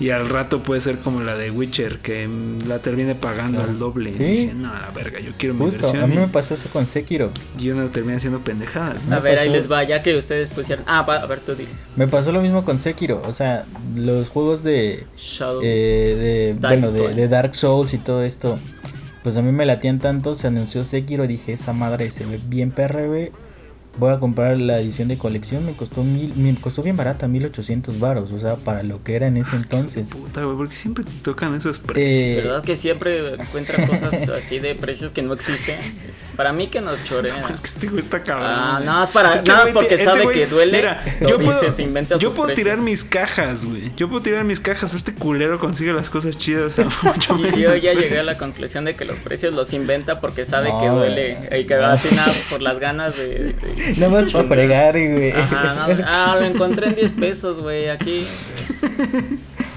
[0.00, 2.28] y al rato puede ser como la de Witcher, que
[2.66, 3.70] la termine pagando Claro.
[3.72, 4.10] al doble.
[4.10, 4.24] Y Sí.
[4.24, 6.02] dije, no, la verga, yo quiero mi Justo, versión.
[6.02, 7.30] a mí y- me pasó eso con Sekiro.
[7.58, 9.04] y yo no terminé haciendo pendejadas.
[9.04, 9.14] ¿no?
[9.16, 10.84] A ver, ahí les va, ya que ustedes pusieron.
[10.88, 11.66] Ah, va, a ver, tú di.
[11.96, 15.60] Me pasó lo mismo con Sekiro, o sea, los juegos de Shadow.
[15.62, 17.28] eh, de bueno, de.
[17.28, 18.58] Dark Souls y todo esto.
[19.22, 22.70] Pues a mí me latían tanto, se anunció Sekiro, dije, esa madre se ve bien
[23.06, 23.30] güey.
[23.98, 27.98] Voy a comprar la edición de colección, me costó mil, me costó bien barata, 1800
[28.00, 30.08] varos, o sea, para lo que era en ese entonces.
[30.08, 32.06] Puta, güey, porque siempre te tocan esos precios.
[32.18, 35.76] Eh, ¿Verdad que siempre encuentran cosas así de precios que no existen?
[36.36, 37.36] Para mí que nos chorean.
[37.52, 38.46] Es que este güey está cabrón.
[38.48, 41.36] Ah, nada más para- Este nada güey porque ti- sabe güey- que duele, Mira, yo
[41.36, 43.90] dice, puedo, se inventa yo sus puedo tirar mis cajas, güey.
[43.96, 47.60] Yo puedo tirar mis cajas, pero este culero consigue las cosas chidas a mucho Y
[47.60, 50.80] yo ya llegué a la conclusión de que los precios los inventa porque sabe No,
[50.80, 51.60] que duele güey.
[51.62, 53.52] y que va así nada por las ganas de.
[53.52, 55.30] de- Nada más para fregar, güey.
[55.32, 58.24] Ajá, no, ah, lo encontré en 10 pesos, güey, aquí.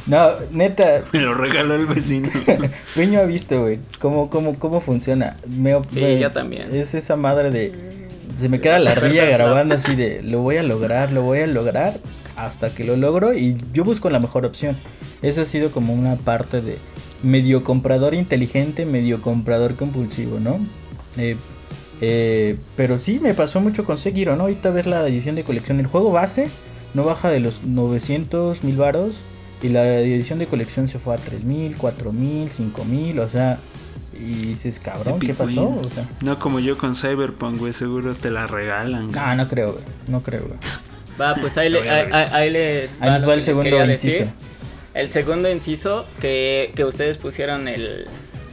[0.06, 2.30] No, neta, Me lo regaló el vecino.
[2.96, 5.38] Peño ha visto, güey, cómo, cómo, cómo funciona.
[5.50, 6.76] Me, Sí, me- yo también.
[6.76, 7.72] Es esa madre de...
[8.38, 11.48] Se me queda la ría grabando así de, lo voy a lograr, lo voy a
[11.48, 12.00] lograr,
[12.36, 14.76] hasta que lo logro y yo busco la mejor opción.
[15.22, 16.80] Esa ha sido como una parte de
[17.22, 20.60] medio comprador inteligente, medio comprador compulsivo, ¿no?
[21.18, 21.38] Eh,
[22.02, 24.44] eh, pero sí, me pasó mucho con Sekiro, ¿no?
[24.44, 25.80] Ahorita ver la edición de colección.
[25.80, 26.50] El juego base
[26.94, 29.22] no baja de los 900 mil varos.
[29.62, 33.20] Y la edición de colección se fue a 3000, 4000, 5000.
[33.20, 33.60] O sea,
[34.14, 35.70] y dices, cabrón, ¿qué pasó?
[35.70, 37.72] O sea, No como yo con Cyberpunk, güey.
[37.74, 39.08] Seguro te la regalan.
[39.08, 39.20] güey.
[39.20, 39.84] ah, no creo, güey.
[40.08, 40.60] No creo, güey.
[41.22, 44.08] Va, pues ahí, le- ahí, ahí- les Ahí les va el segundo inciso.
[44.20, 44.28] decir.
[44.96, 48.08] El segundo inciso que, que ustedes pusieron el.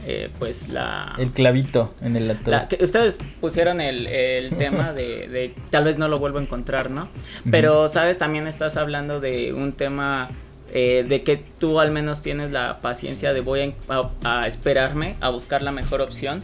[0.05, 1.13] Eh, pues la.
[1.19, 2.37] El clavito en el.
[2.45, 6.41] La- que ustedes pusieron el, el tema de, de tal vez no lo vuelvo a
[6.41, 7.07] encontrar, ¿no?
[7.49, 8.17] Pero, ¿sabes?
[8.17, 10.29] También estás hablando de un tema
[10.73, 14.47] eh, de que tú al menos tienes la paciencia de voy a, en- a- a
[14.47, 16.41] esperarme a buscar la mejor opción,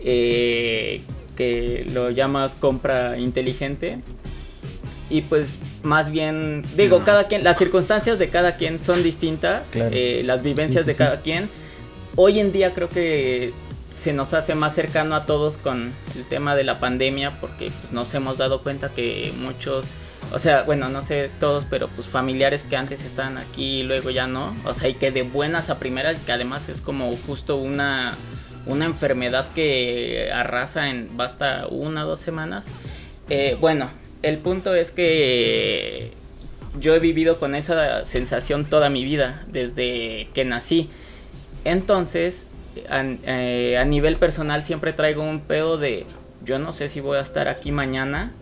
[0.00, 1.02] eh,
[1.36, 3.98] que lo llamas compra inteligente.
[5.08, 7.04] Y pues más bien, digo, No.
[7.04, 9.90] cada quien, las circunstancias de cada quien son distintas, Claro.
[9.92, 11.48] eh, las vivencias Sí, sí, de cada quien.
[12.16, 13.52] Hoy en día creo que
[13.96, 17.92] se nos hace más cercano a todos con el tema de la pandemia porque pues,
[17.92, 19.84] nos hemos dado cuenta que muchos,
[20.32, 24.10] o sea, bueno, no sé todos, pero pues familiares que antes estaban aquí y luego
[24.10, 27.56] ya no, o sea, y que de buenas a primeras, que además es como justo
[27.56, 28.16] una,
[28.66, 32.66] una enfermedad que arrasa en basta una o dos semanas.
[33.28, 33.88] Eh, bueno,
[34.22, 36.12] el punto es que
[36.78, 40.90] yo he vivido con esa sensación toda mi vida, desde que nací.
[41.64, 42.46] Entonces,
[42.88, 46.06] a, eh, a nivel personal siempre traigo un pedo de,
[46.44, 48.32] yo no sé si voy a estar aquí mañana.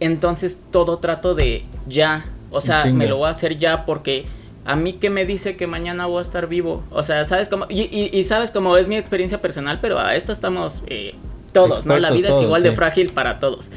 [0.00, 4.26] Entonces todo trato de ya, o sea, me lo voy a hacer ya porque
[4.64, 6.84] a mí que me dice que mañana voy a estar vivo.
[6.90, 10.14] O sea, sabes cómo, y, y- y sabes cómo es mi experiencia personal, pero a
[10.14, 11.14] esto estamos eh,
[11.52, 11.94] todos, ¿no?
[12.02, 13.70] La vida es igual de frágil para todos.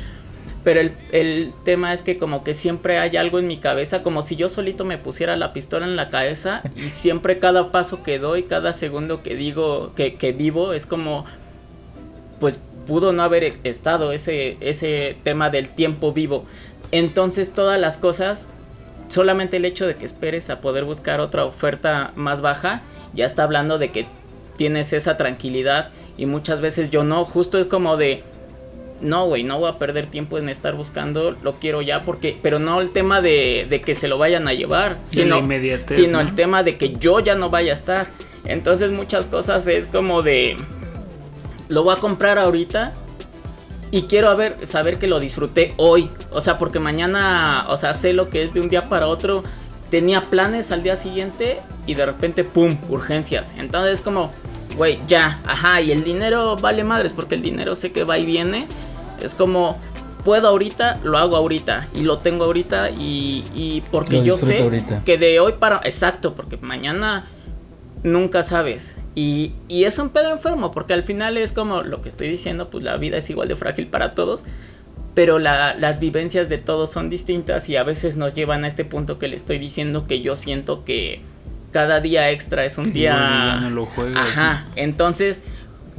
[0.64, 4.22] Pero el, el tema es que como que siempre hay algo en mi cabeza, como
[4.22, 8.20] si yo solito me pusiera la pistola en la cabeza y siempre cada paso que
[8.20, 11.26] doy, cada segundo que digo, que, que vivo, es como,
[12.39, 16.45] pues pudo no haber estado ese, ese tema del tiempo vivo.
[16.91, 18.47] Entonces todas las cosas,
[19.07, 22.82] solamente el hecho de que esperes a poder buscar otra oferta más baja,
[23.14, 24.07] ya está hablando de que
[24.57, 28.24] tienes esa tranquilidad y muchas veces yo no, justo es como de
[29.02, 32.60] no, güey, no voy a perder tiempo en estar buscando, lo quiero ya porque, pero
[32.60, 36.22] no el tema de, de que se lo vayan a llevar, sino, inmediatez, sino ¿no?
[36.22, 38.08] el tema de que yo ya no vaya a estar.
[38.45, 40.58] Entonces muchas cosas es como de,
[41.68, 42.93] lo voy a comprar ahorita
[43.91, 46.10] y quiero saber que lo disfruté hoy.
[46.32, 49.43] O sea, porque mañana, o sea, sé lo que es de un día para otro.
[49.89, 53.54] Tenía planes al día siguiente y de repente, ¡pum!, urgencias.
[53.58, 54.32] Entonces es como,
[54.78, 58.26] güey, ya, ajá, y el dinero vale madres porque el dinero sé que va y
[58.26, 58.68] viene.
[59.22, 59.78] Es como,
[60.24, 65.17] puedo ahorita, lo hago ahorita y lo tengo ahorita y, y porque yo sé que
[65.17, 67.26] de hoy para, exacto, porque mañana
[68.03, 68.97] nunca sabes.
[69.15, 72.69] Y, y, es un pedo enfermo, porque al final es como lo que estoy diciendo,
[72.69, 74.45] pues la vida es igual de frágil para todos,
[75.13, 78.86] pero la, las vivencias de todos son distintas y a veces nos llevan a este
[78.86, 81.22] punto que le estoy diciendo que yo siento que
[81.72, 83.57] cada día extra es un día...
[83.61, 85.43] No lo Ajá, entonces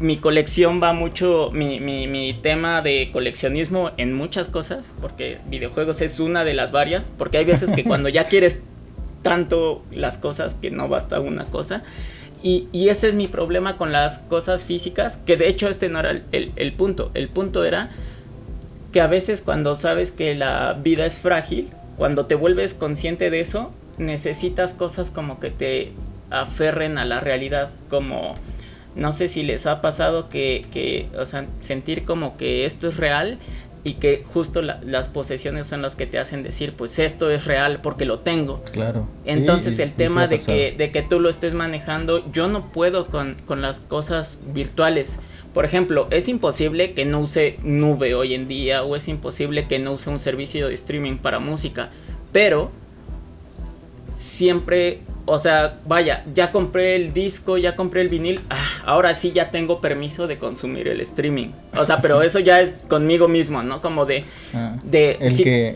[0.02, 6.00] mi colección va mucho, mi, mi, mi, tema de coleccionismo en muchas cosas, porque videojuegos
[6.00, 8.64] es una de las varias, porque hay veces que cuando ya quieres
[9.22, 11.84] tanto las cosas que no basta una cosa.
[12.42, 16.22] Y, ese es mi problema con las cosas físicas, que de hecho este no era
[16.32, 17.12] el, punto.
[17.14, 17.90] El punto era
[18.90, 23.38] que a veces cuando sabes que la vida es frágil, cuando te vuelves consciente de
[23.38, 25.92] eso, necesitas cosas como que te
[26.30, 28.34] aferren a la realidad, como
[28.94, 32.96] no sé si les ha pasado que, que o sea, sentir como que esto es
[32.96, 33.38] real
[33.84, 37.80] y que justo las posesiones son las que te hacen decir, pues esto es real
[37.82, 38.62] porque lo tengo.
[38.70, 39.08] Claro.
[39.24, 43.36] Entonces el tema de que, de que tú lo estés manejando, yo no puedo con,
[43.44, 45.18] con, las cosas virtuales.
[45.52, 49.80] Por ejemplo, es imposible que no use nube hoy en día o es imposible que
[49.80, 51.90] no use un servicio de streaming para música,
[52.30, 52.70] pero
[54.14, 59.32] siempre o sea, vaya, ya compré el disco, ya compré el vinil, ah, ahora sí
[59.32, 61.48] ya tengo permiso de consumir el streaming.
[61.76, 63.80] O sea, pero eso ya es conmigo mismo, ¿no?
[63.80, 65.18] Como de, ah, de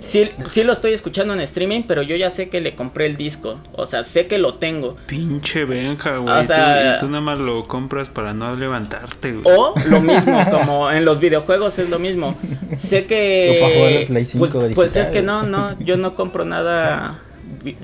[0.01, 3.16] sí, sí, lo estoy escuchando en streaming, pero yo ya sé que le compré el
[3.16, 3.61] disco.
[3.74, 4.97] O sea, sé que lo tengo.
[5.07, 6.38] Pinche Benja, güey.
[6.38, 9.57] O sea, tú, nada más lo compras para no levantarte, güey.
[9.57, 12.36] O lo mismo, como en los videojuegos es lo mismo.
[12.74, 14.07] Sé que...
[14.38, 17.20] pues, pues es que no, no, yo no compro nada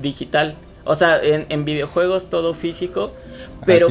[0.01, 0.57] digital.
[0.85, 3.13] O sea, en, videojuegos todo físico,
[3.65, 3.87] pero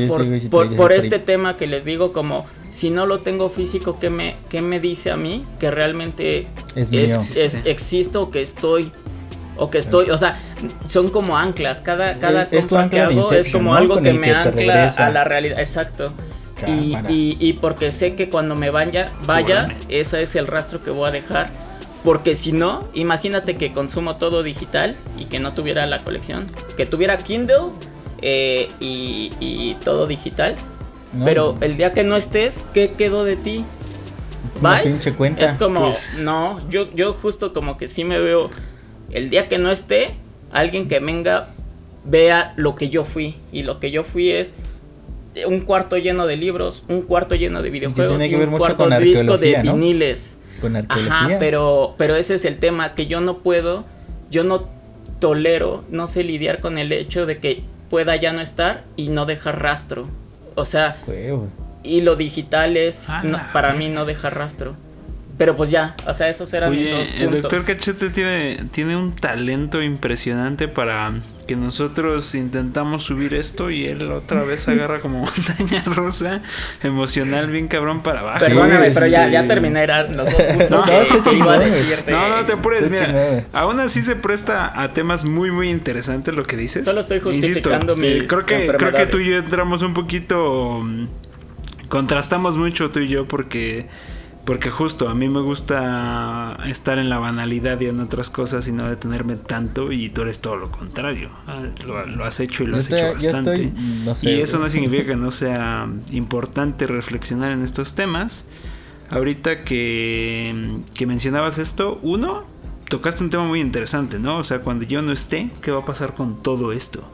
[0.51, 4.37] por, por, este tema que les digo, como si no lo tengo físico, ¿qué me,
[4.51, 8.93] qué me dice a mí que realmente es, es, existo o que estoy?
[9.57, 10.39] O que estoy, o sea,
[10.87, 11.81] son como anclas.
[11.81, 15.61] Cada, cada compra que hago es como algo que me ancla a la realidad.
[15.61, 16.13] Exacto.
[16.67, 20.91] Y, y, y, porque sé que cuando me vaya, vaya, ese es el rastro que
[20.91, 21.51] voy a dejar
[22.05, 26.47] porque si no, imagínate que consumo todo digital y que no tuviera la colección.
[26.77, 27.71] Que tuviera Kindle
[28.21, 30.57] eh, y, todo digital.
[31.25, 33.65] pero el día que no estés, ¿qué quedó de ti?
[34.61, 35.13] ¿Bytes?
[35.17, 35.45] Cuenta.
[35.45, 36.13] Es como, pues.
[36.19, 38.51] no, yo, yo justo como que sí me veo.
[39.11, 40.15] El día que no esté,
[40.51, 41.49] alguien que venga
[42.05, 43.37] vea lo que yo fui.
[43.53, 44.55] Y lo que yo fui es
[45.47, 49.63] un cuarto lleno de libros, un cuarto lleno de videojuegos y un cuarto disco de
[49.63, 50.39] viniles.
[50.89, 53.85] Ajá, pero, pero ese es el tema, que yo no puedo,
[54.31, 54.69] yo no
[55.19, 59.27] tolero, no sé lidiar con el hecho de que pueda ya no estar y no
[59.27, 60.09] dejar rastro.
[60.55, 60.97] O sea,
[61.83, 63.09] y lo digital es,
[63.53, 64.75] para mí no dejar rastro.
[65.39, 67.35] Pero pues ya, o sea, esos eran mis dos puntos.
[67.35, 71.13] El doctor Cachete tiene, tiene un talento impresionante para
[71.47, 76.43] que nosotros intentamos subir esto y él otra vez agarra como montaña rusa
[76.83, 78.45] emocional bien cabrón para abajo.
[78.45, 80.27] Perdóname, pero ya, ya terminé los dos
[80.59, 80.87] puntos
[82.09, 83.47] no, no, te apures, mira.
[83.53, 86.85] Aún así se presta a temas muy, muy interesantes lo que dices.
[86.85, 90.81] Solo estoy justificando mis creo que, creo que tú y yo entramos un poquito...
[90.83, 91.07] Mm,
[91.89, 93.87] contrastamos mucho tú y yo porque
[94.45, 98.73] porque justo a mí me gusta estar en la banalidad y en otras cosas y
[98.73, 101.31] no detenerme tanto y tú eres todo lo contrario.
[101.47, 103.73] Ah, lo, has hecho y lo has hecho bastante.
[104.23, 108.47] y eso no significa que no sea importante reflexionar en estos temas.
[109.11, 112.45] Ahorita que, que mencionabas esto, uno,
[112.89, 114.39] tocaste un tema muy interesante, ¿no?
[114.39, 117.05] O sea, cuando yo no esté, ¿qué va a pasar con todo esto?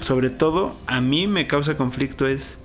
[0.00, 2.58] sobre todo, a mí me causa conflicto es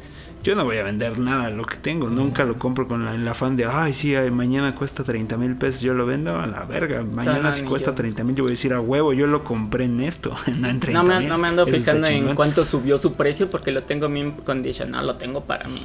[0.45, 2.07] yo no voy a vender nada lo que tengo.
[2.07, 5.95] Nunca lo compro con el afán de, ay, sí, mañana cuesta 30 mil pesos, yo
[5.95, 7.01] lo vendo a la verga.
[7.01, 10.01] Mañana si cuesta 30 mil, yo voy a decir a huevo, yo lo compré en
[10.01, 10.35] esto.
[10.91, 14.33] no, me, no me ando fijando en cuánto subió su precio porque lo tengo bien
[14.33, 15.81] condicionado, lo tengo para mí.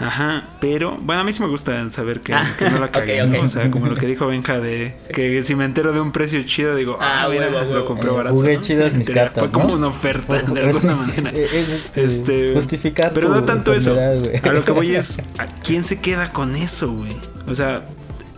[0.00, 3.70] Ajá, pero bueno, a mí sí me gusta saber que, no la cagué, O sea,
[3.70, 6.96] como lo que dijo Benja de que si me entero de un precio chido, digo,
[7.00, 8.36] ah, ah lo compré eh, barato.
[8.36, 9.44] Jugué chidas mis cartas.
[9.44, 11.30] Fue como una oferta de alguna manera.
[11.30, 13.12] Es este, este, justificar.
[13.12, 13.94] Pero no tanto eso.
[13.94, 17.14] A lo que voy es, ¿a quién se queda con eso, güey?
[17.46, 17.82] O sea,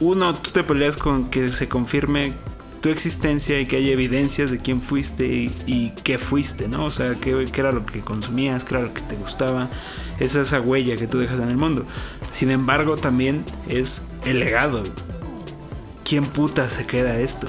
[0.00, 2.32] uno, tú te peleas con que se confirme
[2.80, 6.86] tu existencia y que haya evidencias de quién fuiste y, qué fuiste, ¿no?
[6.86, 9.68] O sea, qué, qué, era lo que consumías, qué era lo que te gustaba.
[10.18, 11.84] Esa es esa huella que tú dejas en el mundo.
[12.30, 14.82] Sin embargo, también es el legado.
[16.04, 17.46] ¿Quién puta se queda esto?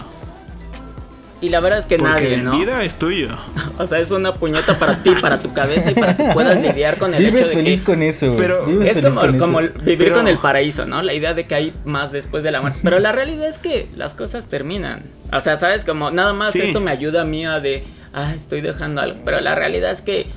[1.41, 2.57] Y la verdad es que Porque nadie, en ¿no?
[2.57, 3.27] vida es tuyo.
[3.77, 6.97] O sea, es una puñeta para ti, para tu cabeza y para que puedas lidiar
[6.97, 8.35] con el Vives hecho de feliz que con eso.
[8.37, 9.73] Pero es como, con como eso.
[9.79, 11.01] vivir Pero- con el paraíso, ¿no?
[11.01, 12.79] La idea de que hay más después de la muerte.
[12.83, 15.01] Pero la realidad es que las cosas terminan.
[15.33, 15.83] O sea, ¿sabes?
[15.83, 16.61] Como nada más Sí.
[16.61, 17.83] esto me ayuda a mí a de,
[18.13, 19.19] ah, estoy dejando algo.
[19.25, 20.27] Pero la realidad es que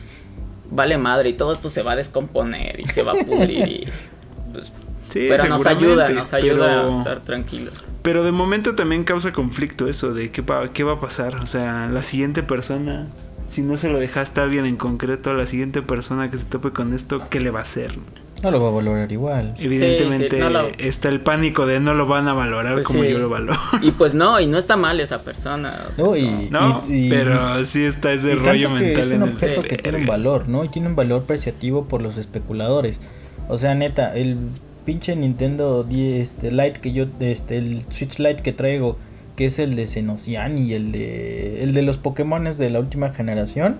[0.70, 3.88] vale madre y todo esto se va a descomponer y se va a pudrir y
[4.52, 4.72] pues...
[5.08, 7.92] Sí, pero nos ayuda, nos ayuda pero- a estar tranquilos.
[8.02, 11.36] Pero de momento también causa conflicto eso de qué va, qué va a pasar.
[11.36, 13.06] O sea, la siguiente persona,
[13.46, 16.72] si no se lo dejaste a alguien en concreto, la siguiente persona que se tope
[16.72, 17.92] con esto, ¿qué le va a hacer?
[18.46, 19.54] No lo va a valorar igual.
[19.58, 23.10] Evidentemente no lo- está el pánico de no lo van a valorar Pues como sí.
[23.10, 23.58] yo lo valoro.
[23.82, 25.86] Y pues no, y no está mal esa persona.
[25.90, 29.02] o sea, No, y- No, y- pero sí está ese Y rollo tanto que mental
[29.02, 29.82] es un en el objeto que cerebro.
[29.82, 30.64] tiene un valor, ¿no?
[30.64, 33.00] Y tiene un valor apreciativo por los especuladores.
[33.48, 34.36] O sea, neta, el
[34.84, 38.96] pinche Nintendo 10 este, Lite que yo, este, el Switch Lite que traigo,
[39.34, 43.10] que es el de Xenocian y el de, el de los Pokémones de la última
[43.10, 43.76] generación.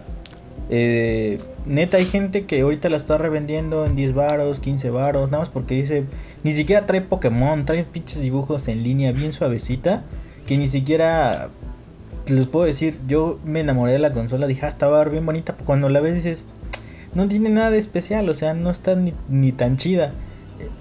[0.69, 5.41] Eh, neta, hay gente que ahorita la está revendiendo en 10 varos, 15 varos, nada
[5.41, 6.05] más porque dice,
[6.43, 10.03] ni siquiera trae Pokémon, trae pinches dibujos en línea bien suavecita,
[10.47, 11.51] que ni siquiera
[12.27, 15.57] les puedo decir, yo me enamoré de la consola, dije, ah, estaba bien bonita.
[15.65, 16.45] Cuando la ves dices,
[17.15, 20.13] no tiene nada de especial, o sea, no está ni, ni tan chida,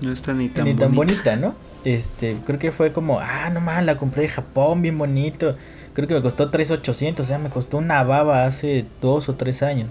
[0.01, 1.35] No está ni tan, ni tan bonita.
[1.35, 1.55] bonita, ¿no?
[1.83, 5.55] Este, creo que fue como, ah, no más, la compré de Japón, bien bonito.
[5.95, 9.63] Creo que me costó 3,800, o sea, me costó una baba hace dos o tres
[9.63, 9.89] años.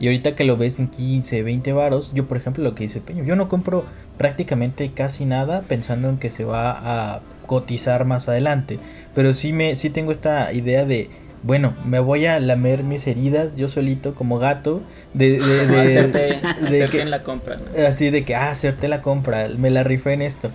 [0.00, 3.00] Y ahorita que lo ves en 15, 20 varos, yo por ejemplo lo que dice
[3.00, 3.84] Peño, yo no compro
[4.18, 6.70] prácticamente casi nada pensando en que se va
[7.14, 8.78] a cotizar más adelante.
[9.14, 11.10] Pero sí me, sí tengo esta idea de,
[11.42, 14.82] bueno, me voy a lamer mis heridas yo solito como gato.
[15.14, 16.34] De, de, como de- hacerte, de
[16.68, 17.56] hacerte que- en la compra.
[17.56, 17.86] ¿no?
[17.86, 20.50] Así de que, ah, hacerte la compra, me la rifé en esto.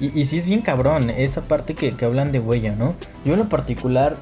[0.00, 2.94] Y, y sí es bien cabrón, esa parte que, que hablan de huella, ¿no?
[3.24, 4.16] Yo en lo particular,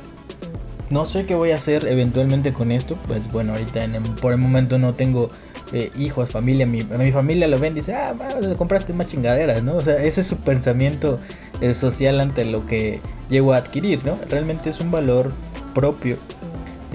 [0.91, 2.97] no sé qué voy a hacer eventualmente con esto.
[3.07, 5.31] Pues bueno, ahorita en el- por el momento no tengo
[5.73, 6.67] eh, hijos, familia.
[6.67, 8.13] Mi, mi familia lo ven y dice, ah,
[8.59, 9.77] compraste más chingaderas, ¿no?
[9.77, 11.21] O sea, ese es su pensamiento
[11.61, 12.99] eh, social ante lo que
[13.31, 14.19] llego a adquirir, ¿no?
[14.29, 15.33] Realmente es un valor
[15.75, 16.17] propio.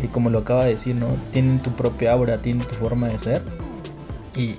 [0.04, 1.08] Y como lo acaba de decir, ¿no?
[1.32, 3.41] Tienen tu propia aura, tienen tu forma de ser.
[4.36, 4.56] Y,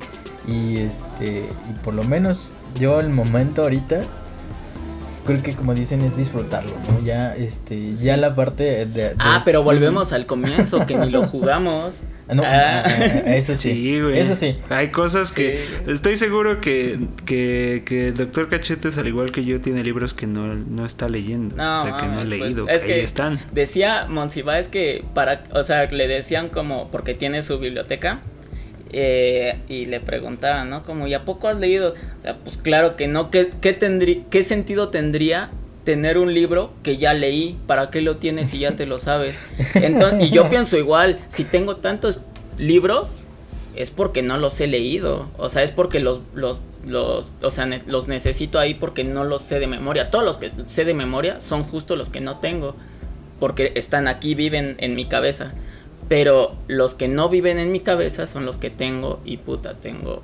[0.51, 4.01] y este, y por lo menos yo el momento ahorita
[5.27, 7.05] creo que como dicen es disfrutarlo, ¿no?
[7.05, 11.23] Ya este, ya la parte de, de- Ah, pero volvemos al comienzo, que ni lo
[11.27, 11.97] jugamos.
[12.29, 12.83] Ah, no, Ah.
[12.87, 13.71] ah, eso sí.
[13.73, 14.19] Sí, güey.
[14.19, 14.57] Eso sí.
[14.71, 15.59] Hay cosas que.
[15.85, 15.91] Sí.
[15.93, 20.27] Estoy seguro que, que, que el doctor Cachetes, al igual que yo, tiene libros que
[20.27, 21.55] no, no está leyendo.
[21.57, 22.69] No, o sea, que no ha pues, leído.
[22.69, 23.39] es ahí que están.
[23.53, 28.21] Decía Monsiváis que para, o sea, le decían como, porque tiene su biblioteca,
[28.93, 30.83] eh, y le preguntaban, ¿no?
[30.85, 31.95] Como, ¿y a poco has leído?
[32.19, 35.51] O sea, pues claro que no, ¿qué, qué, tendrí- qué sentido tendría
[35.85, 37.59] tener un libro que ya leí?
[37.67, 39.39] ¿Para qué lo tienes si ya te lo sabes?
[39.75, 42.21] Entonces, y yo pienso igual, si tengo tantos
[42.59, 43.17] libros,
[43.75, 45.29] es porque no los he leído.
[45.37, 49.25] O sea, es porque los, los, los, o sea, ne- los necesito ahí porque no
[49.25, 50.11] los sé de memoria.
[50.11, 52.75] Todos los que sé de memoria son justo los que no tengo.
[53.39, 55.53] Porque están aquí, viven en mi cabeza.
[56.09, 60.23] Pero los que no viven en mi cabeza son los que tengo y puta, tengo...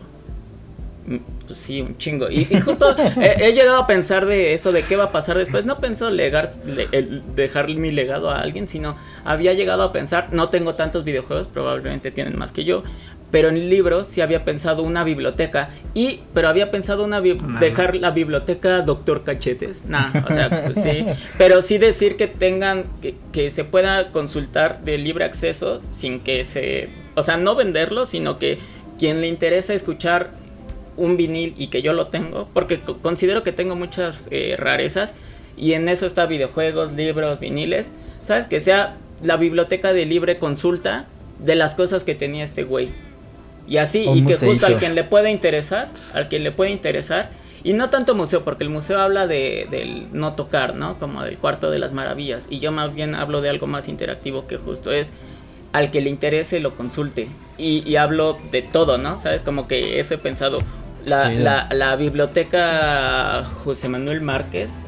[1.46, 2.30] Pues sí, un chingo.
[2.30, 5.64] Y, justo he, llegado a pensar de eso, de qué va a pasar después.
[5.64, 10.28] No pensó legar, le- el- dejar mi legado a alguien, sino había llegado a pensar,
[10.30, 12.84] no tengo tantos videojuegos, probablemente tienen más que yo,
[13.32, 15.70] pero en libros sí había pensado una biblioteca.
[15.94, 17.58] Y, pero había pensado una Nah.
[17.58, 19.86] dejar la biblioteca Doctor Cachetes.
[19.86, 21.04] Nah, o sea, pues sí.
[21.38, 26.44] Pero sí decir que tengan, que, que se pueda consultar de libre acceso sin que
[26.44, 28.58] se, o sea, no venderlo, sino que
[28.98, 30.30] quien le interesa escuchar
[30.98, 35.14] un vinil y que yo lo tengo, porque co- considero que tengo muchas eh, rarezas
[35.56, 38.44] y en eso está videojuegos, libros, viniles, ¿sabes?
[38.44, 41.06] Que sea la biblioteca de libre consulta
[41.38, 42.90] de las cosas que tenía este güey.
[43.66, 44.66] Y así, Un y que justo museíto.
[44.66, 47.30] al quien le pueda interesar, al quien le pueda interesar,
[47.64, 50.98] y no tanto museo, porque el museo habla de, del no tocar, ¿no?
[50.98, 54.46] Como del cuarto de las maravillas, y yo más bien hablo de algo más interactivo
[54.46, 55.12] que justo es
[55.72, 57.28] al que le interese lo consulte.
[57.56, 59.16] Y, y hablo de todo, ¿no?
[59.16, 59.42] ¿Sabes?
[59.42, 60.58] Como que eso he pensado.
[61.04, 64.78] La, Sí, la, la biblioteca José Manuel Márquez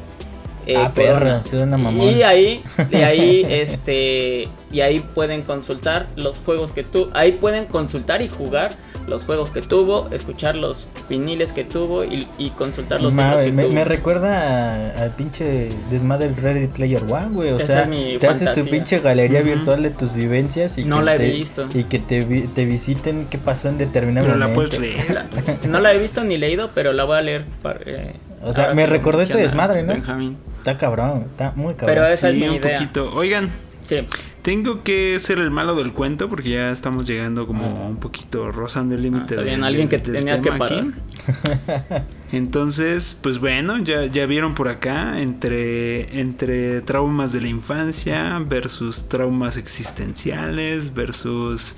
[0.65, 2.07] eh, ah, perra, suena mamón.
[2.09, 2.61] Y ahí,
[2.91, 8.27] y ahí, este, y ahí pueden consultar los juegos que tú, ahí pueden consultar y
[8.27, 8.75] jugar
[9.07, 13.51] los juegos que tuvo, escuchar los viniles que tuvo y, y consultar los libros que
[13.51, 13.73] me, tuvo.
[13.73, 17.51] me recuerda al pinche desmadre Ready Player One, güey.
[17.51, 18.71] O Esa sea, es mi te haces tu fantasía.
[18.71, 19.49] pinche galería Ujú.
[19.49, 21.67] virtual de tus vivencias y No que la he te- visto.
[21.73, 24.75] Y que te, te visiten qué pasó en determinado Pero la momento.
[24.77, 25.13] puedes leer.
[25.13, 25.27] La-
[25.69, 27.45] no la he visto ni leído, pero la voy a leer.
[27.61, 29.93] para- eh, O sea, me recordó ese desmadre, ¿no?
[29.93, 30.35] Benjamín.
[30.65, 31.95] Está cabrón, está muy cabrón.
[31.95, 32.77] Pero esa es Sí, mi un idea.
[32.79, 33.13] poquito.
[33.13, 33.49] Oigan,
[33.83, 33.97] Sí.
[34.41, 38.95] tengo que ser el malo del cuento porque ya estamos llegando como un poquito rozando
[38.95, 39.33] el Ah, límite.
[39.35, 40.91] está bien, del- alguien que tenía que aquí.
[42.31, 49.07] Entonces, pues bueno, ya, ya vieron por acá entre, entre traumas de la infancia versus
[49.07, 51.75] traumas existenciales versus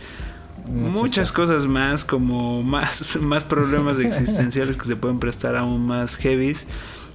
[0.66, 6.68] muchas cosas más como más, más problemas existenciales que se pueden prestar aún más heavies.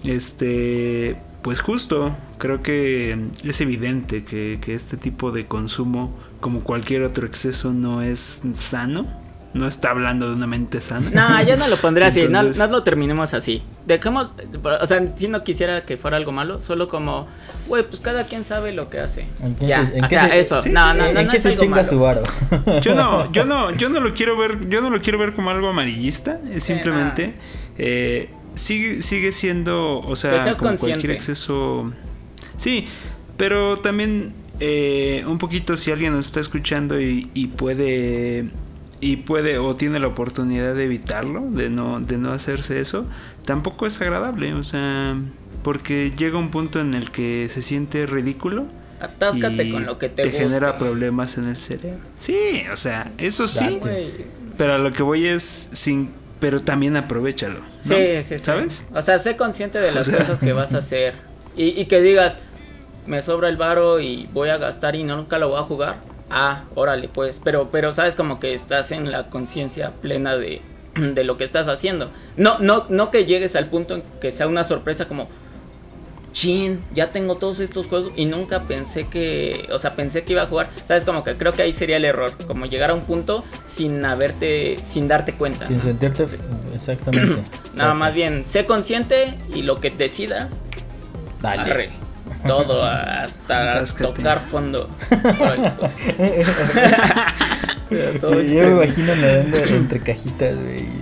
[0.04, 7.02] Este, pues justo, creo que es evidente que, que este tipo de consumo, como cualquier
[7.02, 9.20] otro exceso, no es sano.
[9.54, 11.10] No está hablando de una mente sana.
[11.12, 13.62] No, yo no lo pondré así, no, Entonces- no lo terminemos así.
[13.86, 14.30] Dejemos,
[14.80, 17.26] o sea, si no quisiera que fuera algo malo, solo como,
[17.68, 19.26] güey, pues cada quien sabe lo que hace.
[19.42, 21.20] ¿En qué ya, se- en o qué sea, se- eso, Sí, no, sí, no, no,
[21.20, 21.88] ¿En no qué es se algo chinga malo.
[21.88, 22.22] su varo?
[22.80, 25.50] Yo no, yo no, yo no lo quiero ver, yo no lo quiero ver como
[25.50, 26.40] algo amarillista.
[26.50, 27.34] Es simplemente
[27.76, 31.92] eh, sigue, sigue siendo, o sea, seas como cualquier exceso.
[32.56, 32.86] Sí,
[33.36, 38.50] pero también eh, un poquito si alguien nos está escuchando y, y puede
[39.02, 43.04] y puede o tiene la oportunidad de evitarlo, de no, de no hacerse eso,
[43.44, 45.16] tampoco es agradable, o sea,
[45.64, 48.66] porque llega un punto en el que se siente ridículo.
[49.00, 50.38] Atáscate y con lo que te, guste.
[50.38, 51.98] genera problemas en el cerebro.
[52.20, 53.80] Sí, o sea, eso sí.
[53.82, 54.26] Date.
[54.56, 56.10] Pero a lo que voy es sin.
[56.42, 57.60] Pero también aprovechalo.
[57.60, 57.66] ¿no?
[57.78, 58.38] Sí, sí, sí.
[58.38, 58.84] ¿Sabes?
[58.94, 61.14] O sea, sé consciente de las O sea- cosas que vas a hacer.
[61.56, 62.36] Y, y que digas,
[63.06, 65.96] me sobra el varo y voy a gastar y no, nunca lo voy a jugar.
[66.30, 67.40] Ah, órale, pues.
[67.42, 70.60] Pero, pero sabes como que estás en la conciencia plena de,
[70.96, 72.10] de lo que estás haciendo.
[72.36, 75.28] No, no, no que llegues al punto en que sea una sorpresa como.
[76.32, 80.42] Chin, ya tengo todos estos juegos y nunca pensé que, o sea, pensé que iba
[80.42, 80.70] a jugar.
[80.86, 84.04] Sabes, como que creo que ahí sería el error, como llegar a un punto sin
[84.04, 85.66] haberte, sin darte cuenta.
[85.66, 86.38] Sin sentirte f-
[86.74, 87.34] exactamente.
[87.42, 87.94] Nada Exacto.
[87.96, 90.62] más bien, sé consciente y lo que decidas,
[91.40, 91.62] Dale.
[91.70, 91.90] arre.
[92.46, 94.88] Todo hasta tocar fondo.
[95.78, 95.98] Pues.
[98.22, 100.56] Todo Yo me imagino nadando entre cajitas,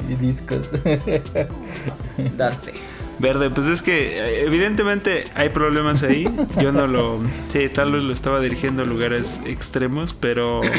[0.09, 0.73] y discos.
[2.37, 2.73] Date.
[3.21, 6.29] Verde, pues es que eh, evidentemente hay problemas ahí.
[6.61, 7.21] Yo no lo.
[7.51, 10.61] Sí, tal vez lo estaba dirigiendo a lugares extremos, pero.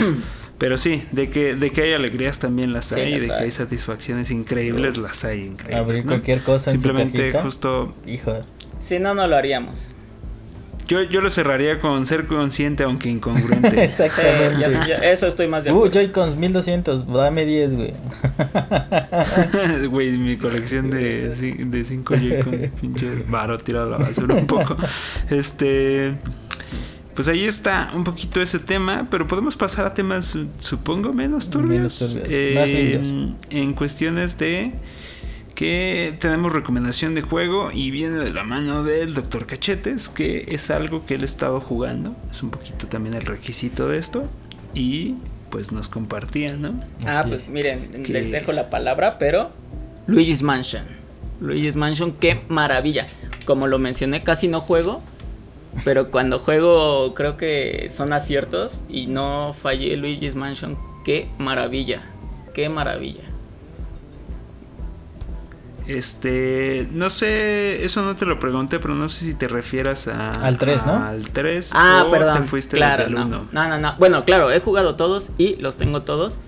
[0.58, 3.34] Pero sí, de que, de que hay alegrías también las Sí, hay, las de que
[3.34, 3.50] hay.
[3.50, 5.82] satisfacciones increíbles, las hay increíbles.
[5.82, 6.12] Abrir ¿no?
[6.12, 8.44] cualquier cosa en su Simplemente justo Hijo.
[8.80, 9.92] Si no, no lo haríamos.
[10.92, 13.70] Yo, yo lo cerraría con ser consciente aunque incongruente.
[13.72, 14.60] Sí, Exactamente.
[14.60, 15.94] ya- ya- eso estoy más de Uh, acuerdo.
[15.94, 17.94] Joy-Cons 1200, dame 10, güey.
[19.89, 21.32] Güey, mi colección de
[21.86, 24.76] 5 J con pinche varo tirado a la basura un poco.
[25.30, 26.14] Este.
[27.16, 31.50] Pues ahí está un poquito ese tema, pero podemos pasar a temas, su- supongo, menos
[31.50, 31.70] turbios.
[31.78, 33.36] Menos turbios, Eh, más limpios.
[33.50, 34.72] en cuestiones de
[35.56, 39.45] que tenemos recomendación de juego y viene de la mano del Dr.
[39.45, 42.16] Cachetes, que es algo que él ha estado jugando.
[42.32, 44.24] Es un poquito también el requisito de esto.
[44.74, 45.16] Y
[45.49, 46.80] pues nos compartía, ¿no?
[47.06, 47.49] Ah, Así pues es.
[47.49, 49.52] miren, Que- les dejo la palabra, pero
[50.08, 50.84] Luigi's Mansion.
[51.41, 53.08] Luigi's Mansion, qué maravilla.
[53.45, 55.02] Como lo mencioné, casi no juego,
[55.84, 62.04] pero cuando juego creo que son aciertos y no fallé Luigi's Mansion, qué maravilla.
[62.54, 63.24] Qué maravilla.
[65.88, 70.32] Este, no sé, eso no te lo pregunté, pero no sé si te refieras a,
[70.32, 70.94] Al tres, ¿no?
[70.96, 72.44] Al 3 Ah, o perdón.
[72.44, 73.38] te fuiste claro, desde el no.
[73.40, 73.48] 1.
[73.52, 73.96] no, no, no.
[73.98, 76.40] Bueno, claro, he jugado todos y los tengo todos,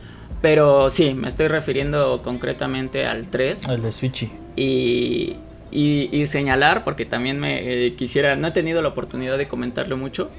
[0.42, 3.68] pero sí, me estoy refiriendo concretamente al 3.
[3.70, 4.32] El de Switchy.
[4.56, 5.36] y,
[5.72, 9.98] y, y señalar, porque también me eh, quisiera, no he tenido la oportunidad de comentarlo
[9.98, 10.30] mucho,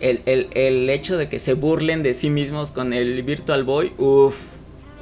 [0.00, 3.92] el, el, el hecho de que se burlen de sí mismos con el Virtual Boy,
[3.98, 4.36] uff,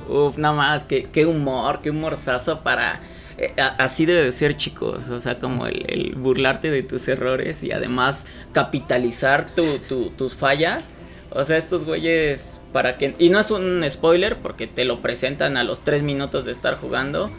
[0.09, 3.01] uff, nada más, qué, qué humor, qué humorzazo para...
[3.39, 7.73] eh, así debe de ser chicos, o sea, como el, burlarte de tus errores y
[7.73, 9.79] además capitalizar tu-
[10.11, 10.91] tus fallas.
[11.33, 13.15] O sea, estos güeyes, para que...
[13.21, 16.77] Y no es un spoiler porque te lo presentan a los 3 minutos de estar
[16.77, 17.31] jugando.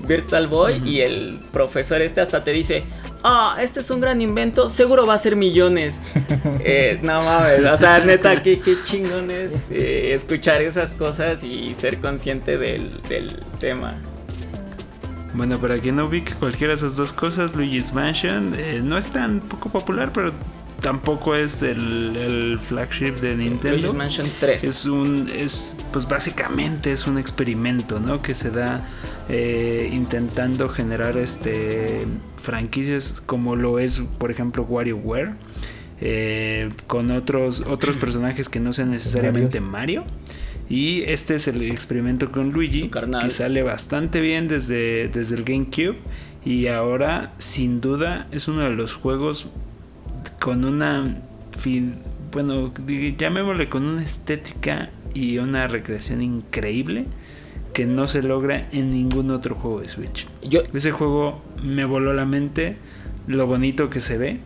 [0.00, 2.84] Virtual Boy y el profesor este hasta te dice,
[3.24, 6.00] ah, este es un gran invento, seguro va a ser millones.
[6.60, 11.72] Eh, no mames, o sea, neta, qué, qué chingón es eh, escuchar esas cosas y
[11.72, 13.94] ser consciente del, del tema.
[15.34, 19.08] Bueno, para quien no ubique cualquiera de esas dos cosas, Luigi's Mansion eh, no es
[19.08, 20.32] tan poco popular, pero
[20.80, 23.76] tampoco es el, el flagship de Sí, Nintendo.
[23.76, 24.64] Luigi's Mansion 3.
[24.64, 28.20] Es un, es, pues básicamente es un experimento, ¿no?
[28.20, 28.82] Que se da
[29.28, 32.06] eh, intentando generar este
[32.38, 35.32] franquicias como lo es, por ejemplo, WarioWare,
[36.00, 40.04] eh, con otros, otros personajes que no sean necesariamente Mario.
[40.70, 43.22] Y este es el experimento con Luigi, Su carnal.
[43.22, 45.96] que sale bastante bien desde, desde el GameCube.
[46.44, 49.48] Y ahora, sin duda, es uno de los juegos
[50.38, 51.16] con una
[51.58, 51.96] fin,
[52.32, 52.72] bueno,
[53.18, 57.06] llamémosle con una estética y una recreación increíble
[57.78, 60.26] que no se logra en ningún otro juego de Switch.
[60.42, 62.76] Yo, Ese juego me voló la mente,
[63.28, 64.38] lo bonito que se ve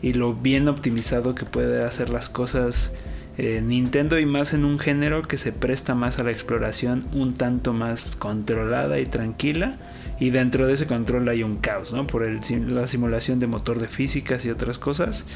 [0.00, 2.94] y lo bien optimizado que puede hacer las cosas
[3.36, 7.34] eh, Nintendo y más en un género que se presta más a la exploración un
[7.34, 9.76] tanto más controlada y tranquila
[10.20, 12.06] y dentro de ese control hay un caos, ¿no?
[12.06, 15.26] Por el, sim- la simulación de motor de físicas y otras cosas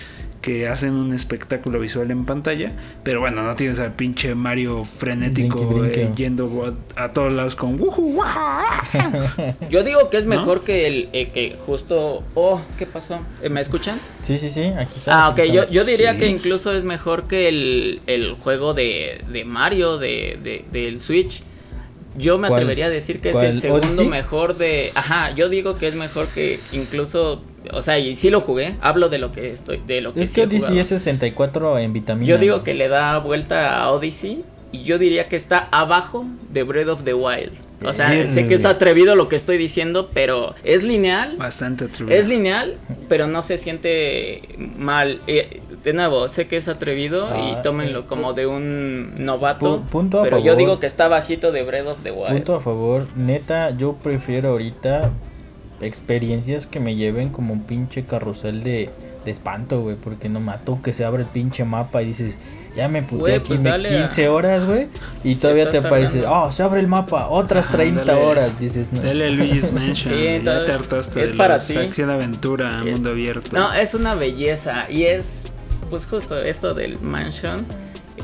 [0.41, 2.73] que hacen un espectáculo visual en pantalla,
[3.05, 6.03] pero bueno, no tienes al pinche Mario frenético Brinque, brinque.
[6.03, 9.55] eh, yendo a, a todos lados con "Wuju, waja".
[9.71, 10.31] yo digo que es ¿No?
[10.37, 12.25] mejor que el eh, que justo.
[12.35, 13.21] Oh, ¿qué pasó?
[13.41, 14.01] Eh, ¿Me escuchan?
[14.23, 15.27] Sí, sí, sí, aquí está.
[15.27, 16.19] Ah, ok, yo, yo diría Sí.
[16.19, 21.45] que incluso es mejor que el, el juego de, de Mario de, de- del Switch.
[22.17, 24.09] Yo me atrevería a decir que es el segundo ¿Odyssey?
[24.09, 24.91] mejor de...
[24.95, 27.43] Ajá, yo digo que es mejor que incluso...
[27.73, 29.81] O sea, y sí lo jugué, hablo de lo que estoy...
[29.87, 32.27] De lo que Es sí que Odyssey es 64 en vitamina.
[32.27, 36.63] Yo digo que le da vuelta a Odyssey y yo diría que está abajo de
[36.63, 37.53] Breath of the Wild.
[37.85, 41.37] O sea, sé que es atrevido lo que estoy diciendo, pero es lineal.
[41.37, 42.17] Bastante atrevido.
[42.17, 44.43] Es lineal, pero no se siente
[44.79, 45.21] mal.
[45.27, 49.81] Eh, de nuevo, sé que es atrevido Ah, y tómenlo como de un novato.
[49.81, 52.29] Pu- punto a pero yo digo que está bajito de Breath of the Wild.
[52.33, 55.11] Punto a favor, neta, yo prefiero ahorita
[55.81, 58.91] experiencias que me lleven como un pinche carrusel de,
[59.25, 62.39] de espanto, güey, porque no mato que se abre el pinche mapa y dices,
[62.77, 64.87] ya me puté Güey, aquí pues me dale a- 15 horas, güey,
[65.25, 68.25] y todavía te aparece, oh, se abre el mapa, otras Ajá, 30 dale.
[68.25, 69.01] horas, dices, no.
[69.03, 70.15] Dale a Luigi's Mansion.
[70.15, 71.77] Sí, ya te hartaste es de para ti.
[71.77, 73.51] acción aventura, Eh, mundo abierto.
[73.53, 75.49] No, es una belleza y es
[75.93, 77.67] pues justo esto del mansion.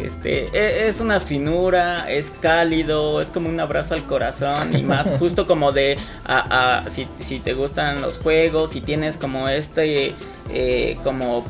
[0.01, 5.11] Este, e- es una finura, es cálido, es como un abrazo al corazón y más
[5.19, 10.15] justo como de, a- a- si, si te gustan los juegos, si tienes como este,
[10.51, 11.45] eh, como,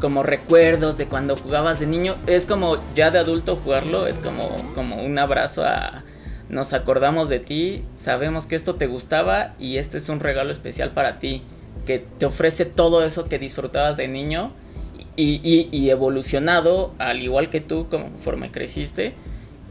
[0.00, 4.48] como recuerdos de cuando jugabas de niño, es como ya de adulto jugarlo, es como,
[4.74, 6.02] como un abrazo a,
[6.48, 10.90] nos acordamos de ti, sabemos que esto te gustaba y este es un regalo especial
[10.90, 11.42] para ti,
[11.86, 14.50] que te ofrece todo eso que disfrutabas de niño
[15.16, 19.14] y, y- y evolucionado, al igual que tú, conforme creciste,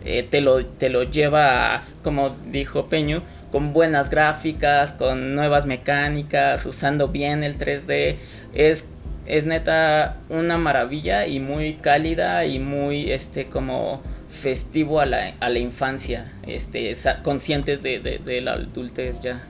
[0.03, 5.65] eh, te, lo, te lo lleva, a, como dijo Peño, con buenas gráficas, con nuevas
[5.65, 8.15] mecánicas, usando bien el 3D.
[8.53, 8.89] Es,
[9.25, 15.49] es neta una maravilla y muy cálida y muy este como festivo a la, a
[15.49, 16.91] la infancia, este,
[17.23, 19.41] conscientes de, de, de la adultez ya.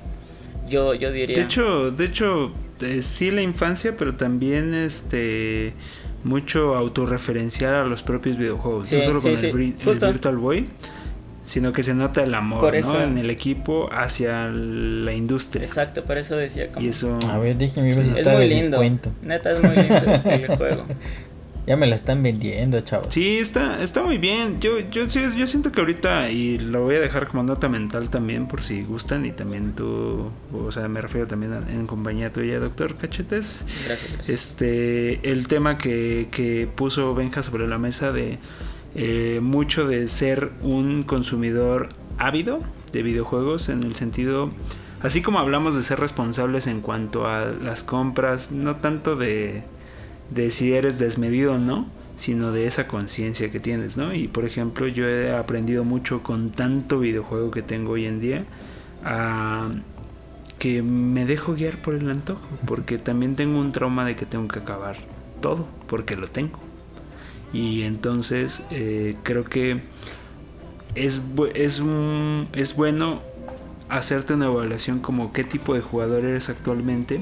[0.70, 1.36] Yo, yo diría.
[1.38, 2.52] De hecho, de hecho,
[2.82, 5.74] eh, sí la infancia, pero también este
[6.24, 8.88] mucho autorreferencial a los propios videojuegos.
[8.88, 10.12] Sí, no solo sí, con sí, el.
[10.12, 10.68] Virtual Boy,
[11.46, 13.02] sino que se nota el amor Por ¿no?
[13.02, 15.64] en el equipo hacia la industria.
[15.64, 16.86] Exacto, por eso decía como...
[16.86, 17.18] Y eso.
[17.30, 18.82] A ver, es muy lindo.
[18.82, 19.12] descuento.
[19.22, 19.96] Neta, es muy lindo
[20.26, 20.86] el juego.
[21.68, 23.08] Ya me la están vendiendo, chavos.
[23.10, 24.60] Sí, está, está muy bien.
[24.62, 28.48] Yo, yo, yo siento que ahorita, y lo voy a dejar como nota mental también,
[28.48, 32.60] por si gustan, y también tú, o sea, me refiero también a- en compañía tuya,
[32.60, 33.66] doctor Cachetes.
[33.88, 34.30] Gracias, gracias.
[34.30, 38.38] Este, el tema que, que puso Benja sobre la mesa de
[38.94, 41.90] eh, mucho de ser un consumidor
[42.20, 42.60] ávido
[42.94, 44.52] de videojuegos en el sentido,
[45.02, 49.64] así como hablamos de ser responsables en cuanto a las compras, no tanto de,
[50.30, 54.14] de si eres desmedido o no, sino de esa conciencia que tienes, ¿no?
[54.14, 58.46] Y por ejemplo, yo he aprendido mucho con tanto videojuego que tengo hoy en día
[60.58, 64.48] que me dejo guiar por el antojo, porque también tengo un trauma de que tengo
[64.48, 64.96] que acabar
[65.42, 66.60] todo, porque lo tengo.
[67.54, 69.82] Y entonces eh, creo que
[70.96, 71.22] es,
[71.54, 71.84] es,
[72.54, 73.22] es bueno
[73.90, 77.20] hacerte una evaluación como qué tipo de jugador eres actualmente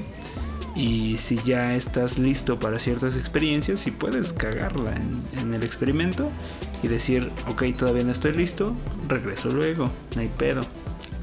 [0.76, 6.30] y si ya estás listo para ciertas experiencias y puedes cagarla en, en el experimento
[6.82, 8.74] y decir, ok, todavía no estoy listo,
[9.08, 10.62] regreso luego, no hay pedo,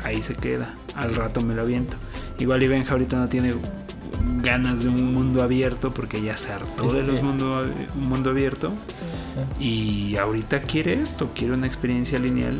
[0.04, 1.96] ahí se queda, al rato me lo aviento.
[2.38, 3.54] Igual y Benja ahorita no tiene
[4.42, 8.30] ganas de un mundo abierto porque ya se hartó Es de los mundo, un mundo
[8.30, 8.72] abierto
[9.58, 12.56] y ahorita quiere esto, quiere una experiencia lineal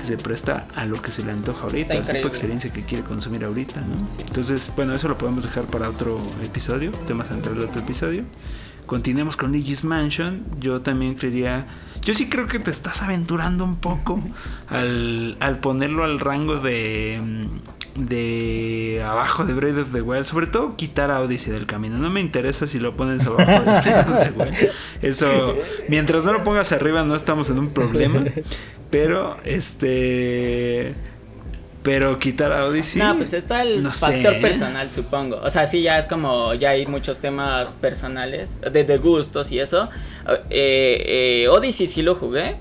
[0.00, 2.82] que se presta a lo que se le antoja ahorita, al tipo de experiencia que
[2.84, 4.08] quiere consumir ahorita, ¿no?
[4.26, 8.24] Entonces, bueno, eso lo podemos dejar para otro episodio, tema central de otro episodio.
[8.86, 10.42] Continuemos con Luigi's Mansion.
[10.58, 11.66] Yo también creería.
[12.02, 14.20] Yo sí creo que te estás aventurando un poco
[14.68, 17.20] al, al ponerlo al rango de
[17.94, 21.98] de abajo de Breath of the Wild, sobre todo quitar a Odyssey del camino.
[21.98, 24.72] No me interesa si lo pones abajo de Breath of the Wild.
[25.02, 25.54] Eso,
[25.88, 28.24] mientras no lo pongas arriba, no estamos en un problema.
[28.90, 30.94] Pero, este.
[31.82, 33.00] Pero quitar a Odyssey.
[33.00, 35.40] No, pues está el factor personal, supongo.
[35.42, 36.54] O sea, sí, ya es como.
[36.54, 39.88] Ya hay muchos temas personales, de, de gustos y eso.
[40.50, 42.56] Eh, eh, Odyssey sí lo jugué.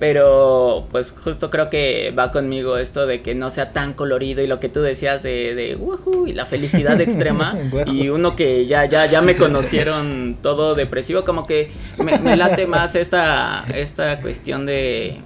[0.00, 4.46] Pero pues justo creo que va conmigo esto de que no sea tan colorido y
[4.46, 5.78] lo que tú decías de, de
[6.26, 7.54] y la felicidad extrema
[7.86, 12.94] y uno que ya, ya, ya me conocieron todo depresivo, como que me, late más
[12.94, 15.20] esta, esta cuestión de,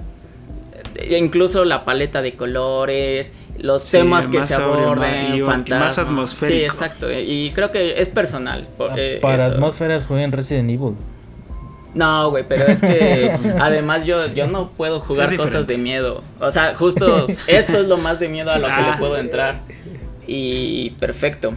[1.11, 5.81] incluso la paleta de colores, los temas que se aborden, fantasmas.
[5.81, 6.59] más atmosférico.
[6.59, 7.09] Sí, exacto.
[7.11, 8.69] Y creo que es personal.
[8.97, 10.95] Eh, para atmósferas jueguen Resident Evil.
[11.95, 13.31] No, güey, pero es que
[13.61, 16.23] además yo, yo no puedo jugar cosas de miedo.
[16.41, 18.97] O sea, justo esto es lo más de miedo a lo que le ah.
[18.99, 19.61] puedo entrar.
[20.27, 21.55] Y perfecto.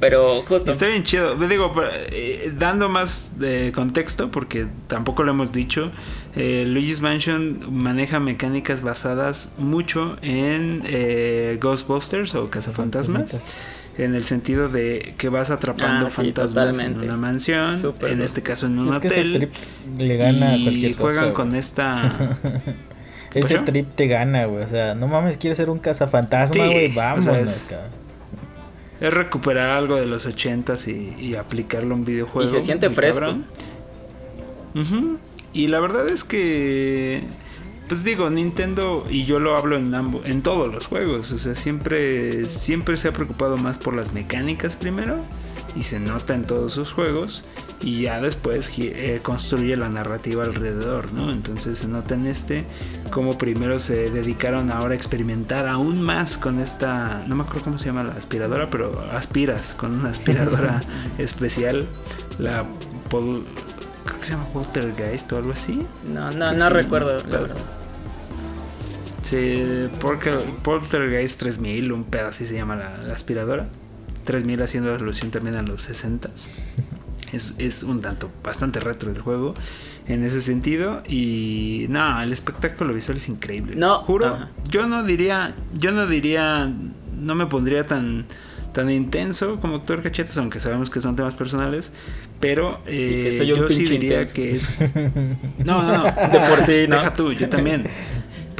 [0.00, 0.70] Pero justo.
[0.70, 1.34] Está bien chido.
[1.34, 1.72] Digo,
[2.10, 5.90] eh, dando más de contexto, porque tampoco lo hemos dicho,
[6.36, 13.54] eh, Luigi's Mansion maneja mecánicas basadas mucho en eh, Ghostbusters o Cazafantasmas
[13.98, 18.66] en el sentido de que vas atrapando ah, fantasmas en una mansión, en este caso
[18.66, 19.50] en un hotel.
[19.98, 22.10] le gana a cualquier juegan con esta
[23.34, 24.64] ese trip te gana, güey.
[24.64, 26.94] O sea, no mames, quieres ser un cazafantasma, güey.
[26.94, 27.76] Vamos, es,
[29.00, 32.48] recuperar algo de los ochentas y, y aplicarlo a un videojuego.
[32.48, 33.36] Y se siente fresco.
[35.52, 37.24] Y la verdad es que
[37.90, 41.56] pues digo, Nintendo, y yo lo hablo en, ambos, en todos los juegos, o sea,
[41.56, 45.16] siempre, siempre se ha preocupado más por las mecánicas primero,
[45.74, 47.44] y se nota en todos sus juegos,
[47.82, 51.32] y ya después eh, construye la narrativa alrededor, ¿no?
[51.32, 52.64] Entonces se nota en este
[53.10, 57.78] como primero se dedicaron ahora a experimentar aún más con esta, no me acuerdo cómo
[57.78, 60.80] se llama la aspiradora, pero aspiras con una aspiradora
[61.18, 61.86] especial,
[62.38, 62.64] la
[63.08, 65.86] creo que se llama Poltergeist o algo así.
[66.12, 67.18] No, no, no recuerdo.
[69.22, 69.88] Sí,
[70.62, 73.68] Poltergeist 3000, un pedo así se llama la, aspiradora.
[74.24, 76.30] 3000 haciendo alusión también a los 60
[77.32, 79.54] es, es un tanto bastante retro el juego
[80.06, 83.76] en ese sentido y no, el espectáculo visual es increíble.
[83.76, 84.36] No, juro,
[84.68, 86.72] yo no diría, yo no diría,
[87.18, 88.26] no me pondría tan
[88.72, 91.92] tan intenso como Doctor Cachetes, aunque sabemos que son temas personales,
[92.38, 94.78] pero eh, yo sí diría que es...
[95.58, 96.94] No, no, no, de por sí, ¿no?
[96.94, 97.82] Deja tú, yo también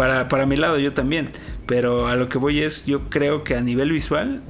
[0.01, 1.29] para, para mi lado yo también.
[1.67, 4.41] Pero a lo que voy es, yo creo que a nivel visual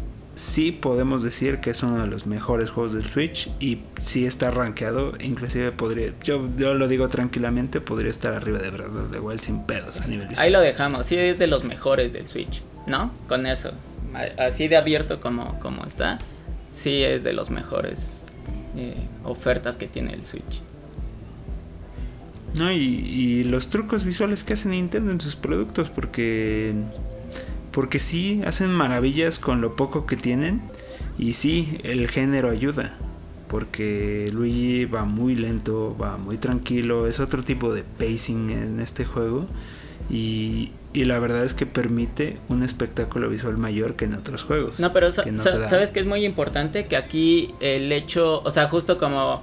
[0.40, 4.50] sí podemos decir que es uno de los mejores juegos del Switch y sí está
[4.50, 9.20] rankeado, inclusive podría, yo, yo lo digo tranquilamente, podría estar arriba de Breath of the
[9.20, 10.46] Wild sin pedos a nivel visual.
[10.46, 13.10] Ahí lo dejamos, sí es de los mejores del Switch, ¿no?
[13.28, 13.72] Con eso,
[14.38, 16.18] así de abierto como, como está,
[16.70, 18.24] sí es de los mejores
[18.78, 20.62] eh, ofertas que tiene el Switch.
[22.54, 26.72] No, y, los trucos visuales que hace Nintendo en sus productos, porque,
[27.72, 30.60] porque sí, hacen maravillas con lo poco que tienen.
[31.18, 32.96] Y sí, el género ayuda.
[33.48, 37.06] Porque Luigi va muy lento, va muy tranquilo.
[37.06, 39.46] Es otro tipo de pacing en este juego.
[40.08, 44.78] Y, y la verdad es que permite un espectáculo visual mayor que en otros juegos.
[44.78, 49.42] No, pero sabes que es muy importante que aquí el hecho, o sea, justo como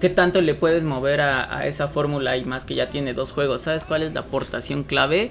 [0.00, 3.60] ¿Qué tanto le puedes mover a, esa fórmula y más que ya tiene dos juegos?
[3.62, 5.30] ¿Sabes cuál es la aportación clave?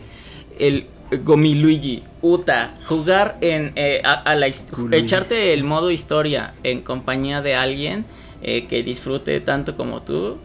[0.59, 7.55] El Gomiluigi, Uta, jugar en eh, a, la echarte el modo historia en compañía de
[7.55, 8.05] alguien
[8.41, 10.37] eh, que disfrute tanto como tú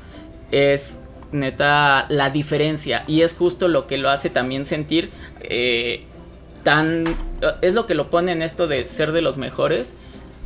[0.50, 1.02] es
[1.32, 5.10] neta la diferencia y es justo lo que lo hace también sentir
[5.40, 6.04] eh,
[6.62, 7.04] tan
[7.60, 9.96] es lo que lo pone en esto de ser de los mejores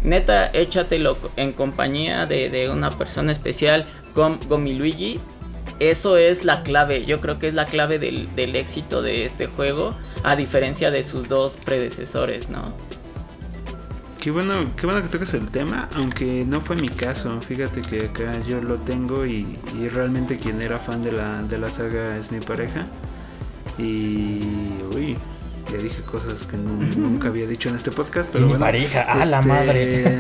[0.03, 3.85] neta, échatelo en compañía de, una persona especial
[4.15, 5.21] con Gomiluigi.
[5.81, 9.95] Eso es la clave, yo creo que es la clave del, éxito de este juego,
[10.25, 12.75] a diferencia de sus dos predecesores, ¿no?
[14.21, 17.41] Qué bueno, qué bueno que tocas el tema, aunque no fue mi caso.
[17.41, 19.47] Fíjate que acá yo lo tengo y,
[19.79, 22.87] y realmente quien era fan de la, de la saga es mi pareja.
[23.79, 24.41] Y
[24.93, 25.17] uy,
[25.71, 26.57] le dije cosas que
[26.97, 28.61] nunca había dicho en este podcast, pero bueno.
[28.61, 30.17] pareja, a la este, madre.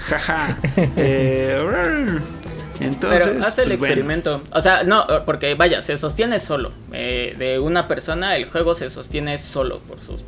[0.00, 0.58] Jaja.
[0.76, 2.18] Eh,
[2.80, 3.92] Entonces, Pero hace el pues, bueno.
[3.94, 4.42] experimento.
[4.52, 6.72] O sea, no, porque vaya, se sostiene solo.
[6.92, 10.24] Eh, de una persona, el juego se sostiene solo por sus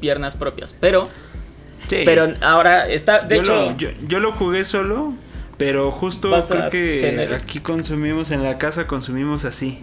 [0.00, 0.76] piernas propias.
[0.78, 1.08] Pero,
[1.88, 2.02] Sí.
[2.04, 5.14] pero ahora está, de yo, hecho, lo, yo, yo lo jugué solo,
[5.56, 9.80] pero justo creo que tener- aquí consumimos, en la casa consumimos así.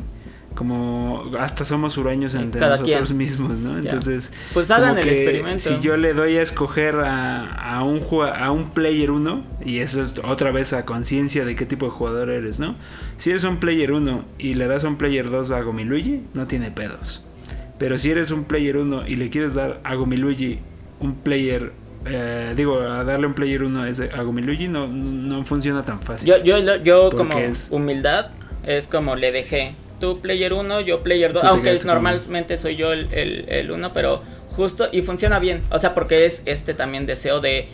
[0.55, 3.17] Como hasta somos huraños entre Cada nosotros quien.
[3.17, 3.77] mismos, ¿no?
[3.77, 5.59] Entonces, Pues hagan el experimento.
[5.59, 7.45] Si yo le doy a escoger a,
[7.77, 8.01] a un
[8.35, 11.91] a un player 1, y eso es otra vez a conciencia de qué tipo de
[11.91, 12.75] jugador eres, ¿no?
[13.17, 16.47] Si eres un player 1 y le das a un player 2 a Gomiluigi, no
[16.47, 17.23] tiene pedos.
[17.77, 20.59] Pero si eres un player 1 y le quieres dar a Gomiluigi
[20.99, 21.71] un player,
[22.05, 23.83] eh, digo, a darle un player 1
[24.13, 26.27] a Gomiluigi, no, no funciona tan fácil.
[26.27, 28.31] yo, yo, yo como es- humildad,
[28.63, 29.75] es como le dejé.
[30.01, 31.41] Tú player 1, yo player 2.
[31.41, 34.21] Tú te Aunque con- normalmente soy yo el, el, el uno, pero
[34.57, 35.61] justo y funciona bien.
[35.71, 37.69] O sea, porque es este también deseo de.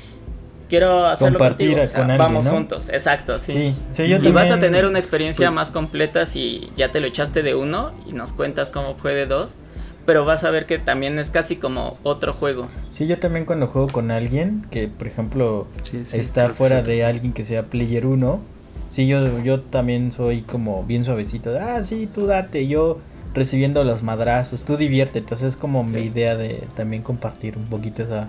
[0.69, 1.85] Quiero hacerlo Compartir contigo.
[1.85, 2.51] o sea, con alguien, vamos ¿no?
[2.51, 3.53] juntos, exacto, sí.
[3.53, 6.99] Sí, sí, yo y vas a tener una experiencia pues- más completa si ya te
[6.99, 9.57] lo echaste de uno y nos cuentas cómo fue de dos.
[10.05, 12.67] Pero vas a ver que también es casi como otro juego.
[12.91, 16.87] Sí, yo también cuando juego con alguien que, por ejemplo, Sí, sí, está fuera sí.
[16.91, 18.41] de alguien que sea player 1,
[18.89, 21.51] sí, yo, yo también soy como bien suavecito.
[21.51, 22.99] de, Ah, sí, tú date, yo
[23.33, 25.19] recibiendo los madrazos, tú diviértete.
[25.19, 26.07] Entonces es como mi Sí.
[26.07, 28.27] idea de también compartir un poquito esa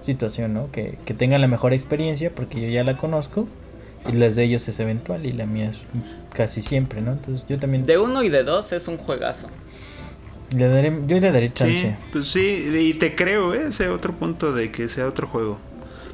[0.00, 0.70] situación, ¿no?
[0.72, 3.46] Que, que tengan la mejor experiencia porque yo ya la conozco
[4.10, 5.78] y las de ellos es eventual y la mía es
[6.34, 7.12] casi siempre, ¿no?
[7.12, 9.48] Entonces yo también De uno y de dos es un juegazo.
[10.56, 11.96] le daré, yo le daré Sí, chance.
[12.12, 12.40] pues sí,
[12.90, 13.68] y te creo ¿eh?
[13.68, 15.58] ese otro punto de que sea otro juego.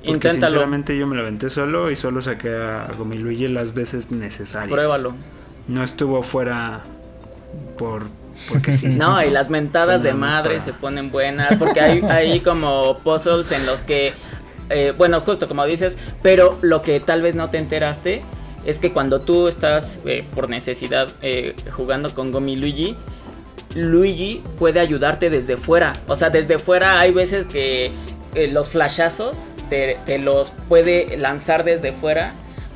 [0.06, 0.46] Porque Inténtalo.
[0.48, 4.70] sinceramente yo me lo aventé solo y solo saqué a Gomiluigi las veces necesarias.
[4.72, 5.14] Pruébalo.
[5.68, 6.82] No estuvo fuera
[7.78, 8.04] por
[8.50, 8.86] porque sí.
[8.90, 13.50] No, y las mentadas de madre para- se ponen buenas, porque hay, hay como puzzles
[13.52, 14.12] en los que,
[14.70, 18.22] eh, bueno, justo como dices, pero lo que tal vez no te enteraste
[18.64, 22.96] es que cuando tú estás eh, por necesidad eh, jugando con Gomi Luigi,
[23.74, 25.94] Luigi puede ayudarte desde fuera.
[26.08, 27.92] O sea, desde fuera hay veces que
[28.52, 32.32] los flashazos te, te los puede lanzar desde fuera.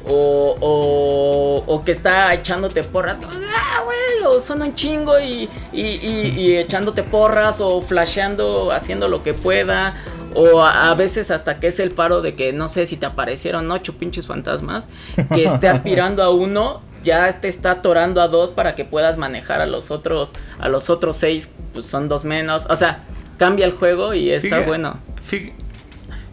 [0.06, 5.46] O, o, o que está echándote porras, como, ah, güey, o son un chingo y,
[5.74, 9.94] y, y- y echándote porras o flasheando, haciendo lo que pueda.
[10.34, 13.04] O a, a veces hasta que es el paro de que no sé si te
[13.04, 14.88] aparecieron ocho pinches fantasmas,
[15.34, 19.60] que esté aspirando a uno, ya te está atorando a dos para que puedas manejar
[19.60, 22.66] a los otros, a los otros seis, pues son dos menos.
[22.70, 23.00] O sea,
[23.38, 24.98] cambia el juego y está Fíjate- bueno.
[25.30, 25.52] fí-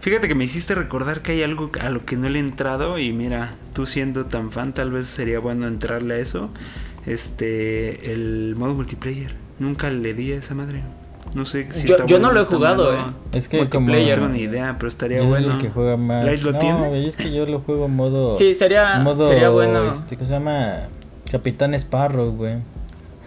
[0.08, 2.98] Fíjate que me hiciste recordar que hay algo a lo que no le he entrado
[2.98, 6.50] y mira, tú siendo tan fan tal vez sería bueno entrarle a eso.
[7.06, 9.36] Este, el modo multiplayer.
[9.60, 10.82] Nunca le di a esa madre.
[11.34, 13.10] No sé si Yo- está yo bueno no lo he jugado, malo.
[13.10, 13.14] eh.
[13.34, 14.16] Es que como No Multiplayer.
[14.16, 15.52] tengo ni idea, pero estaría Yo bueno.
[15.56, 16.24] el que juega más.
[16.24, 16.96] ¿Light lo no, tienes?
[16.96, 18.32] es que yo lo juego en modo.
[18.34, 19.92] Sí, sería, modo, sería bueno.
[19.92, 20.84] Este, ¿Cómo se llama?
[21.30, 22.60] Capitán Sparrow, güey.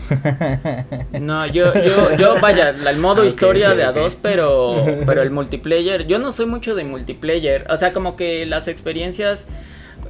[1.21, 5.23] No, yo, yo, yo, vaya, el modo Ah, historia sí, de a dos, pero, pero
[5.23, 9.49] el multiplayer, yo no soy mucho de multiplayer, o sea, como que las experiencias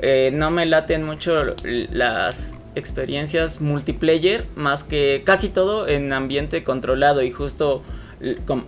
[0.02, 7.22] eh, no me laten mucho las experiencias multiplayer, más que casi todo en ambiente controlado
[7.22, 7.82] y justo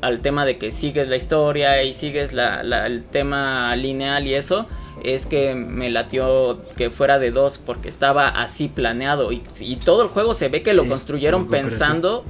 [0.01, 4.35] al tema de que sigues la historia y sigues la, la- el tema lineal y
[4.35, 4.67] eso,
[5.05, 10.03] es que me latió que fuera de dos porque estaba así planeado y, y todo
[10.03, 12.25] el juego se ve que lo Sí, construyeron pensando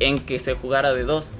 [0.00, 1.32] en que se jugara de dos.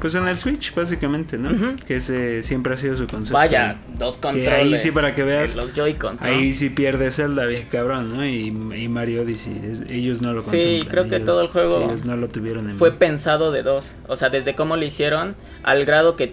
[0.00, 1.76] Pues en el Switch, básicamente, ¿no?
[1.86, 3.34] Que ese siempre ha sido su concepto.
[3.34, 4.80] Vaya, dos Que ahí controles.
[4.82, 6.28] sí, para que veas, Los Joy-Cons, ¿no?
[6.28, 8.24] Ahí sí pierde Zelda, bien cabrón, ¿no?
[8.24, 11.82] Y, y Mario Odyssey, es- ellos no lo Sí, creo que ellos- todo el juego
[11.84, 13.96] Ellos no lo tuvieron en Fue pensado de dos.
[14.08, 15.34] O sea, desde cómo lo hicieron,
[15.64, 16.32] al grado que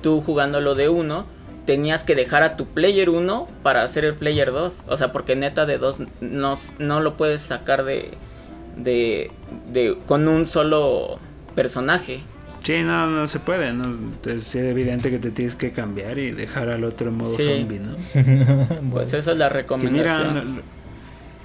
[0.00, 1.26] tú jugándolo de uno,
[1.66, 4.82] tenías que dejar a tu player 1 para hacer el player 2.
[4.86, 8.10] O sea, porque neta de dos no, no lo puedes sacar de,
[8.76, 9.30] de,
[9.72, 9.96] de.
[10.06, 11.18] con un solo
[11.54, 12.20] personaje.
[12.62, 13.94] Sí, no, no se puede, ¿no?
[14.24, 17.42] Es evidente que te tienes que cambiar y dejar al otro en modo Sí.
[17.42, 17.94] zombie, ¿no?
[18.90, 20.56] Pues esa es la Que mira, recomendación.
[20.56, 20.62] no-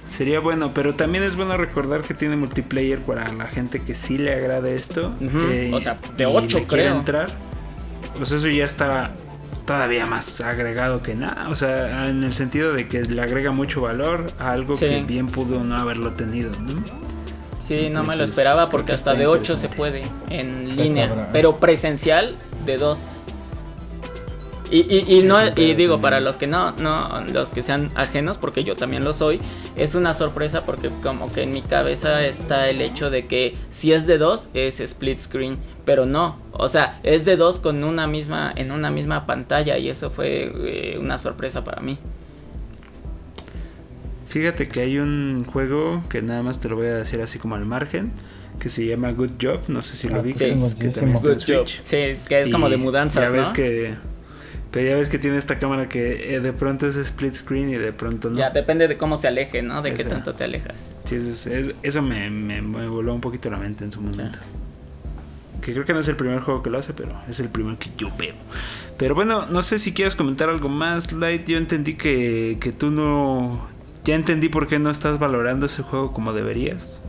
[0.02, 4.16] sería bueno, pero también es bueno recordar que tiene multiplayer para la gente que sí
[4.18, 5.14] le agrade esto.
[5.20, 6.96] eh, o sea, de y ocho, le quiere creo.
[6.96, 7.28] entrar.
[8.16, 9.10] Pues eso ya está
[9.70, 11.48] todavía más agregado que nada.
[11.48, 14.86] O sea, en el sentido de que le agrega mucho valor a algo Sí.
[14.86, 16.82] que bien pudo no haberlo tenido, ¿no?
[17.58, 21.58] Sí, no me lo esperaba porque que hasta de 8 se puede en línea, pero
[21.60, 22.34] presencial
[22.66, 23.02] de 2.
[24.70, 28.38] Y, y, y no, y digo, para los que no, no, los que sean ajenos,
[28.38, 29.40] porque yo también lo soy,
[29.76, 33.92] es una sorpresa porque como que en mi cabeza está el hecho de que si
[33.92, 38.06] es de 2 es split screen, pero no, o sea, es de 2 con una
[38.06, 41.98] misma, en una misma pantalla y eso fue eh, una sorpresa para mí.
[44.28, 47.56] Fíjate que hay un juego que nada más te lo voy a decir así como
[47.56, 48.12] al margen,
[48.60, 50.44] que se llama Good Job, no sé si lo Ah, vi, sí,
[50.78, 51.66] que, sí, también está en Good job.
[51.66, 51.80] Switch.
[51.82, 53.52] Sí, que es como Y de mudanzas, ya ves ¿no?
[53.54, 53.94] que
[54.70, 57.74] pero ya ves que tiene esta cámara que eh, de pronto es split screen y
[57.74, 58.38] de pronto no.
[58.38, 59.82] Ya depende de cómo se aleje, ¿no?
[59.82, 60.90] De qué tanto te alejas.
[61.04, 64.00] Sí, eso, es- es- eso me, me, me voló un poquito la mente en su
[64.00, 64.38] momento.
[65.60, 67.78] Que creo que no es el primer juego que lo hace, pero es el primero
[67.78, 68.34] que yo veo.
[68.96, 71.46] Pero bueno, no sé si quieres comentar algo más, Light.
[71.46, 73.66] Yo entendí que, que tú no...
[74.04, 77.02] Ya entendí por qué no estás valorando ese juego como deberías.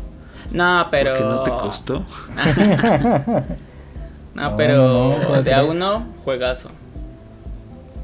[0.52, 1.12] No, pero.
[1.12, 2.06] Porque no te costó.
[4.34, 5.72] No, pero no, no, ¿cómo de a crees?
[5.76, 6.72] uno, juegazo.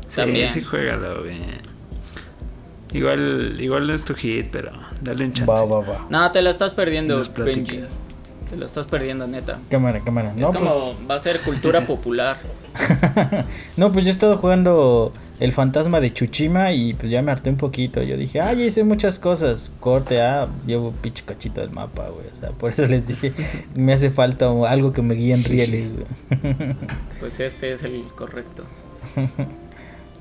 [0.08, 0.50] Sí, También.
[0.50, 1.62] sí, juégalo bien.
[2.94, 4.72] Igual, igual no es tu hit, pero
[5.02, 5.52] dale un chance.
[5.52, 6.08] Va, va, va.
[6.10, 7.22] No, te la estás perdiendo.
[7.38, 7.82] Benji.
[8.50, 9.60] Te lo estás perdiendo, neta.
[9.70, 10.34] Cámara, cámara.
[10.34, 12.38] No, es pues, como, va a ser cultura popular.
[13.76, 17.50] no, pues yo he estado jugando el fantasma de Chuchima y pues ya me harté
[17.50, 18.02] un poquito.
[18.04, 19.70] Yo dije, ay, hice muchas cosas.
[19.82, 22.26] Corte, ah, llevo pinche cachito del mapa, güey.
[22.32, 23.34] O sea, por eso les dije,
[23.76, 26.06] me hace falta algo que me guíe en rieles, güey.
[27.20, 28.64] Pues este es el correcto.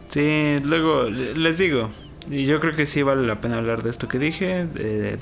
[0.08, 1.90] Sí, luego le- les digo,
[2.30, 4.66] y yo creo que sí vale la pena hablar de esto que dije.
[4.76, 5.16] eh,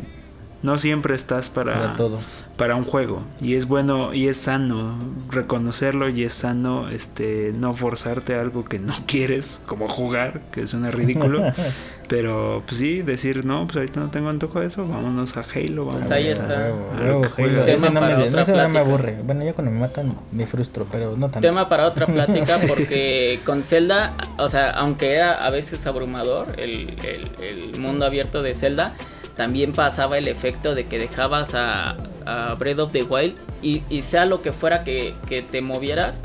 [0.63, 2.21] no siempre estás para, Para todo.
[2.57, 4.95] Para un juego y es bueno y es sano
[5.31, 10.67] reconocerlo y es sano este no forzarte a algo que no quieres como jugar que
[10.69, 11.43] suena ridículo
[12.09, 15.87] pero pues sí decir no pues ahorita no tengo antojo de eso vámonos a Halo
[15.87, 16.67] vamos Pues ahí a- está.
[16.99, 17.65] Halo.
[17.65, 19.17] Tema no, para me, otra no me aburre.
[19.25, 21.41] Bueno, ya cuando me matan me frustro, pero no tanto.
[21.41, 26.91] Tema para otra plática porque con Zelda, o sea, aunque era a veces abrumador el,
[27.05, 27.31] el-
[27.73, 28.93] el mundo abierto de Zelda,
[29.37, 31.97] también pasaba el efecto de que dejabas a,
[32.27, 35.15] a Breath of the Wild y, sea lo que fuera que,
[35.51, 36.23] te movieras,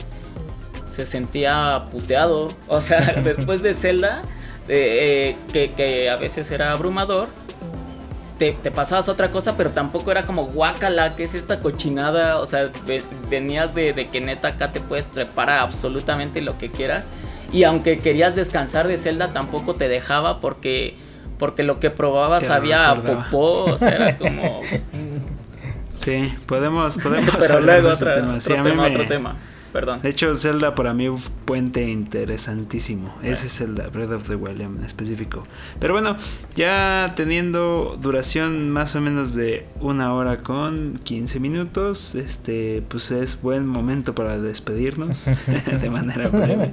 [0.88, 2.50] se sentía puteado.
[2.68, 4.22] O sea, después de Zelda,
[4.68, 7.30] eh, que, a veces era abrumador,
[8.38, 12.38] te, te pasabas otra cosa, pero tampoco era como guácala, que es esta cochinada?
[12.40, 16.58] O sea, ve- venías de, de que neta acá te puedes trepar a absolutamente lo
[16.58, 17.08] que quieras.
[17.52, 20.96] Y aunque querías descansar de Zelda, tampoco te dejaba porque,
[21.40, 21.90] porque lo que
[22.50, 23.24] no había recordaba.
[23.26, 24.60] popó, o sea, era como...
[25.98, 28.40] sí podemos podemos pero hablar luego de ese otra- tema.
[28.40, 29.36] Sí, otro a tema, me- otro tema.
[29.74, 30.02] Perdón.
[30.02, 33.14] De hecho, Zelda para mí un puente interesantísimo.
[33.22, 35.46] Ese es Zelda, Breath of the Wild en específico.
[35.80, 36.18] Pero bueno,
[36.56, 43.42] ya teniendo duración más o menos de una hora con 15 minutos, este, pues es
[43.42, 45.26] buen momento para despedirnos
[45.82, 46.72] de manera breve.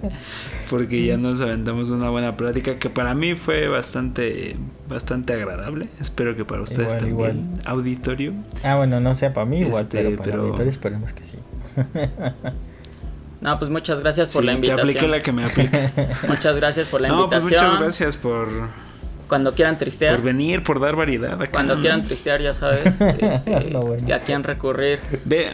[0.70, 4.56] Porque ya nos aventamos una buena plática que para mí fue bastante,
[4.88, 5.88] bastante agradable.
[6.00, 6.98] Espero que para ustedes Igual,
[7.32, 7.60] también, igual.
[7.66, 8.32] auditorio.
[8.64, 11.22] Ah, bueno, no sea para mí igual, Este, pero para pero- el auditor esperemos que
[11.22, 11.36] sí.
[13.46, 15.10] No, pues muchas gracias por Sí, la te apliqué invitación.
[15.12, 15.94] la que me aplicas.
[16.28, 17.64] Muchas gracias por la No, pues invitación.
[17.70, 18.48] muchas gracias por,
[19.28, 20.16] Cuando quieran tristear.
[20.16, 21.40] por venir, por dar variedad.
[21.40, 24.06] acá, Cuando quieran tristear, ya sabes, este, No, bueno.
[24.06, 24.98] ya quieren recurrir.
[25.24, 25.50] Ve,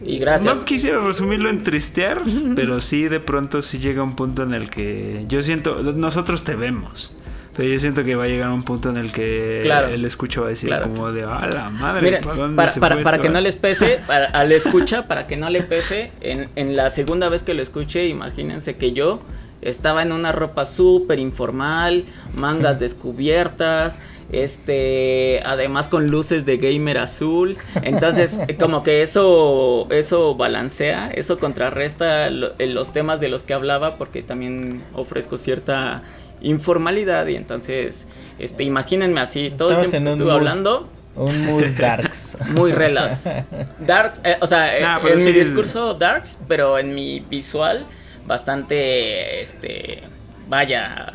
[0.00, 0.58] Y gracias.
[0.60, 2.22] no quisiera resumirlo en tristear,
[2.56, 6.54] pero sí de pronto sí llega un punto en el que yo siento, nosotros te
[6.54, 7.14] vemos.
[7.60, 9.88] Pero yo siento que va a llegar un punto en el que Claro.
[9.88, 10.84] el escucho va a decir Claro.
[10.84, 13.38] como de, a la madre, ¿para dónde para, se para- fue para esto?" que no
[13.42, 17.42] les pese, para, al escucha, para que no le pese, en, en la segunda vez
[17.42, 19.20] que lo escuché, imagínense que yo
[19.60, 24.00] estaba en una ropa súper informal, mangas descubiertas,
[24.32, 32.30] este, además con luces de gamer azul, entonces como que eso, eso balancea, eso contrarresta
[32.30, 36.02] lo- eh, los temas de los que hablaba, porque también ofrezco cierta
[36.40, 38.06] informalidad y entonces,
[38.38, 42.36] este, imagínense así, todo el tiempo que estuve mood- hablando, Un mood darks.
[42.54, 43.28] muy relax.
[43.80, 47.86] Darks, eh, o sea, eh, Nah, en sí mi discurso darks, pero en mi visual
[48.26, 50.02] bastante, este,
[50.48, 51.12] vaya,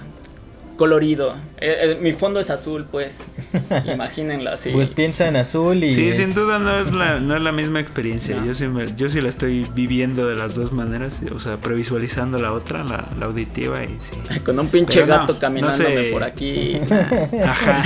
[0.77, 1.35] colorido.
[1.57, 3.21] Eh, eh, mi fondo es azul, pues.
[3.93, 4.71] Imagínenlo así.
[4.71, 5.91] Pues piensa en azul y.
[5.91, 8.35] Sí, es- sin duda no es la, no es la misma experiencia.
[8.37, 8.45] No.
[8.45, 12.37] Yo, sí me- yo sí la estoy viviendo de las dos maneras, o sea, previsualizando
[12.39, 14.39] la otra, la, la auditiva y sí.
[14.45, 16.09] Con un pinche Pero no, gato no caminándome sé.
[16.11, 16.77] por aquí.
[17.45, 17.83] Ajá.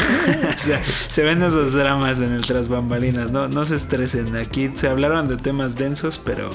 [0.56, 4.36] o sea, se ven esos dramas en el tras bambalinas, no, no se estresen.
[4.36, 6.50] Aquí se hablaron de temas densos, pero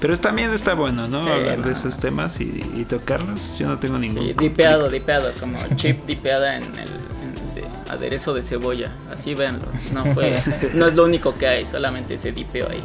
[0.00, 1.20] pero también está bueno, ¿no?
[1.20, 1.66] Sí, Hablar no.
[1.66, 2.44] de esos temas y,
[2.76, 3.58] y tocarlos.
[3.58, 4.22] Yo no tengo ningún.
[4.28, 4.42] Sí, conflicto.
[4.42, 6.04] dipeado, dipeado, como chip
[6.46, 8.90] en el en de- aderezo de cebolla.
[9.12, 9.66] Así véanlo.
[9.92, 10.40] No fue,
[10.74, 12.82] no es lo único que hay, solamente ese dipeo ahí.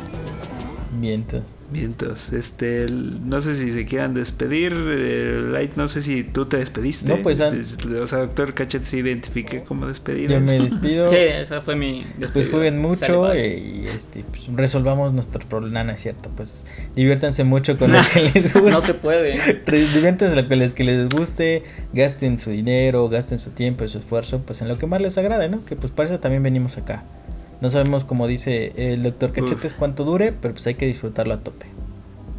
[0.94, 1.42] Viento.
[1.72, 6.58] Vientos, este, no sé si se quieran despedir, eh, Light, no sé si tú te
[6.58, 7.08] despediste.
[7.08, 7.52] No, pues, ah.
[8.02, 10.34] O sea, doctor Cachet se identifique como despedida.
[10.34, 11.08] Yo me despido.
[11.08, 16.00] Sí, esa fue mi Después jueguen mucho y este, pues, resolvamos nuestro problema, ¿no es
[16.00, 16.32] cierto?
[16.36, 16.66] Pues
[16.96, 18.72] diviértanse mucho con lo que les guste.
[18.72, 19.40] no se puede.
[19.68, 21.64] diviértanse con lo que les guste,
[21.94, 25.20] gasten su dinero, gasten su tiempo y su esfuerzo, pues en lo que más les
[25.20, 25.64] agrade, ¿no?
[25.66, 27.04] Que pues para eso también venimos acá.
[27.62, 31.40] No sabemos, como dice el doctor Cachetes, cuánto dure, pero pues hay que disfrutarlo a
[31.40, 31.66] tope.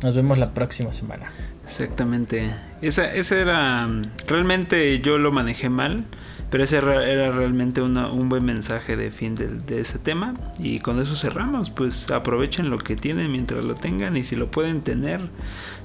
[0.02, 1.30] Nos vemos la próxima semana.
[1.64, 2.50] Exactamente.
[2.80, 3.88] Esa, ese era.
[4.26, 6.04] Realmente yo lo manejé mal.
[6.50, 10.34] Pero ese era, realmente un buen mensaje de fin de, ese tema.
[10.58, 11.70] Y con eso cerramos.
[11.70, 14.16] Pues aprovechen lo que tienen mientras lo tengan.
[14.16, 15.20] Y si lo pueden tener,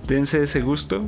[0.07, 1.03] dense ese gusto.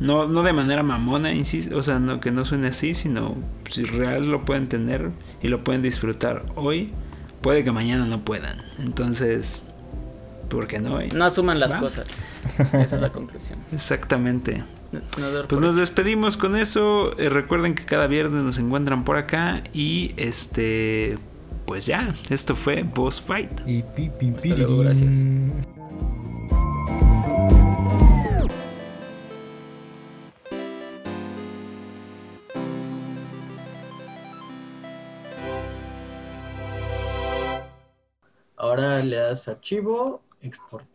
[0.00, 1.76] No, no de manera mamona, insisto.
[1.76, 3.34] O sea, no, que no suene así, sino
[3.68, 5.10] si real lo pueden tener
[5.42, 6.92] y lo pueden disfrutar hoy
[7.44, 8.62] puede que mañana no puedan.
[8.78, 9.60] Entonces,
[10.48, 10.98] ¿por qué no?
[11.14, 12.06] No asuman las cosas.
[12.72, 13.58] Esa es la conclusión.
[13.72, 14.64] Exactamente.
[15.48, 17.16] pues nos despedimos con eso.
[17.18, 19.62] Eh, recuerden que cada viernes nos encuentran por acá.
[19.74, 21.18] Y este.
[21.66, 23.50] Pues ya, esto fue Boss Fight.
[23.66, 24.10] Y pi,
[24.82, 25.24] gracias.
[39.04, 40.86] Le das archivo, export,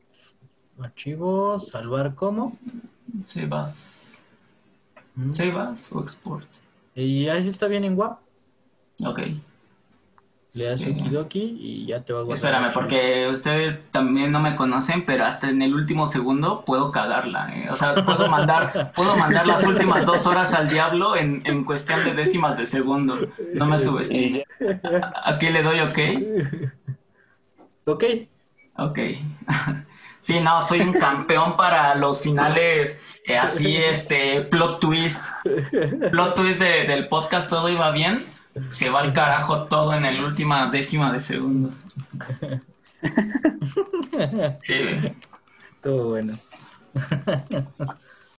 [0.80, 2.58] archivo, salvar como.
[3.22, 4.24] Sebas.
[5.16, 5.30] ¿Mm?
[5.30, 6.48] Sebas o export.
[6.96, 8.20] Y ahí está bien en WAP.
[9.06, 9.20] Ok.
[10.54, 12.44] Le das Okidoki y ya te va a guardar.
[12.44, 17.56] Espérame, porque ustedes también no me conocen, pero hasta en el último segundo puedo cagarla.
[17.56, 17.68] ¿eh?
[17.70, 22.04] O sea, puedo mandar, puedo mandar las últimas dos horas al diablo en, en cuestión
[22.04, 23.16] de décimas de segundo.
[23.54, 24.44] No me subestimes.
[25.24, 26.00] Aquí le doy ok.
[27.90, 28.04] Ok.
[28.78, 29.00] Ok.
[30.22, 35.24] Sí, no, soy un campeón para los finales eh, así, este, plot twist.
[36.12, 38.26] Plot twist de, del podcast, todo iba bien.
[38.68, 41.72] Se va al carajo todo en el última décima de segundo.
[44.60, 44.76] Sí.
[45.82, 46.38] Todo bueno.